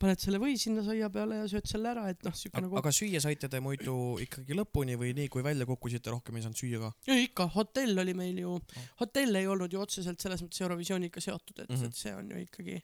[0.00, 2.76] paned selle või sinna saia peale ja sööd selle ära, et noh, siuke nagu.
[2.80, 3.94] aga süüa saite te muidu
[4.24, 6.92] ikkagi lõpuni või nii, kui välja kukkusite, rohkem ei saanud süüa ka?
[7.14, 8.58] ei ikka, hotell oli meil ju,
[9.00, 11.74] hotell ei olnud ju otseselt selles mõttes Eurovisiooniga seotud, et mm.
[11.80, 11.88] -hmm.
[11.88, 12.78] et see on ju ikkagi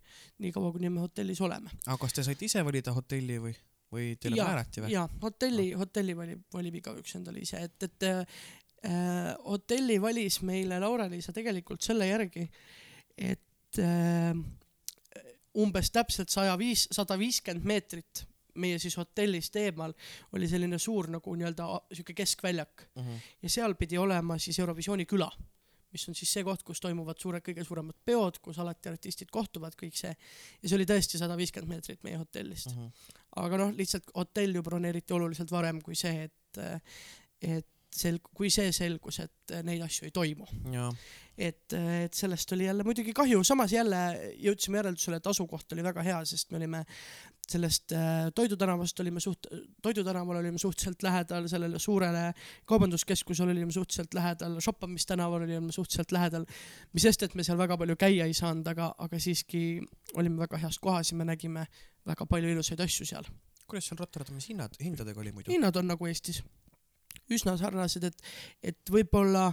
[0.44, 1.76] nii kaua, kuni me hotellis oleme.
[1.86, 3.54] aga kas te saite ise valida hotelli või,
[3.92, 4.94] või teile Jaa, määrati või?
[4.96, 11.32] ja hotelli, hotelli valib, valib igaüks endale ise, et, et äh, hotelli valis meile Laura-Liisa
[11.36, 12.48] tegelikult selle järgi,
[13.18, 14.34] et äh,
[15.60, 18.24] umbes täpselt saja viis, sada viiskümmend meetrit
[18.54, 19.92] meie siis hotellist eemal
[20.32, 23.16] oli selline suur nagu nii-öelda sihuke keskväljak Mhm.
[23.42, 25.30] ja seal pidi olema siis Eurovisiooni küla,
[25.92, 29.74] mis on siis see koht, kus toimuvad suured, kõige suuremad peod, kus alati artistid kohtuvad,
[29.74, 30.14] kõik see.
[30.62, 32.70] ja see oli tõesti sada viiskümmend meetrit meie hotellist.
[32.70, 32.86] Mhm.
[33.36, 36.58] aga noh, lihtsalt hotell ju broneeriti oluliselt varem kui see, et,
[37.42, 40.48] et sel-, kui see selgus, et neid asju ei toimu.
[41.34, 44.00] et, et sellest oli jälle muidugi kahju, samas jälle
[44.38, 46.84] jõudsime järeldusele, et asukoht oli väga hea, sest me olime
[47.50, 49.48] sellest äh, Toidu tänavast olime suht-,
[49.82, 52.32] Toidu tänaval olime suhteliselt lähedal sellele suurele
[52.70, 56.46] kaubanduskeskusele olime suhteliselt lähedal, shoppamistänaval olime suhteliselt lähedal,
[56.92, 59.82] mis sest, et me seal väga palju käia ei saanud, aga, aga siiski
[60.14, 61.66] olime väga heas kohas ja me nägime
[62.06, 63.28] väga palju ilusaid asju seal.
[63.66, 65.52] kuidas seal Rotterdamis hinnad, hindadega oli muidu?
[65.52, 66.42] hinnad on nagu Eestis
[67.32, 68.24] üsna sarnased, et,
[68.62, 69.48] et võib-olla,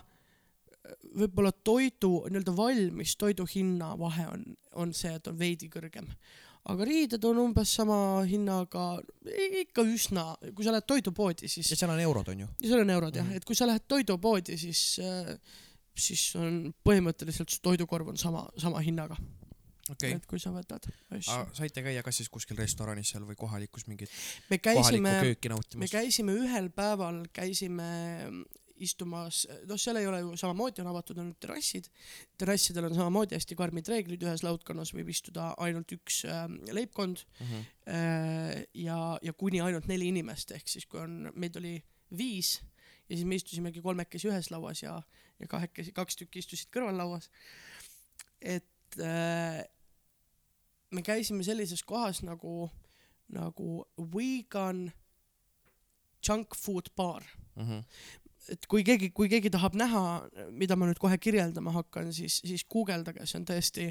[1.15, 4.45] võib-olla toidu nii-öelda valmis toidu hinna vahe on,
[4.83, 6.07] on see, et on veidi kõrgem.
[6.71, 9.01] aga riided on umbes sama hinnaga,
[9.63, 12.47] ikka üsna, kui sa lähed toidupoodi, siis ja seal on eurod, on ju?
[12.61, 15.35] ja seal on eurod jah Mhm., et kui sa lähed toidupoodi, siis äh,
[15.97, 19.17] siis on põhimõtteliselt su toidukorv on sama, sama hinnaga
[19.95, 20.87] okay., et kui sa võtad
[21.17, 21.37] asju.
[21.57, 24.11] saite käia kas siis kuskil restoranis seal või kohalikus mingit
[24.49, 25.13] me käisime,
[25.75, 27.91] me käisime ühel päeval, käisime
[28.81, 31.87] istumas, noh, seal ei ole ju samamoodi on avatud ainult terrassid,
[32.41, 37.61] terrassidel on samamoodi hästi karmid reeglid, ühes laudkonnas võib istuda ainult üks äh, leibkond Mhm.
[37.87, 41.75] äh, ja, ja kuni ainult neli inimest, ehk siis kui on, meid oli
[42.17, 42.59] viis
[43.09, 44.95] ja siis me istusimegi kolmekesi ühes lauas ja,
[45.39, 47.29] ja kahekesi, kaks tükki istusid kõrvallauas.
[48.41, 49.61] et äh,
[50.91, 52.69] me käisime sellises kohas nagu,
[53.31, 54.89] nagu Vegan
[56.27, 57.23] junk food baar.
[57.55, 57.85] Mhm.
[58.49, 60.01] et kui keegi, kui keegi tahab näha,
[60.49, 63.85] mida ma nüüd kohe kirjeldama hakkan, siis, siis guugeldage, see on tõesti,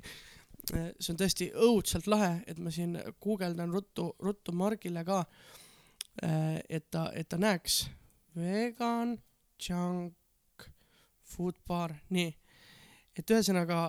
[0.72, 5.20] see on tõesti õudselt lahe, et ma siin guugeldan ruttu, ruttu Margile ka,
[6.68, 7.84] et ta, et ta näeks
[8.36, 9.14] vegan
[9.62, 10.66] junk
[11.22, 12.34] food bar, nii,
[13.16, 13.84] et ühesõnaga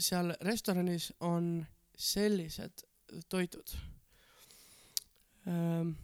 [0.00, 1.66] seal restoranis on
[2.00, 2.84] sellised
[3.28, 3.74] toidud.
[5.50, 5.94] Mm.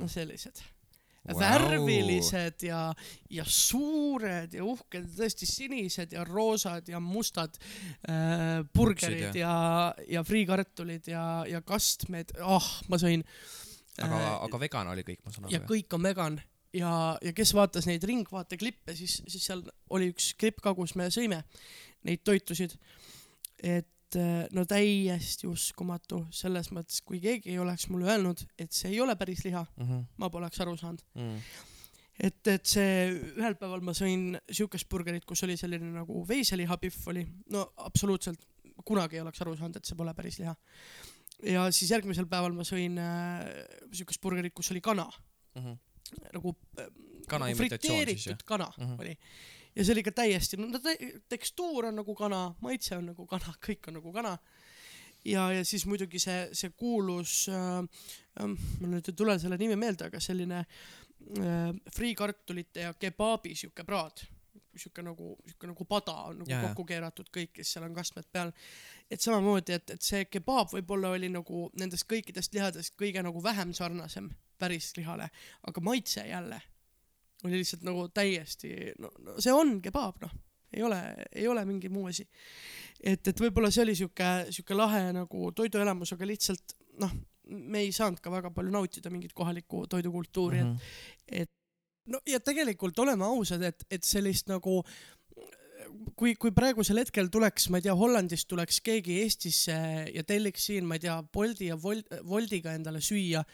[0.00, 0.62] no sellised
[1.28, 1.40] Vau.
[1.42, 2.80] värvilised ja,
[3.30, 7.58] ja suured ja uhked, tõesti sinised ja roosad ja mustad
[8.08, 9.56] äh, burgerid Puksid, ja,
[10.08, 13.26] ja friikartulid ja, ja kastmed, ah, ma sõin.
[14.00, 15.68] aga, aga vegan oli kõik, ma saan ja aru.
[15.74, 16.40] kõik on vegan
[16.78, 16.92] ja,
[17.24, 21.10] ja kes vaatas neid Ringvaate klippe, siis, siis seal oli üks klipp ka, kus me
[21.12, 21.42] sõime
[22.08, 22.78] neid toitusid.
[23.60, 28.90] et äh, no täiesti uskumatu selles mõttes, kui keegi ei oleks mulle öelnud, et see
[28.92, 30.04] ei ole päris liha, Mhm.
[30.18, 31.02] ma poleks aru saanud.
[31.14, 31.40] Mm.
[32.20, 37.26] et, et see ühel päeval ma sõin siukest burgerit, kus oli selline nagu veiselihapihv oli,
[37.50, 38.40] no absoluutselt
[38.84, 40.54] kunagi ei oleks aru saanud, et see pole päris liha.
[41.42, 43.44] ja siis järgmisel päeval ma sõin äh,
[43.92, 45.08] siukest burgerit, kus oli kana
[45.54, 45.78] Mhm.
[46.34, 46.86] nagu äh,
[47.28, 48.98] Kana nagu imitatsioon siis, friteeritud kana Mhm.
[49.00, 49.16] oli
[49.78, 53.26] ja see oli ka täiesti, no ta te- tekstuur on nagu kana, maitse on nagu
[53.30, 54.36] kana, kõik on nagu kana.
[55.24, 57.84] ja, ja siis muidugi see, see kuulus äh,,
[58.40, 63.86] äh, mul nüüd ei tule selle nimi meelde, aga selline äh, friikartulite ja kebaabi siuke
[63.86, 64.24] praad,
[64.78, 66.62] siuke nagu, siuke nagu pada on nagu jaa.
[66.68, 68.52] kokku keeratud kõik, kes seal on kastmed peal.
[69.10, 73.74] et samamoodi, et, et see kebaab võib-olla oli nagu nendest kõikidest lihadest kõige nagu vähem
[73.74, 75.30] sarnasem päris lihale,
[75.70, 76.58] aga maitse jälle
[77.44, 80.32] oli lihtsalt nagu täiesti, no, no see on kebaab noh,
[80.74, 81.00] ei ole,
[81.32, 82.26] ei ole mingi muu asi.
[83.02, 87.14] et, et võib-olla see oli siuke, siuke lahe nagu toiduelamus, aga lihtsalt noh,
[87.48, 90.76] me ei saanud ka väga palju nautida mingit kohalikku toidukultuuri mm, Mhm.
[90.76, 91.42] -hmm.
[91.42, 91.50] et
[92.06, 94.82] no ja tegelikult oleme ausad, et, et sellist nagu
[96.18, 99.76] kui, kui praegusel hetkel tuleks, ma ei tea, Hollandist tuleks keegi Eestisse
[100.14, 103.44] ja telliks siin, ma ei tea, Bolti ja Volt, Voldiga endale süüa,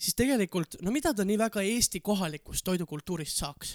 [0.00, 3.74] siis tegelikult no mida ta nii väga Eesti kohalikust toidukultuurist saaks,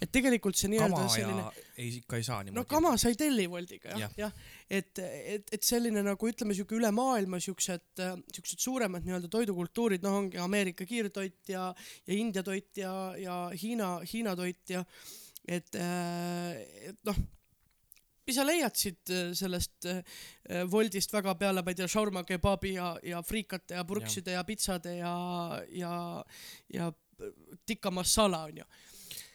[0.00, 2.56] et tegelikult see nii-öelda selline ja ei, ikka ei saa niimoodi.
[2.56, 4.32] no kama sa ei telli Woldiga jah Jah., jah,
[4.70, 8.02] et, et, et selline nagu ütleme, siuke üle maailma siuksed,
[8.34, 11.68] siuksed suuremad nii-öelda toidukultuurid, noh, ongi Ameerika kiirtoit ja,
[12.06, 14.84] ja India toit ja, ja Hiina, Hiina toit ja
[15.48, 17.20] et, et noh,
[18.28, 20.02] mis sa leiad siit äh, sellest äh,
[20.70, 24.44] Woldist väga peale, ma ei tea, shaurma, kebabi ja, ja friikate ja purkside ja, ja
[24.48, 25.14] pitsade ja,
[25.72, 25.94] ja,
[26.74, 26.90] ja
[27.66, 28.66] tikka masala onju.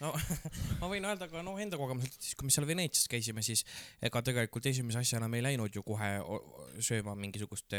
[0.03, 0.11] no
[0.81, 3.65] ma võin öelda ka noh enda kogemuselt, siis kui me seal Veneetsias käisime, siis
[4.03, 6.13] ega tegelikult esimese asjana me ei läinud ju kohe
[6.83, 7.75] sööma mingisugust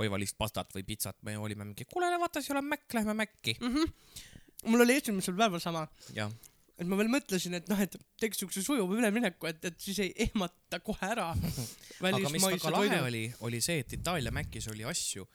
[0.00, 3.56] oivalist pastat või pitsat, me olime mingi, kuule vaata, seal on Mac, lähme Maci.
[3.56, 3.74] mm.
[3.74, 4.70] -hmm.
[4.70, 5.88] mul oli esimesel päeval sama,
[6.80, 10.12] et ma veel mõtlesin, et noh, et teeks siukse sujuva ülemineku, et, et siis ei
[10.26, 11.30] ehmata kohe ära
[12.08, 13.00] aga mis väga lahe.
[13.06, 15.26] oli, oli see, et Itaalia Macis oli asju,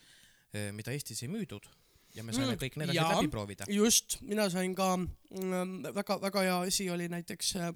[0.73, 1.67] mida Eestis ei müüdud
[2.15, 3.67] ja me saime Mm, kõik need asjad läbi proovida.
[3.71, 7.71] just, mina sain ka mm, väga-väga hea asi oli näiteks äh,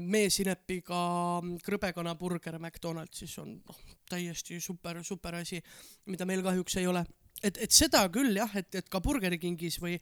[0.00, 1.00] meesinepiga
[1.64, 3.78] krõbekanaburger McDonaldsis on noh,
[4.10, 5.62] täiesti super, super asi,
[6.10, 7.04] mida meil kahjuks ei ole
[7.42, 9.96] et, et seda küll jah, et, et ka Burgeri Kingis või,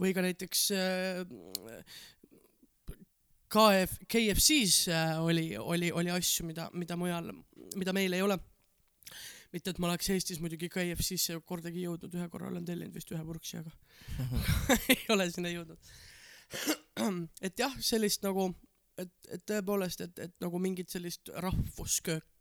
[0.00, 1.22] või ka näiteks äh,
[3.52, 7.30] KF, KFC-s äh, oli, oli, oli asju, mida, mida mujal,
[7.78, 8.38] mida meil ei ole.
[9.52, 13.22] mitte, et ma oleks Eestis muidugi KFC-sse kordagi jõudnud, ühe korra olen tellinud vist ühe
[13.24, 13.70] purksi, aga
[14.92, 15.92] ei ole sinna jõudnud.
[17.40, 18.50] et jah, sellist nagu,
[18.98, 22.35] et, et tõepoolest, et, et nagu mingit sellist rahvuskööki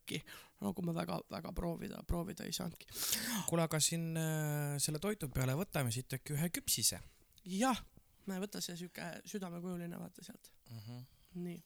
[0.64, 2.88] nagu me väga-väga proovida, proovida ei saanudki.
[3.50, 7.02] kuule, aga siin äh, selle toidu peale võtame siit äkki ühe küpsise
[7.46, 7.82] jah,
[8.26, 10.52] võta see siuke südamekujuline, vaata sealt.
[10.70, 10.80] mm.
[10.80, 11.06] -hmm.
[11.46, 11.64] nii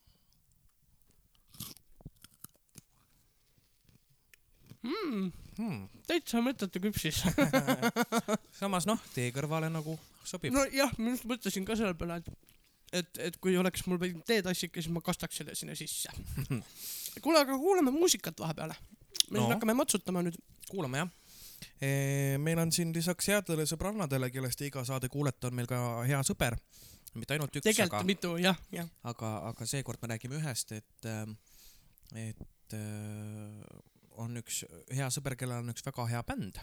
[4.82, 5.32] mm,.
[5.60, 5.88] Hmm.
[6.06, 7.22] täitsa mõttetu küpsis.
[8.60, 10.64] samas noh, tee kõrvale nagu sobib no..
[10.64, 12.49] nojah, ma just mõtlesin ka selle peale, et
[12.92, 16.12] et, et kui oleks mul teetassike, siis ma kastaks selle sinna sisse.
[17.24, 18.76] kuule, aga kuulame muusikat vahepeale.
[19.30, 19.44] me no.
[19.44, 20.38] Siin hakkame matsutama nüüd.
[20.70, 21.10] kuulame jah.
[22.40, 26.58] meil on siin lisaks headele sõbrannadele, kellest iga saade kuulete, on meil ka hea sõber.
[27.14, 28.88] mitte ainult üks, aga, mitu jah, jah.
[29.02, 31.10] aga, aga seekord me räägime ühest, et,
[32.14, 32.78] et
[34.20, 34.64] on üks
[34.94, 36.60] hea sõber, kellel on üks väga hea bänd.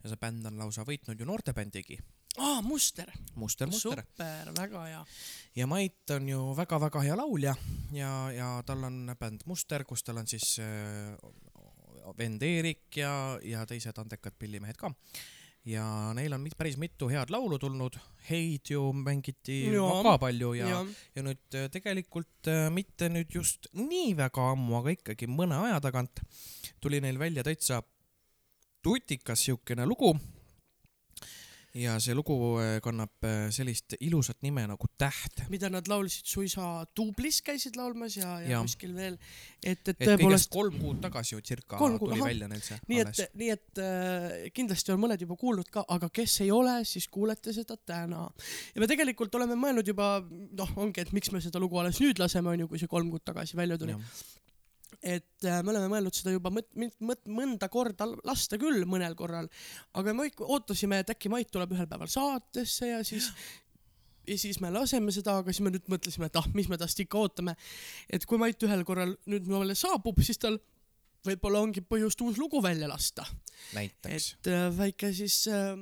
[0.00, 1.98] ja see bänd on lausa võitnud ju noortebändigi.
[2.38, 3.10] aa, Muster.
[3.34, 4.02] Muster, Muster.
[4.02, 5.04] super, väga hea.
[5.56, 7.54] ja Mait on ju väga-väga hea laulja
[7.92, 11.16] ja, ja tal on bänd Muster, kus tal on siis äh,
[12.18, 14.92] vend Eerik ja, ja teised andekad pillimehed ka.
[15.64, 15.84] ja
[16.16, 17.98] neil on mit- päris mitu head laulu tulnud,
[18.30, 19.90] Heid ju mängiti Jaa.
[19.98, 20.86] väga palju ja, jah,
[21.16, 25.80] ja nüüd äh, tegelikult äh, mitte nüüd just nii väga ammu, aga ikkagi mõne aja
[25.84, 26.22] tagant
[26.80, 27.82] tuli neil välja täitsa
[28.82, 30.14] tutikas siukene lugu.
[31.76, 35.44] Ja see lugu äh, kannab äh, sellist ilusat nime nagu Täht.
[35.52, 39.18] mida nad laulsid suisa duublis käisid laulmas ja, ja, ja kuskil veel,
[39.62, 42.26] et, et tõepoolest kolm kuud tagasi ju circa kuud, tuli ahah.
[42.26, 46.10] välja neil see nii et, nii et äh, kindlasti on mõned juba kuulnud ka, aga
[46.10, 48.26] kes ei ole, siis kuulete seda täna.
[48.74, 52.18] ja me tegelikult oleme mõelnud juba, noh, ongi, et miks me seda lugu alles nüüd
[52.18, 53.94] laseme, onju, kui see kolm kuud tagasi välja tuli.
[55.00, 59.48] Et äh, me oleme mõelnud seda juba mõt-, mõt-, mõnda korda lasta küll mõnel korral,
[59.96, 63.30] aga me ootasime, et äkki Mait tuleb ühel päeval saatesse ja siis
[64.28, 67.00] ja siis me laseme seda, aga siis me nüüd mõtlesime, et ah, mis me tast
[67.00, 67.56] ikka ootame.
[68.12, 70.60] et kui Mait ühel korral nüüd meile saabub, siis tal
[71.26, 73.24] võib-olla ongi põhjust uus lugu välja lasta.
[73.74, 74.30] näiteks.
[74.40, 75.76] et äh, väike siis äh,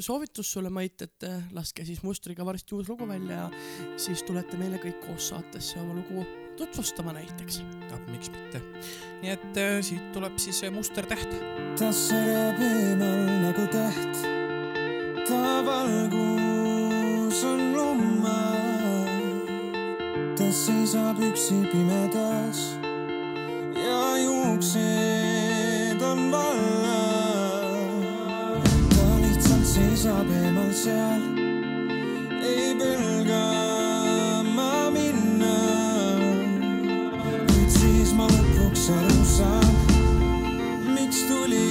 [0.00, 4.56] soovitus sulle, Mait, et äh, laske siis mustriga varsti uus lugu välja ja siis tulete
[4.56, 6.24] meile kõik koos saatesse oma lugu
[6.60, 7.62] tutvustama näiteks.
[7.92, 8.60] ah, miks mitte.
[9.22, 11.30] nii et äh, siit tuleb siis äh, mustertäht.
[11.78, 14.20] ta särab eemal nagu täht.
[15.28, 18.40] ta valgus on lumma.
[20.36, 22.60] ta seisab üksi pimedas
[23.80, 27.00] ja juuksed on valla.
[28.92, 31.24] ta lihtsalt seisab eemal seal,
[32.44, 33.59] ei pelga
[39.40, 39.74] aru saan
[40.94, 41.69] miks tuli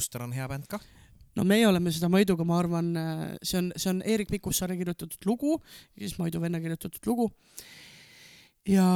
[0.00, 0.80] Muster on hea bänd kah.
[1.36, 2.88] no meie oleme seda Maiduga, ma arvan,
[3.44, 5.58] see on, see on Eerik Pikussaare kirjutatud lugu,
[5.98, 7.28] siis Maidu venna kirjutatud lugu.
[8.68, 8.86] ja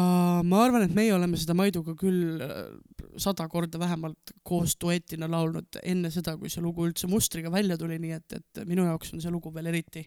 [0.48, 2.72] ma arvan, et meie oleme seda Maiduga küll äh,
[3.20, 8.00] sada korda vähemalt koos duetina laulnud enne seda, kui see lugu üldse mustriga välja tuli,
[8.00, 10.06] nii et, et minu jaoks on see lugu veel eriti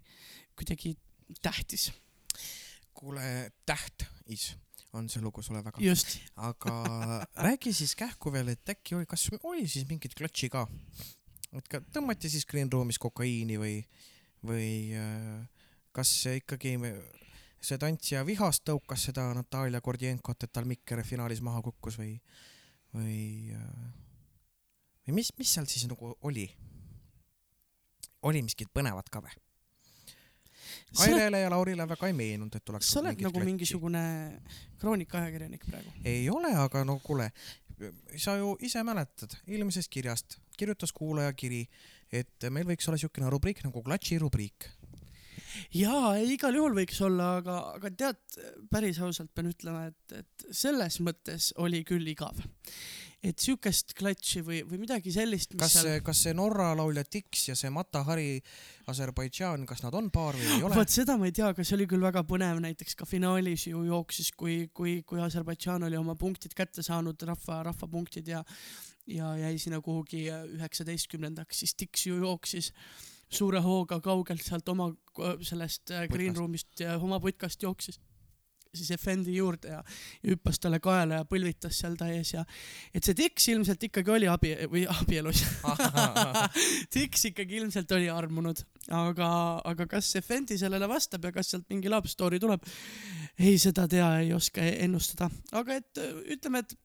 [0.57, 0.97] kuidagi
[1.41, 1.91] tähtis.
[2.97, 4.55] kuule, Täht is
[4.97, 5.81] on see lugu sulle väga.
[6.49, 6.73] aga
[7.47, 10.65] räägi siis kähku veel, et äkki oli, kas oli siis mingit klotši ka?
[11.57, 13.77] et ka tõmmati siis Green Roomis kokaiini või,
[14.45, 14.67] või
[14.97, 15.45] äh,
[15.95, 16.75] kas see ikkagi
[17.63, 22.13] see tantsija vihast tõukas seda Natalja Gordijenkot, et tal mikker finaalis maha kukkus või,
[22.93, 23.55] või,
[25.07, 26.47] või mis, mis seal siis nagu oli?
[28.27, 29.33] oli miskit põnevat ka või?
[30.95, 33.45] Kairele ja Laurile väga ei meenunud, et oleks sa oled nagu klatši.
[33.51, 34.03] mingisugune
[34.79, 35.91] kroonikaajakirjanik praegu.
[36.05, 37.29] ei ole, aga no kuule,
[38.15, 41.65] sa ju ise mäletad eelmisest kirjast kirjutas kuulaja kiri,
[42.11, 44.69] et meil võiks olla siukene rubriik nagu klatši rubriik.
[45.75, 48.21] jaa, igal juhul võiks olla, aga, aga tead,
[48.71, 52.39] päris ausalt pean ütlema, et, et selles mõttes oli küll igav.
[53.27, 57.47] et siukest klatši või, või midagi sellist, mis kas seal kas see Norra laulja Dix
[57.49, 58.37] ja see Mata Hari
[58.87, 60.77] Aserbaidžaan, kas nad on paar või ei ole?
[60.77, 63.81] vot seda ma ei tea, aga see oli küll väga põnev, näiteks ka finaalis ju
[63.89, 68.45] jooksis, kui, kui, kui Aserbaidžaan oli oma punktid kätte saanud, rahva, rahvapunktid ja
[69.07, 72.73] ja jäi sinna kuhugi üheksateistkümnendaks, siis Dix ju jooksis
[73.29, 76.41] suure hooga kaugelt sealt oma äh, sellest äh, green Putkast.
[76.41, 77.99] room'ist ja oma putkast jooksis
[78.77, 79.83] siis Effendi juurde ja,
[80.23, 82.43] ja hüppas talle kaela ja põlvitas seal ta ees ja
[82.93, 85.43] et see Dix ilmselt ikkagi oli abi või abielus
[86.93, 88.61] Dix ikkagi ilmselt oli armunud,
[88.93, 89.29] aga,
[89.71, 92.65] aga kas see Fenty sellele vastab ja kas sealt mingi love story tuleb,
[93.39, 96.77] ei, seda tea ei oska ennustada, aga et äh, ütleme, et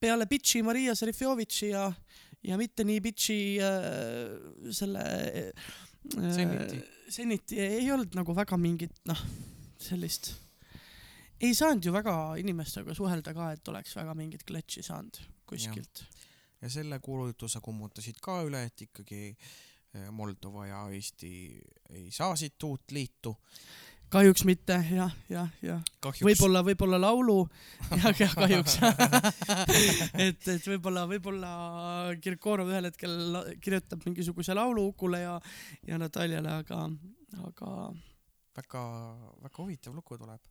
[0.00, 1.88] peale bitch'i Maria Serifjovitši ja,
[2.46, 5.06] ja mitte nii bitch'i äh, selle
[5.44, 5.70] äh,
[6.08, 6.82] Zeniti.
[7.10, 9.18] Zeniti ei olnud nagu väga mingit noh,
[9.80, 10.32] sellist,
[11.40, 16.04] ei saanud ju väga inimestega suhelda ka, et oleks väga mingit kletši saanud kuskilt.
[16.60, 21.32] ja selle kuulutuse kummutasid ka üle, et ikkagi eh, Moldova ja Eesti
[21.90, 23.34] ei saa siit uut liitu.
[24.10, 25.48] Kahjuks mitte jah, jah.
[26.02, 26.24] kahjuks.
[26.26, 27.38] võib-olla, võib-olla laulu,
[27.92, 28.76] jah, jah, kahjuks.
[30.26, 31.50] et, et võib-olla, võib-olla
[32.22, 35.36] Kirkorov ühel hetkel kirjutab mingisuguse laulu Ukule ja,
[35.88, 36.84] ja Nataljale, aga,
[37.46, 37.74] aga
[38.58, 38.86] väga,
[39.46, 40.42] väga huvitav lugu tuleb,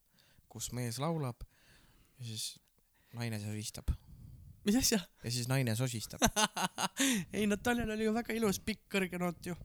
[0.50, 1.44] kus mees laulab
[2.20, 2.54] ja siis
[3.16, 3.92] naine sosistab
[4.66, 5.00] mis asja?
[5.24, 6.24] ja siis naine sosistab.
[7.36, 9.56] ei, Nataljal oli ju väga ilus pikk kõrge noot ju.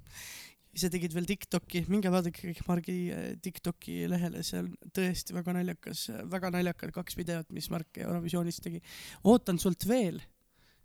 [0.75, 6.07] Ise tegid veel Tiktoki, minge vaadake kõik Margi eh, Tiktoki lehele, on tõesti väga naljakas,
[6.31, 8.83] väga naljakad kaks videot, mis Mark Eurovisioonis tegi.
[9.31, 10.21] ootan sult veel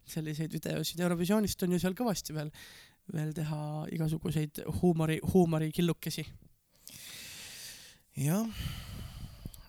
[0.10, 2.50] selliseid videosid, Eurovisioonist on ju seal kõvasti veel,
[3.14, 3.62] veel teha
[3.94, 6.26] igasuguseid huumori, huumorikillukesi.
[8.26, 8.66] jah,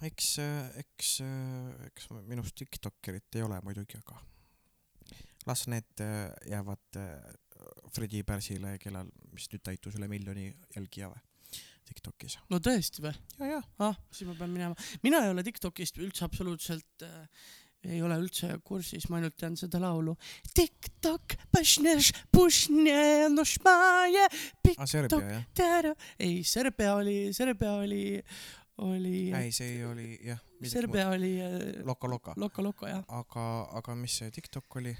[0.09, 0.33] eks,
[0.81, 1.15] eks,
[1.91, 4.21] eks minust Tiktokerit ei ole muidugi, aga
[5.47, 7.17] las need äh, jäävad äh,
[7.95, 11.27] Fredi Pärsile, kellel vist nüüd täitus üle miljoni jälgija või
[11.91, 12.37] Tiktokis.
[12.51, 13.15] no tõesti või?
[13.41, 14.91] ja, ja ah, siis ma pean minema.
[15.03, 17.27] mina ei ole Tiktokist üldse absoluutselt äh,
[17.89, 20.13] ei ole üldse kursis, ma ainult tean seda laulu.
[20.55, 21.37] TikTok,
[25.97, 28.05] ah, ei, Serbia oli, Serbia oli,
[28.85, 30.43] oli, ei, see oli jah.
[30.69, 31.57] Serbia oli äh,
[31.89, 32.35] Loka Loka.
[32.37, 33.01] Loco Loco jah.
[33.09, 33.47] aga,
[33.81, 34.93] aga mis see TikTok oli?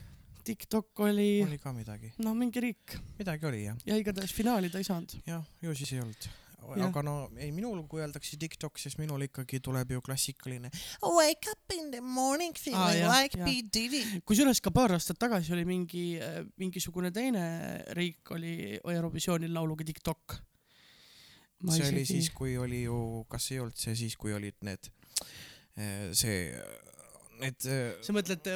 [0.51, 4.81] TikTok oli, oli ka midagi, no mingi riik midagi oli jah, ja igatahes finaali ta
[4.81, 5.15] ei saanud.
[5.29, 6.31] jah, ju siis ei olnud.
[6.61, 10.69] Aga no ei, minul, kui öeldakse TikTok, siis minul ikkagi tuleb ju klassikaline
[11.03, 13.39] Wake up in the morning feeling ah, like.
[13.39, 14.03] P Diddy.
[14.29, 16.05] kusjuures ka paar aastat tagasi oli mingi,
[16.61, 17.43] mingisugune teine
[17.97, 20.37] riik oli Eurovisioonil lauluga TikTok.
[21.71, 24.93] see oli siis, kui oli ju, kas ei olnud see siis, kui olid need,
[26.13, 26.45] see,
[27.41, 28.49] need eh, sa mõtled,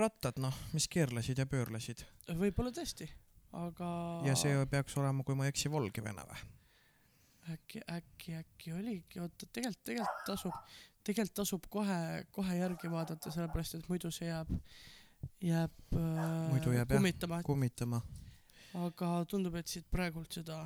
[0.00, 2.04] rattad, noh, mis keerlesid ja pöörlesid
[2.38, 3.08] võib-olla tõesti,
[3.56, 3.88] aga
[4.28, 6.46] ja see peaks olema, kui ma ei eksi, Valgevene või?
[7.52, 10.56] äkki, äkki, äkki oligi, oota, tegelikult, tegelikult tasub,
[11.06, 11.98] tegelikult tasub kohe,
[12.34, 14.52] kohe järgi vaadata, sellepärast et muidu see jääb,
[15.44, 15.76] jääb,
[16.52, 16.98] Muidu jääb, jah.
[16.98, 18.02] kummitama, kummitama.
[18.84, 20.60] aga tundub, et siit praegult seda,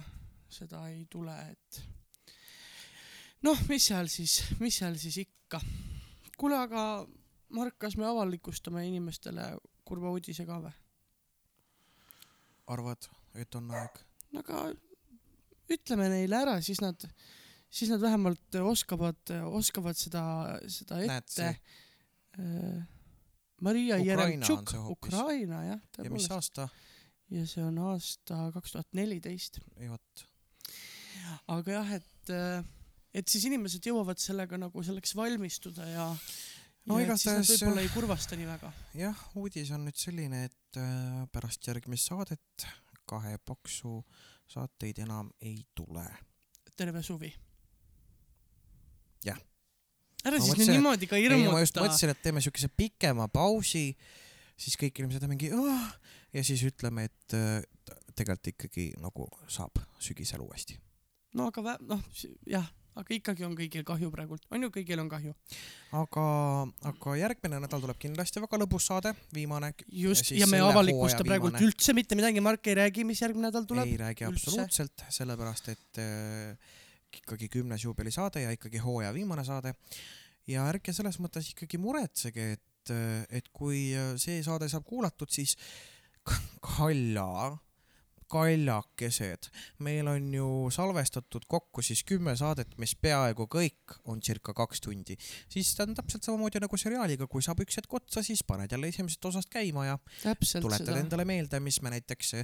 [0.51, 1.83] seda ei tule, et
[3.47, 5.63] noh, mis seal siis, mis seal siis ikka.
[6.39, 7.07] kuule, aga
[7.53, 9.53] Mark, kas me avalikustame inimestele
[9.85, 10.73] kurva uudise ka või?
[12.73, 14.01] arvad, et on aeg?
[14.33, 14.65] no aga
[15.73, 17.05] ütleme neile ära, siis nad,
[17.73, 20.25] siis nad vähemalt oskavad, oskavad seda,
[20.73, 22.83] seda ette äh,
[23.63, 24.75] Maria Jeremtšuk.
[24.91, 26.37] Ukraina jah, ja mis tõepoolest.
[26.37, 26.69] aasta?
[27.33, 29.61] ja see on aasta kaks tuhat neliteist.
[29.81, 30.25] ei vot,
[31.55, 32.33] aga jah, et,
[33.15, 36.09] et siis inimesed jõuavad sellega nagu selleks valmistuda ja
[36.87, 38.73] No ja igatahes- võib-olla ei kurvasta nii väga.
[38.99, 42.65] jah, uudis on nüüd selline, et äh, pärast järgmist saadet
[43.07, 44.01] kahe paksu
[44.51, 46.03] saateid enam ei tule.
[46.77, 47.31] terve suvi.
[49.25, 49.39] Jah.
[50.25, 51.85] ära Ma siis mõtlesin, nüüd niimoodi ka ei, ma just hirmuta.
[51.87, 53.85] mõtlesin, et teeme siukese pikema pausi,
[54.59, 55.89] siis kõik inimesed on mingi oh!
[56.35, 57.63] ja siis ütleme, et äh,
[58.17, 60.79] tegelikult ikkagi nagu saab sügisel uuesti.
[61.39, 62.03] no aga vä- noh,
[62.51, 62.67] jah,
[62.99, 65.33] aga ikkagi on kõigil kahju praegult, on ju, kõigil on kahju.
[65.97, 66.25] aga,
[66.91, 69.73] aga järgmine nädal tuleb kindlasti väga lõbus saade, viimane.
[69.89, 71.71] just, ja me ei avalikusta praegult viimane.
[71.71, 73.89] üldse mitte midagi, Mark ei räägi, mis järgmine nädal tuleb.
[73.89, 74.51] ei räägi üldse.
[74.51, 76.77] absoluutselt, sellepärast et äh,
[77.23, 79.75] ikkagi kümnes juubelisaade ja ikkagi hooaja viimane saade.
[80.47, 82.95] ja ärge selles mõttes ikkagi muretsege, et,
[83.31, 85.57] et kui see saade saab kuulatud, siis
[86.77, 87.57] Kalja
[88.33, 89.49] kaljakesed,
[89.85, 95.17] meil on ju salvestatud kokku siis kümme saadet, mis peaaegu kõik on circa kaks tundi,
[95.53, 98.93] siis ta on täpselt samamoodi nagu seriaaliga, kui saab üks hetk otsa, siis paned jälle
[98.93, 101.01] esimesest osast käima ja täpselt tuletad seda.
[101.05, 102.37] endale meelde, mis me näiteks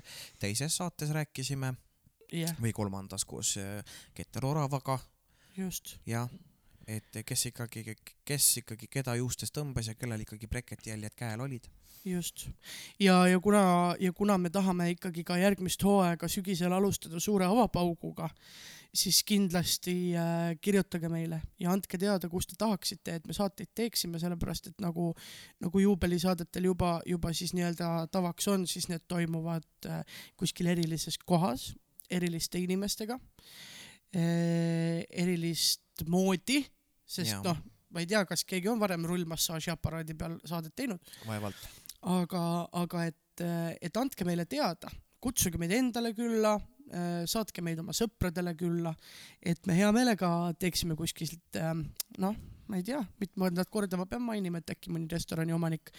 [0.43, 1.73] teises saates rääkisime
[2.33, 3.81] jah, või kolmandas koos äh,
[4.15, 4.99] Keter Oravaga
[5.57, 5.97] just.
[6.07, 6.27] ja
[6.89, 11.69] et kes ikkagi, kes ikkagi keda juustest tõmbas ja kellel ikkagi breketijäljed käel olid.
[12.05, 12.49] just.
[13.01, 18.29] ja, ja kuna, ja kuna me tahame ikkagi ka järgmist hooaega sügisel alustada suure avapauguga,
[18.95, 24.21] siis kindlasti äh, kirjutage meile ja andke teada, kus te tahaksite, et me saateid teeksime,
[24.21, 25.11] sellepärast et nagu,
[25.63, 30.03] nagu juubelisaadetel juba, juba siis nii-öelda tavaks on, siis need toimuvad äh,
[30.41, 31.73] kuskil erilises kohas,
[32.11, 33.19] eriliste inimestega
[34.17, 36.63] äh,, erilist moodi,
[37.09, 37.59] sest noh,
[37.93, 41.69] ma ei tea, kas keegi on varem rullmassaaži aparaadi peal saadet teinud, vaevalt.
[42.07, 42.43] aga,
[42.81, 43.45] aga et,
[43.83, 44.91] et andke meile teada,
[45.23, 46.57] kutsuge meid endale külla,
[47.29, 48.95] saatke meid oma sõpradele külla,
[49.45, 51.59] et me hea meelega teeksime kuskilt
[52.23, 52.39] noh,
[52.69, 55.93] ma ei tea, mitmendat korda ma pean mainima, et äkki mõni restorani omanik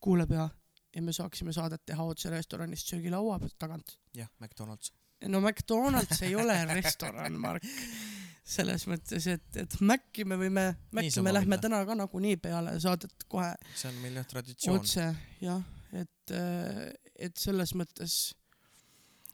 [0.00, 0.46] kuuleb ja,
[0.94, 3.98] ja me saaksime saadet teha otse restoranist söögilaua tagant.
[4.16, 4.94] jah, McDonalds.
[5.28, 7.66] no McDonalds ei ole restoran, Mark.
[8.46, 13.28] Selles mõttes, et, et Maci me võime, Maci me lähme täna ka nagunii peale saadet
[13.30, 14.80] kohe see on meil jah traditsioon.
[14.80, 15.06] otse
[15.44, 15.62] jah,
[15.92, 16.34] et,
[17.20, 18.18] et selles mõttes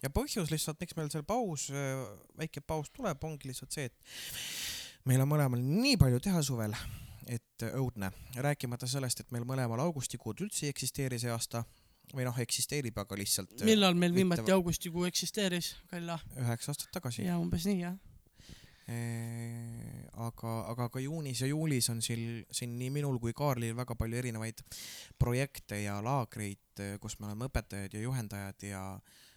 [0.03, 1.71] ja põhjus lihtsalt, miks meil seal paus,
[2.39, 6.75] väike paus tuleb, ongi lihtsalt see, et meil on mõlemal nii palju teha suvel,
[7.31, 8.13] et õudne,
[8.43, 11.65] rääkimata sellest, et meil mõlemal augustikuud üldse ei eksisteeri see aasta
[12.15, 16.19] või noh, eksisteerib, aga lihtsalt millal meil viimati augustikuu eksisteeris, Kalla?
[16.39, 17.25] üheksa aastat tagasi.
[17.27, 17.97] ja umbes nii jah.
[18.87, 24.21] aga, aga ka juunis ja juulis on siin, siin nii minul kui Kaarlil väga palju
[24.21, 24.63] erinevaid
[25.19, 28.83] projekte ja laagreid, kus me oleme õpetajad ja juhendajad ja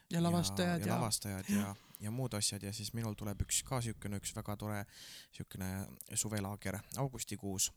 [0.10, 2.64] ja lavastajad ja, ja, ja lavastajad ja, ja muud asjad.
[2.64, 4.84] Ja siis minul tuleb üks ka siukene, üks väga tore
[5.36, 5.70] siukene
[6.14, 7.72] suvelaager augustikuus,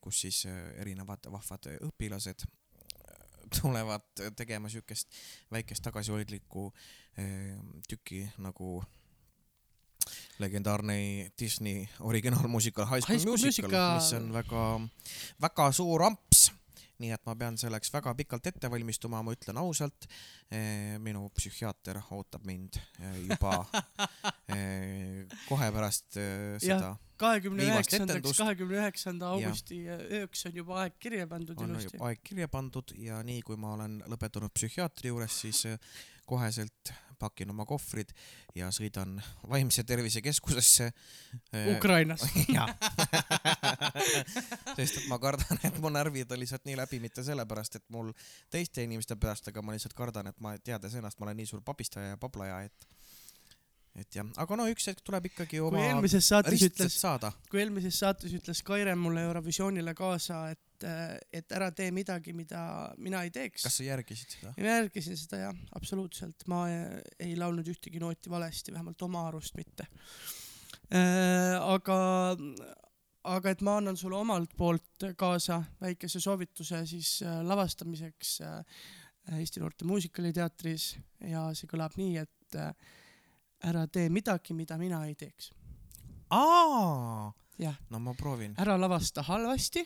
[0.00, 2.46] kus siis eh, erinevad vahvad õpilased
[3.60, 5.12] tulevad tegema siukest
[5.52, 6.68] väikest tagasihoidlikku
[7.18, 7.56] eh,
[7.88, 8.78] tükki nagu
[10.42, 13.94] legendaarne Disney originaalmuusikal High School, High School Musical, Musical.
[13.94, 14.66] mis on väga,
[15.48, 16.50] väga suur amps
[17.02, 20.06] nii et ma pean selleks väga pikalt ette valmistuma, ma ütlen ausalt,
[21.02, 23.56] minu psühhiaater ootab mind eh, juba
[24.54, 29.80] eh, kohe pärast eh, seda, kahekümne üheksandaks, kahekümne üheksanda augusti
[30.20, 31.98] ööks on juba aeg kirja pandud on ilusti.
[31.98, 35.94] aeg kirja pandud ja nii kui ma olen lõpetanud psühhiaatri juures, siis eh,
[36.26, 38.10] koheselt pakin oma kohvrid
[38.54, 39.16] ja sõidan
[39.48, 40.90] vaimse tervise keskusesse.
[41.76, 42.24] Ukrainas.
[44.76, 48.12] sest et ma kardan, et mu närvid on lihtsalt nii läbi, mitte sellepärast, et mul
[48.52, 51.62] teiste inimeste pärast, aga ma lihtsalt kardan, et ma teades ennast, ma olen nii suur
[51.64, 52.88] papistaja ja pablaja, et
[53.98, 57.30] et jah, aga no üks hetk tuleb ikkagi kui oma eelmises saates ütles, saada.
[57.50, 60.86] kui eelmises saates ütles Kaire mulle Eurovisioonile kaasa, et,
[61.30, 62.62] et ära tee midagi, mida
[62.98, 63.66] mina ei teeks.
[63.68, 64.54] kas sa järgisid seda?
[64.58, 69.86] ma järgisin seda jah, absoluutselt, ma ei, laulnud ühtegi nooti valesti, vähemalt oma arust mitte.
[70.90, 72.00] aga,
[73.30, 78.82] aga et ma annan sulle omalt poolt kaasa väikese soovituse siis äh, lavastamiseks äh,
[79.38, 80.90] Eesti Noorte Muusikaliteatris
[81.30, 82.74] ja see kõlab nii, et äh,
[83.64, 85.52] ära tee midagi, mida mina ei teeks.
[87.58, 88.54] jah, no ma proovin.
[88.58, 89.84] ära lavasta halvasti,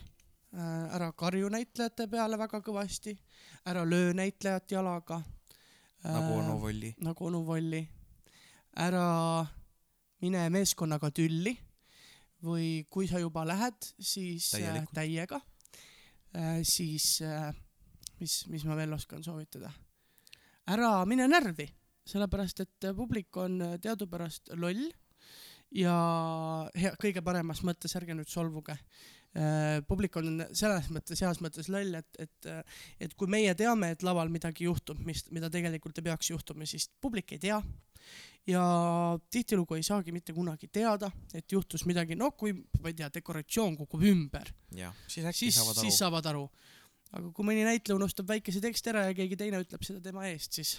[0.95, 3.15] ära karju näitlejate peale väga kõvasti,
[3.67, 5.23] ära löö näitlejat jalaga.
[6.05, 6.95] nagu onu Volli.
[6.99, 7.89] nagu onu Volli.
[8.77, 9.47] ära
[10.21, 11.57] mine meeskonnaga tülli
[12.43, 14.95] või kui sa juba lähed, siis äh, Täielikult.
[14.95, 15.41] täiega.
[16.63, 17.55] siis äh,
[18.21, 19.73] mis, mis ma veel oskan soovitada?
[20.69, 21.69] ära mine närvi,
[22.09, 24.89] sellepärast et publik on teadupärast loll
[25.75, 25.95] ja
[26.77, 31.99] hea, kõige paremas mõttes, ärge nüüd solvuge äh, publik on selles mõttes heas mõttes loll,
[31.99, 32.49] et, et,
[33.05, 36.89] et kui meie teame, et laval midagi juhtub, mis, mida tegelikult ei peaks juhtuma, siis
[37.01, 37.61] publik ei tea.
[38.49, 38.63] ja
[39.31, 43.77] tihtilugu ei saagi mitte kunagi teada, et juhtus midagi, no kui, ma ei tea, dekoratsioon
[43.77, 44.49] kukub ümber,
[45.07, 45.99] siis äkki siis, saavad aru siis.
[45.99, 46.47] saavad aru.
[47.13, 50.57] aga kui mõni näitleja unustab väikese teksti ära ja keegi teine ütleb seda tema eest,
[50.57, 50.79] siis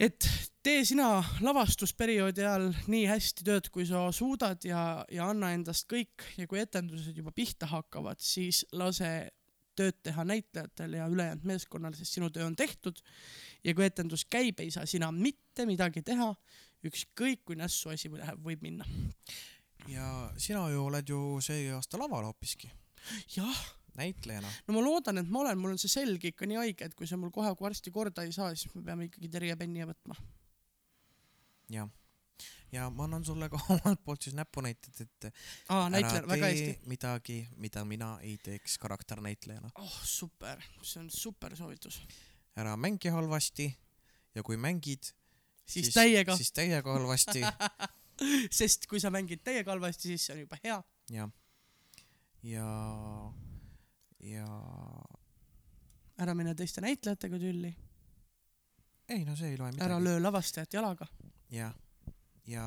[0.00, 0.26] et
[0.64, 6.26] tee sina lavastusperioodi ajal nii hästi tööd, kui sa suudad ja, ja anna endast kõik
[6.38, 9.10] ja kui etendused juba pihta hakkavad, siis lase
[9.74, 13.00] tööd teha näitlejatel ja ülejäänud meeskonnal, sest sinu töö on tehtud.
[13.64, 16.34] ja kui etendus käib, ei saa sina mitte midagi teha.
[16.84, 18.84] ükskõik kui nässu asi läheb, võib minna.
[19.88, 22.70] ja sina ju oled ju see aasta laval hoopiski,
[23.36, 23.64] jah,
[23.98, 24.52] näitlejana.
[24.68, 27.08] no ma loodan, et ma olen, mul on see selg ikka nii haige, et kui
[27.10, 30.16] see mul kohe varsti korda ei saa, siis me peame ikkagi Terje Penni võtma.
[31.74, 31.88] jah.
[32.72, 36.76] ja ma annan sulle ka omalt poolt siis näpunäited, et aa, ära näitlen väga tee
[36.90, 39.72] midagi, mida mina ei teeks karakternäitlejana.
[39.78, 42.02] oh super, see on super soovitus.
[42.56, 43.70] ära mängi halvasti
[44.34, 45.14] ja kui mängid,
[45.66, 47.44] siis täiega, siis täiega halvasti
[48.58, 50.78] sest kui sa mängid täiega halvasti, siis see on juba hea.
[51.10, 51.28] ja,
[52.42, 52.68] ja,
[54.24, 54.46] ja
[56.24, 57.72] ära mine teiste näitlejatega tülli,
[59.08, 60.04] ei no see ei loe ära midagi.
[60.04, 61.06] löö lavastajat jalaga.
[61.50, 61.70] ja,
[62.46, 62.66] ja,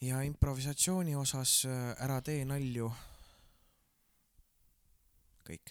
[0.00, 2.90] ja improvisatsiooni osas äh, ära tee nalju.
[5.46, 5.70] kõik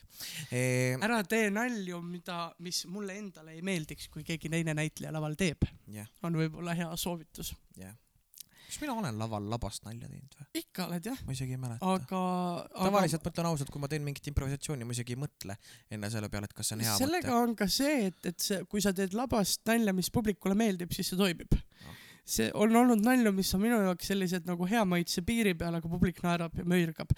[0.51, 0.95] e,.
[1.03, 5.67] ära tee nalju, mida, mis mulle endale ei meeldiks, kui keegi teine näitleja laval teeb,
[5.91, 7.51] jah, on võib-olla hea soovitus.
[7.75, 7.95] jah.
[8.65, 10.47] Kas mina olen laval labast nalja teinud või?
[10.61, 11.91] ikka oled jah, ma isegi ei mäleta.
[11.95, 12.21] aga,
[12.65, 15.57] aga tavaliselt ma ütlen ausalt, kui ma teen mingit improvisatsiooni, ma isegi ei mõtle
[15.91, 17.43] enne selle peale, et kas see on hea sellega mõte.
[17.43, 21.13] on ka see, et, et see, kui sa teed labast nalja, mis publikule meeldib, siis
[21.13, 21.55] see toimib
[21.85, 21.93] Ah.
[22.25, 25.89] see on olnud nalju, mis on minu jaoks sellised nagu hea maitse piiri peal, aga
[25.91, 27.11] publik naerab ja möirgab.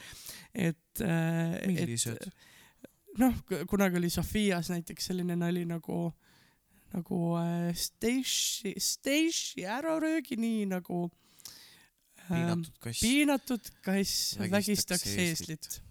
[0.53, 2.31] et, et millised?
[3.21, 3.37] noh,
[3.69, 6.11] kunagi oli Sofias näiteks selline nali nagu,
[6.93, 11.15] nagu äh, Stacy, Stacy ära röögi nii nagu ähm,
[12.27, 12.99] piinatud kass.
[12.99, 15.49] piinatud kass Vägistaks vägistaks eeslit.
[15.49, 15.86] eeslit.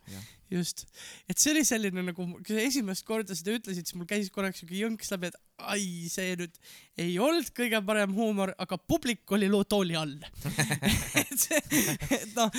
[0.50, 0.84] just,
[1.30, 4.62] et see oli selline nagu, kui sa esimest korda seda ütlesid, siis mul käis korraks
[4.62, 6.58] siuke jõnks läbi, et ai, see nüüd
[7.00, 10.14] ei olnud kõige parem huumor, aga publik oli loo tooli all.
[11.22, 11.60] et see,
[12.18, 12.52] et noh,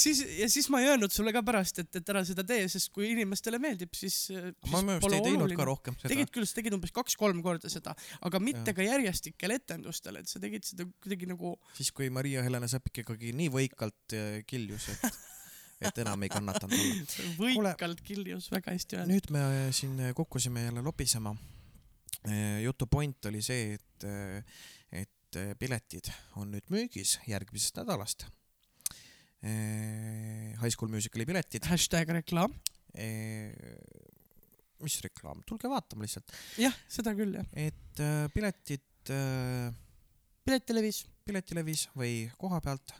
[0.00, 2.90] siis ja siis ma ei öelnud sulle ka pärast, et, et ära seda tee, sest
[2.94, 4.32] kui inimestele meeldib, siis.
[4.72, 6.32] ma minu arust ei teinud ka rohkem seda tegid.
[6.34, 7.94] küll, sa tegid umbes kaks-kolm korda seda,
[8.26, 8.78] aga mitte Jah.
[8.80, 13.52] ka järjestikel etendustel, et sa tegid seda kuidagi nagu siis, kui Maria-Helena Sepik ikkagi nii
[13.52, 15.06] võikalt äh, kiljus, et,
[15.88, 17.72] et enam ei kannatanud olla.
[17.72, 19.14] võikalt kiljus, väga hästi öeldud.
[19.14, 21.34] nüüd me äh, siin kukkusime jälle lobisema.
[22.62, 24.06] jutu point oli see, et,
[25.02, 28.26] et äh, piletid on nüüd müügis järgmisest nädalast.
[29.42, 31.66] High School Musicali piletid.
[31.66, 32.54] hashtag reklaam.
[34.82, 37.46] mis reklaam, tulge vaatama lihtsalt, jah, seda küll jah.
[37.54, 39.70] et äh, piletid äh,
[40.42, 41.04] Piletitelevis.
[41.22, 42.94] Piletilevis või koha pealt.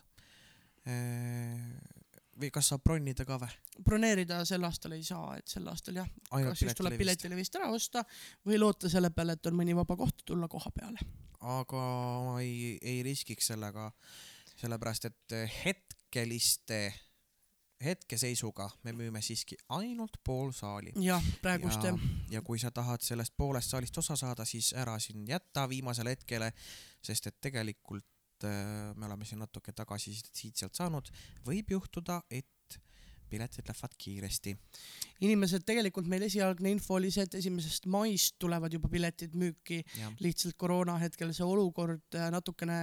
[2.40, 3.50] Või kas saab bronida ka või?
[3.84, 7.02] broneerida sel aastal ei saa, et sel aastal jah, kas siis tuleb Piletilevist.
[7.02, 8.04] Piletilevist ära osta
[8.48, 11.04] või loota selle peale, et on mõni vaba koht, tulla koha peale.
[11.40, 11.86] aga
[12.26, 13.90] ma ei, ei riskiks sellega,
[14.56, 16.80] sellepärast et hetkeliste,
[17.82, 20.94] hetkeseisuga me müüme siiski ainult pool saali.
[21.02, 24.98] jah, praegust ja jah., ja kui sa tahad sellest poolest saalist osa saada, siis ära
[25.02, 26.52] siin jäta viimasele hetkele,
[27.02, 28.06] sest et tegelikult
[28.48, 31.10] äh, me oleme siin natuke tagasisidet siit-sealt saanud,
[31.46, 32.46] võib juhtuda, et
[33.32, 34.52] piletid lähevad kiiresti.
[35.24, 40.12] inimesed tegelikult meil esialgne info oli see, et esimesest maist tulevad juba piletid müüki, jah,
[40.24, 42.78] lihtsalt koroona hetkel see olukord äh, natukene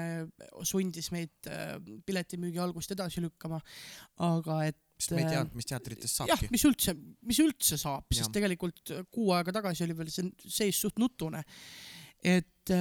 [0.65, 1.75] sundis meid äh,
[2.05, 3.61] piletimüügi algust edasi lükkama.
[4.29, 6.49] aga et sest me ei teadnud, mis teatritest jah saabki,.
[6.55, 6.95] mis üldse,
[7.29, 8.23] mis üldse saab, Jah.
[8.23, 11.43] sest tegelikult kuu aega tagasi oli veel see seis suht nutune.
[12.19, 12.73] et,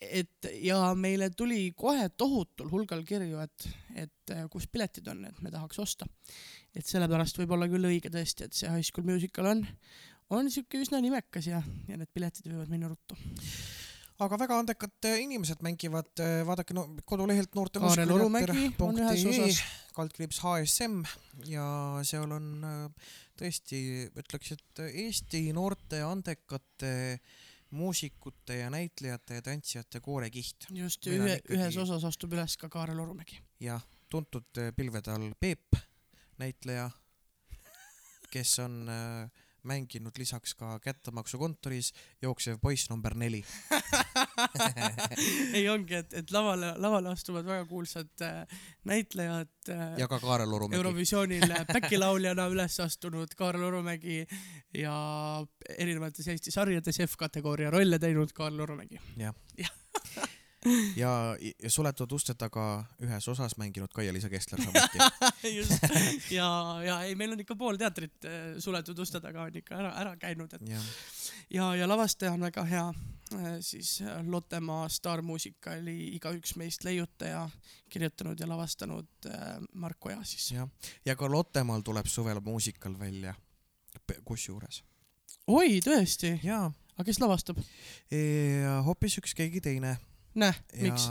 [0.00, 3.66] et ja meile tuli kohe tohutul hulgal kirju, et,
[4.04, 6.06] et äh, kus piletid on, et me tahaks osta.
[6.74, 9.64] et sellepärast võib olla küll õige tõesti, et see High School Musical on,
[10.38, 13.18] on siuke üsna nimekas ja, ja need piletid võivad minna ruttu.
[14.22, 16.12] aga väga andekad äh, inimesed mängivad,
[16.46, 17.98] vaadake no kodulehelt noorte osas.
[19.98, 21.02] kaldkriips HSM
[21.50, 21.66] ja
[22.06, 23.82] seal on äh, tõesti,
[24.14, 26.92] ütleks, et Eesti noorte andekate
[27.70, 32.68] muusikute ja näitlejate ja tantsijate koorekiht just, on ühe, ikkagi- ühes osas astub üles ka
[32.68, 33.40] Kaarel Orumägi.
[33.60, 35.76] ja tuntud äh, pilvede all Peep,
[36.38, 36.90] näitleja,
[38.30, 39.30] kes on äh,
[39.68, 41.92] mänginud lisaks ka kättemaksukontoris
[42.22, 43.42] jooksev poiss number neli.
[45.58, 50.52] ei ongi, et, et lavale, lavale astuvad väga kuulsad äh, näitlejad äh, ja ka Kaarel
[50.52, 50.78] Orumägi.
[50.80, 54.22] Eurovisioonil back-lauljana üles astunud Kaarel Orumägi
[54.74, 54.94] ja
[55.78, 59.00] erinevates Eesti sarjades F-kategooria rolle teinud Kaarel Orumägi.
[59.16, 59.68] ja, ja
[61.76, 62.64] suletud uste taga
[63.02, 64.98] ühes osas mänginud Kaia-Liisa Kessler samuti.
[65.58, 65.72] just,
[66.30, 66.48] ja,
[66.84, 70.16] ja ei, meil on ikka pool teatrit äh, suletud uste taga on ikka ära, ära
[70.20, 70.90] käinud, et jah,
[71.54, 72.86] ja, ja lavastaja on väga hea,
[73.64, 77.48] siis äh, Lottemaa staarmuusikali Igaüks meist leiutaja,
[77.90, 80.50] kirjutanud ja lavastanud äh, Mark Oja siis.
[80.52, 80.68] jah,
[81.04, 83.34] ja ka Lottemaal tuleb suvel muusikal välja.
[84.24, 84.82] kusjuures.
[85.46, 87.58] oi, tõesti, aga kes lavastab?
[88.84, 89.98] hoopis üks keegi teine.
[90.74, 91.08] Ja miks?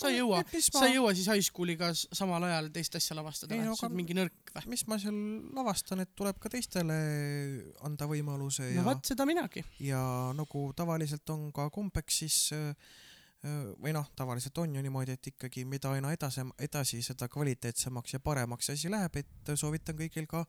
[0.00, 3.68] sa ei jõua, sa ei, jõua siis high school'iga samal ajal teist asja lavastada või
[3.68, 3.76] no?
[3.76, 4.70] sa oled mingi nõrk või?
[4.72, 5.18] mis ma seal
[5.56, 6.96] lavastan, et tuleb ka teistele
[7.86, 9.64] anda võimaluse no ja vot, seda minagi.
[9.84, 10.00] ja
[10.36, 12.72] nagu tavaliselt on ka kombeks, siis äh,
[13.80, 18.20] või noh, tavaliselt on ju niimoodi, et ikkagi mida aina edasi, edasi, seda kvaliteetsemaks ja
[18.24, 20.44] paremaks asi läheb, et soovitan kõigil ka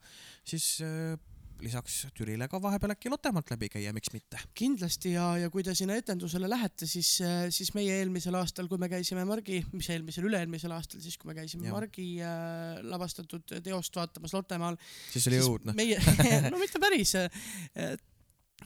[0.47, 1.15] siis äh,
[1.63, 4.39] lisaks Türile ka vahepeal äkki Lottemaalt läbi käia, miks mitte.
[4.57, 7.09] kindlasti ja, ja kui te sinna etendusele lähete, siis,
[7.53, 11.38] siis meie eelmisel aastal, kui me käisime Margi, mis eelmisel, üle-eelmisel aastal, siis kui me
[11.38, 11.75] käisime ja.
[11.75, 14.79] Margi äh, lavastatud teost vaatamas Lottemaal,
[15.11, 15.75] siis oli õudne.
[15.77, 15.99] meie,
[16.53, 17.13] no mitte päris.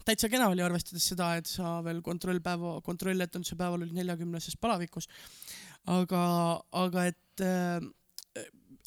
[0.06, 5.10] täitsa kena oli, arvestades seda, et sa veel kontrollpäeva, kontrolletenduse päeval olid neljakümneses palavikus.
[5.92, 6.24] aga,
[6.86, 7.80] aga et äh,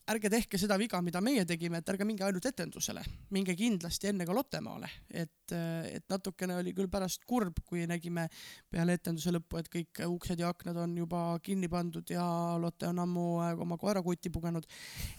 [0.09, 3.03] ärge tehke seda viga, mida meie tegime, et ärge minge ainult etendusele,
[3.35, 5.53] minge kindlasti enne ka Lottemaale, et,
[5.89, 8.29] et natukene oli küll pärast kurb, kui nägime
[8.73, 12.25] peale etenduse lõppu, et kõik uksed ja aknad on juba kinni pandud ja
[12.61, 14.67] Lotte on ammu äh, oma koera kuti pugenud.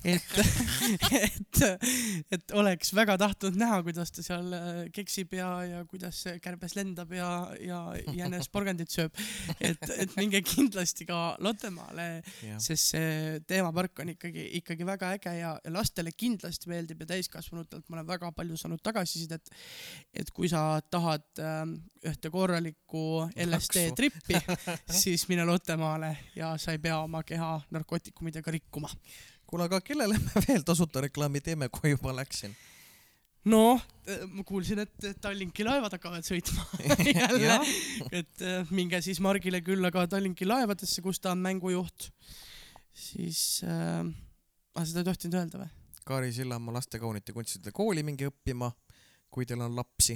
[0.03, 0.36] et,
[1.22, 1.61] et,
[2.32, 6.76] et oleks väga tahtnud näha, kuidas ta seal äh, keksib ja, ja kuidas see kärbes
[6.80, 7.30] lendab ja,
[7.61, 7.84] ja
[8.16, 9.14] jänes porgandit sööb.
[9.60, 12.10] et, et minge kindlasti ka Lottemaale
[12.61, 17.90] sest see teemapark on ikkagi, ikkagi väga äge ja ja lastele kindlasti meeldib ja täiskasvanutelt
[17.90, 19.52] ma olen väga palju saanud tagasisidet,
[20.14, 21.76] et kui sa tahad ähm,
[22.06, 23.04] ühte korralikku
[23.46, 24.40] LSD trippi,
[25.04, 28.90] siis mine Lottemaale ja sa ei pea oma keha narkootikumidega rikkuma.
[29.48, 32.56] kuule, aga kellele me veel tasuta reklaami teeme, kui juba läksin?
[33.48, 33.82] noh,
[34.34, 36.66] ma kuulsin, et Tallinki laevad hakkavad sõitma
[37.22, 37.60] jälle
[38.12, 42.10] et äh, minge siis Margile külla ka Tallinki laevadesse, kus ta on mängujuht.
[42.94, 44.04] siis äh,,
[44.80, 45.70] ah seda ei tohtinud öelda või?
[46.10, 48.72] Kaari Sillamaa lastekaunite kunstide kooli minge õppima,
[49.30, 50.16] kui teil on lapsi.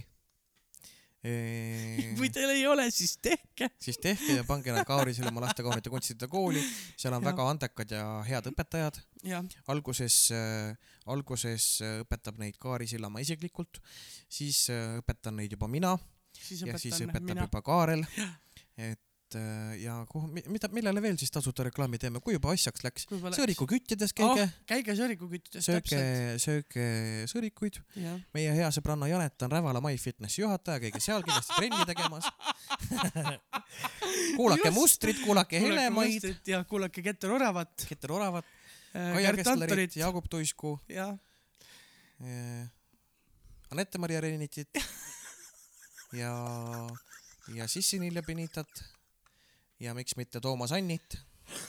[2.17, 3.69] kui teil ei ole, siis tehke.
[3.79, 6.63] siis tehke ja pange nad Kaari Sillamaa lastekaunite kunstide kooli,
[6.99, 7.29] seal on Jah.
[7.29, 8.99] väga andekad ja head õpetajad.
[9.71, 10.73] alguses äh,,
[11.05, 13.79] alguses äh, õpetab neid Kaari Sillamaa isiklikult,
[14.27, 17.47] siis äh, õpetan neid juba mina ja siis õpetab mina.
[17.47, 18.03] juba Kaarel.
[18.75, 18.99] et
[19.39, 23.07] äh, ja kuhu, mida, millele veel siis tasuta reklaami teeme, kui juba asjaks läks?
[23.09, 24.47] sõõrikuküttides käige.
[24.47, 26.01] Oh,, käige sõõrikuküttides sööge
[26.43, 26.85] sööge
[27.31, 27.79] sõõrikuid.
[28.35, 32.29] meie hea sõbranna Janet on Rävala MyFitnessi juhataja, käige seal kindlasti trenni tegemas.
[34.37, 34.77] kuulake Just.
[34.77, 38.47] mustrit, kuulake helemaid, ja kuulake Keter Oravat, Keter Oravat,
[38.93, 41.15] Kaia Kaia Kesslerit, Jaagup Tuisku, jah,
[43.73, 44.69] Anette-Maria Renitit
[46.21, 46.33] ja,
[47.55, 48.83] ja Sissi Nilja Benitat
[49.79, 51.17] ja miks mitte Toomas Annit,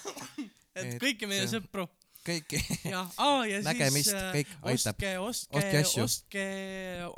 [0.78, 1.89] et Et, kõiki meie äh, sõpru
[2.24, 2.59] kõiki.
[2.89, 4.70] jah, aa ja Nägemist, siis äh, kõik aitab.
[4.70, 6.44] ostke, ostke Ostke,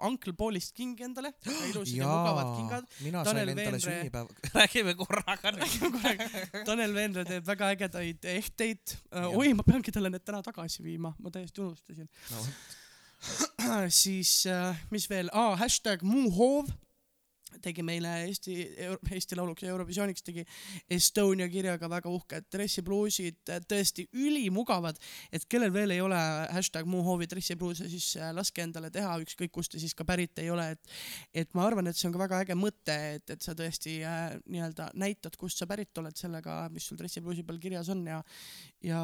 [0.06, 1.32] Uncle Paulist kingi endale,
[1.70, 2.88] ilusad ja mugavad kingad.
[3.04, 5.52] mina Tanel sain endale Veenre- sünnipäeva, räägime korraga.
[6.66, 8.96] Tanel Veenre teeb väga ägedaid ehteid.
[9.10, 9.30] Jah.
[9.30, 12.10] oi, ma peangi talle need täna tagasi viima, ma täiesti unustasin.
[12.32, 16.72] No, siis äh, mis veel ah,, hashtag Muuhov
[17.62, 18.56] tegi meile Eesti,
[19.12, 20.44] Eesti Lauluks ja Eurovisiooniks tegi
[20.90, 24.98] Estonia kirjaga väga uhked dressipluusid, tõesti ülimugavad,
[25.34, 26.18] et kellel veel ei ole
[26.52, 30.50] hashtag Muuhovi dressipluuse, siis äh, laske endale teha, ükskõik kust te siis ka pärit ei
[30.52, 33.54] ole, et et ma arvan, et see on ka väga äge mõte, et, et sa
[33.58, 38.04] tõesti äh, nii-öelda näitad, kust sa pärit oled sellega, mis sul dressipluusi peal kirjas on
[38.06, 38.22] ja
[38.84, 39.00] ja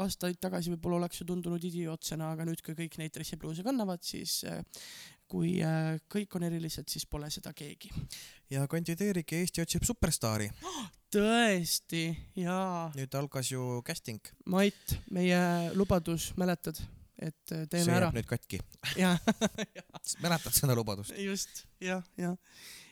[0.00, 4.40] aastaid tagasi võib-olla oleks ju tundunud idiootsena, aga nüüd, kui kõik neid dressipluuse kannavad, siis
[4.48, 4.62] äh,
[5.30, 7.90] kui äh, kõik on erilised, siis pole seda keegi.
[8.50, 10.50] ja kandideerige Eesti otsib superstaari.
[11.14, 12.04] tõesti,
[12.42, 12.88] jaa.
[12.96, 15.40] nüüd algas ju casting, Mait, meie
[15.78, 16.80] lubadus, mäletad,
[17.18, 18.20] et äh, see teeme ära jääb.
[18.20, 18.62] nüüd katki.
[20.24, 21.14] mäletad seda lubadust?
[21.18, 22.36] just, jah, jah.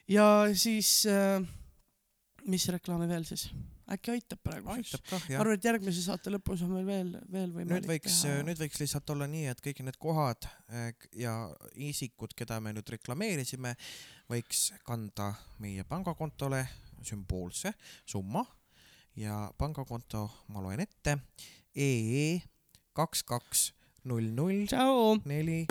[0.08, 1.42] ja siis äh,,
[2.46, 3.48] mis reklaami veel siis?
[3.94, 4.72] Äkki aitab praegu?
[4.74, 5.40] aitab kah ma jah.
[5.42, 9.14] arvan, et järgmise saate lõpus on meil veel, veel võimalik nüüd võiks, nüüd võiks lihtsalt
[9.14, 10.90] olla nii, et kõik need kohad eh,
[11.24, 11.34] ja
[11.88, 13.74] isikud, keda me nüüd reklameerisime,
[14.30, 15.32] võiks kanda
[15.62, 16.64] meie pangakontole
[17.02, 17.72] sümboolse
[18.06, 18.44] summa.
[19.18, 21.16] Ja pangakonto ma loen ette.
[21.74, 22.38] EE
[22.94, 23.64] kaks kaks
[24.04, 24.66] null null
[25.26, 25.66] neli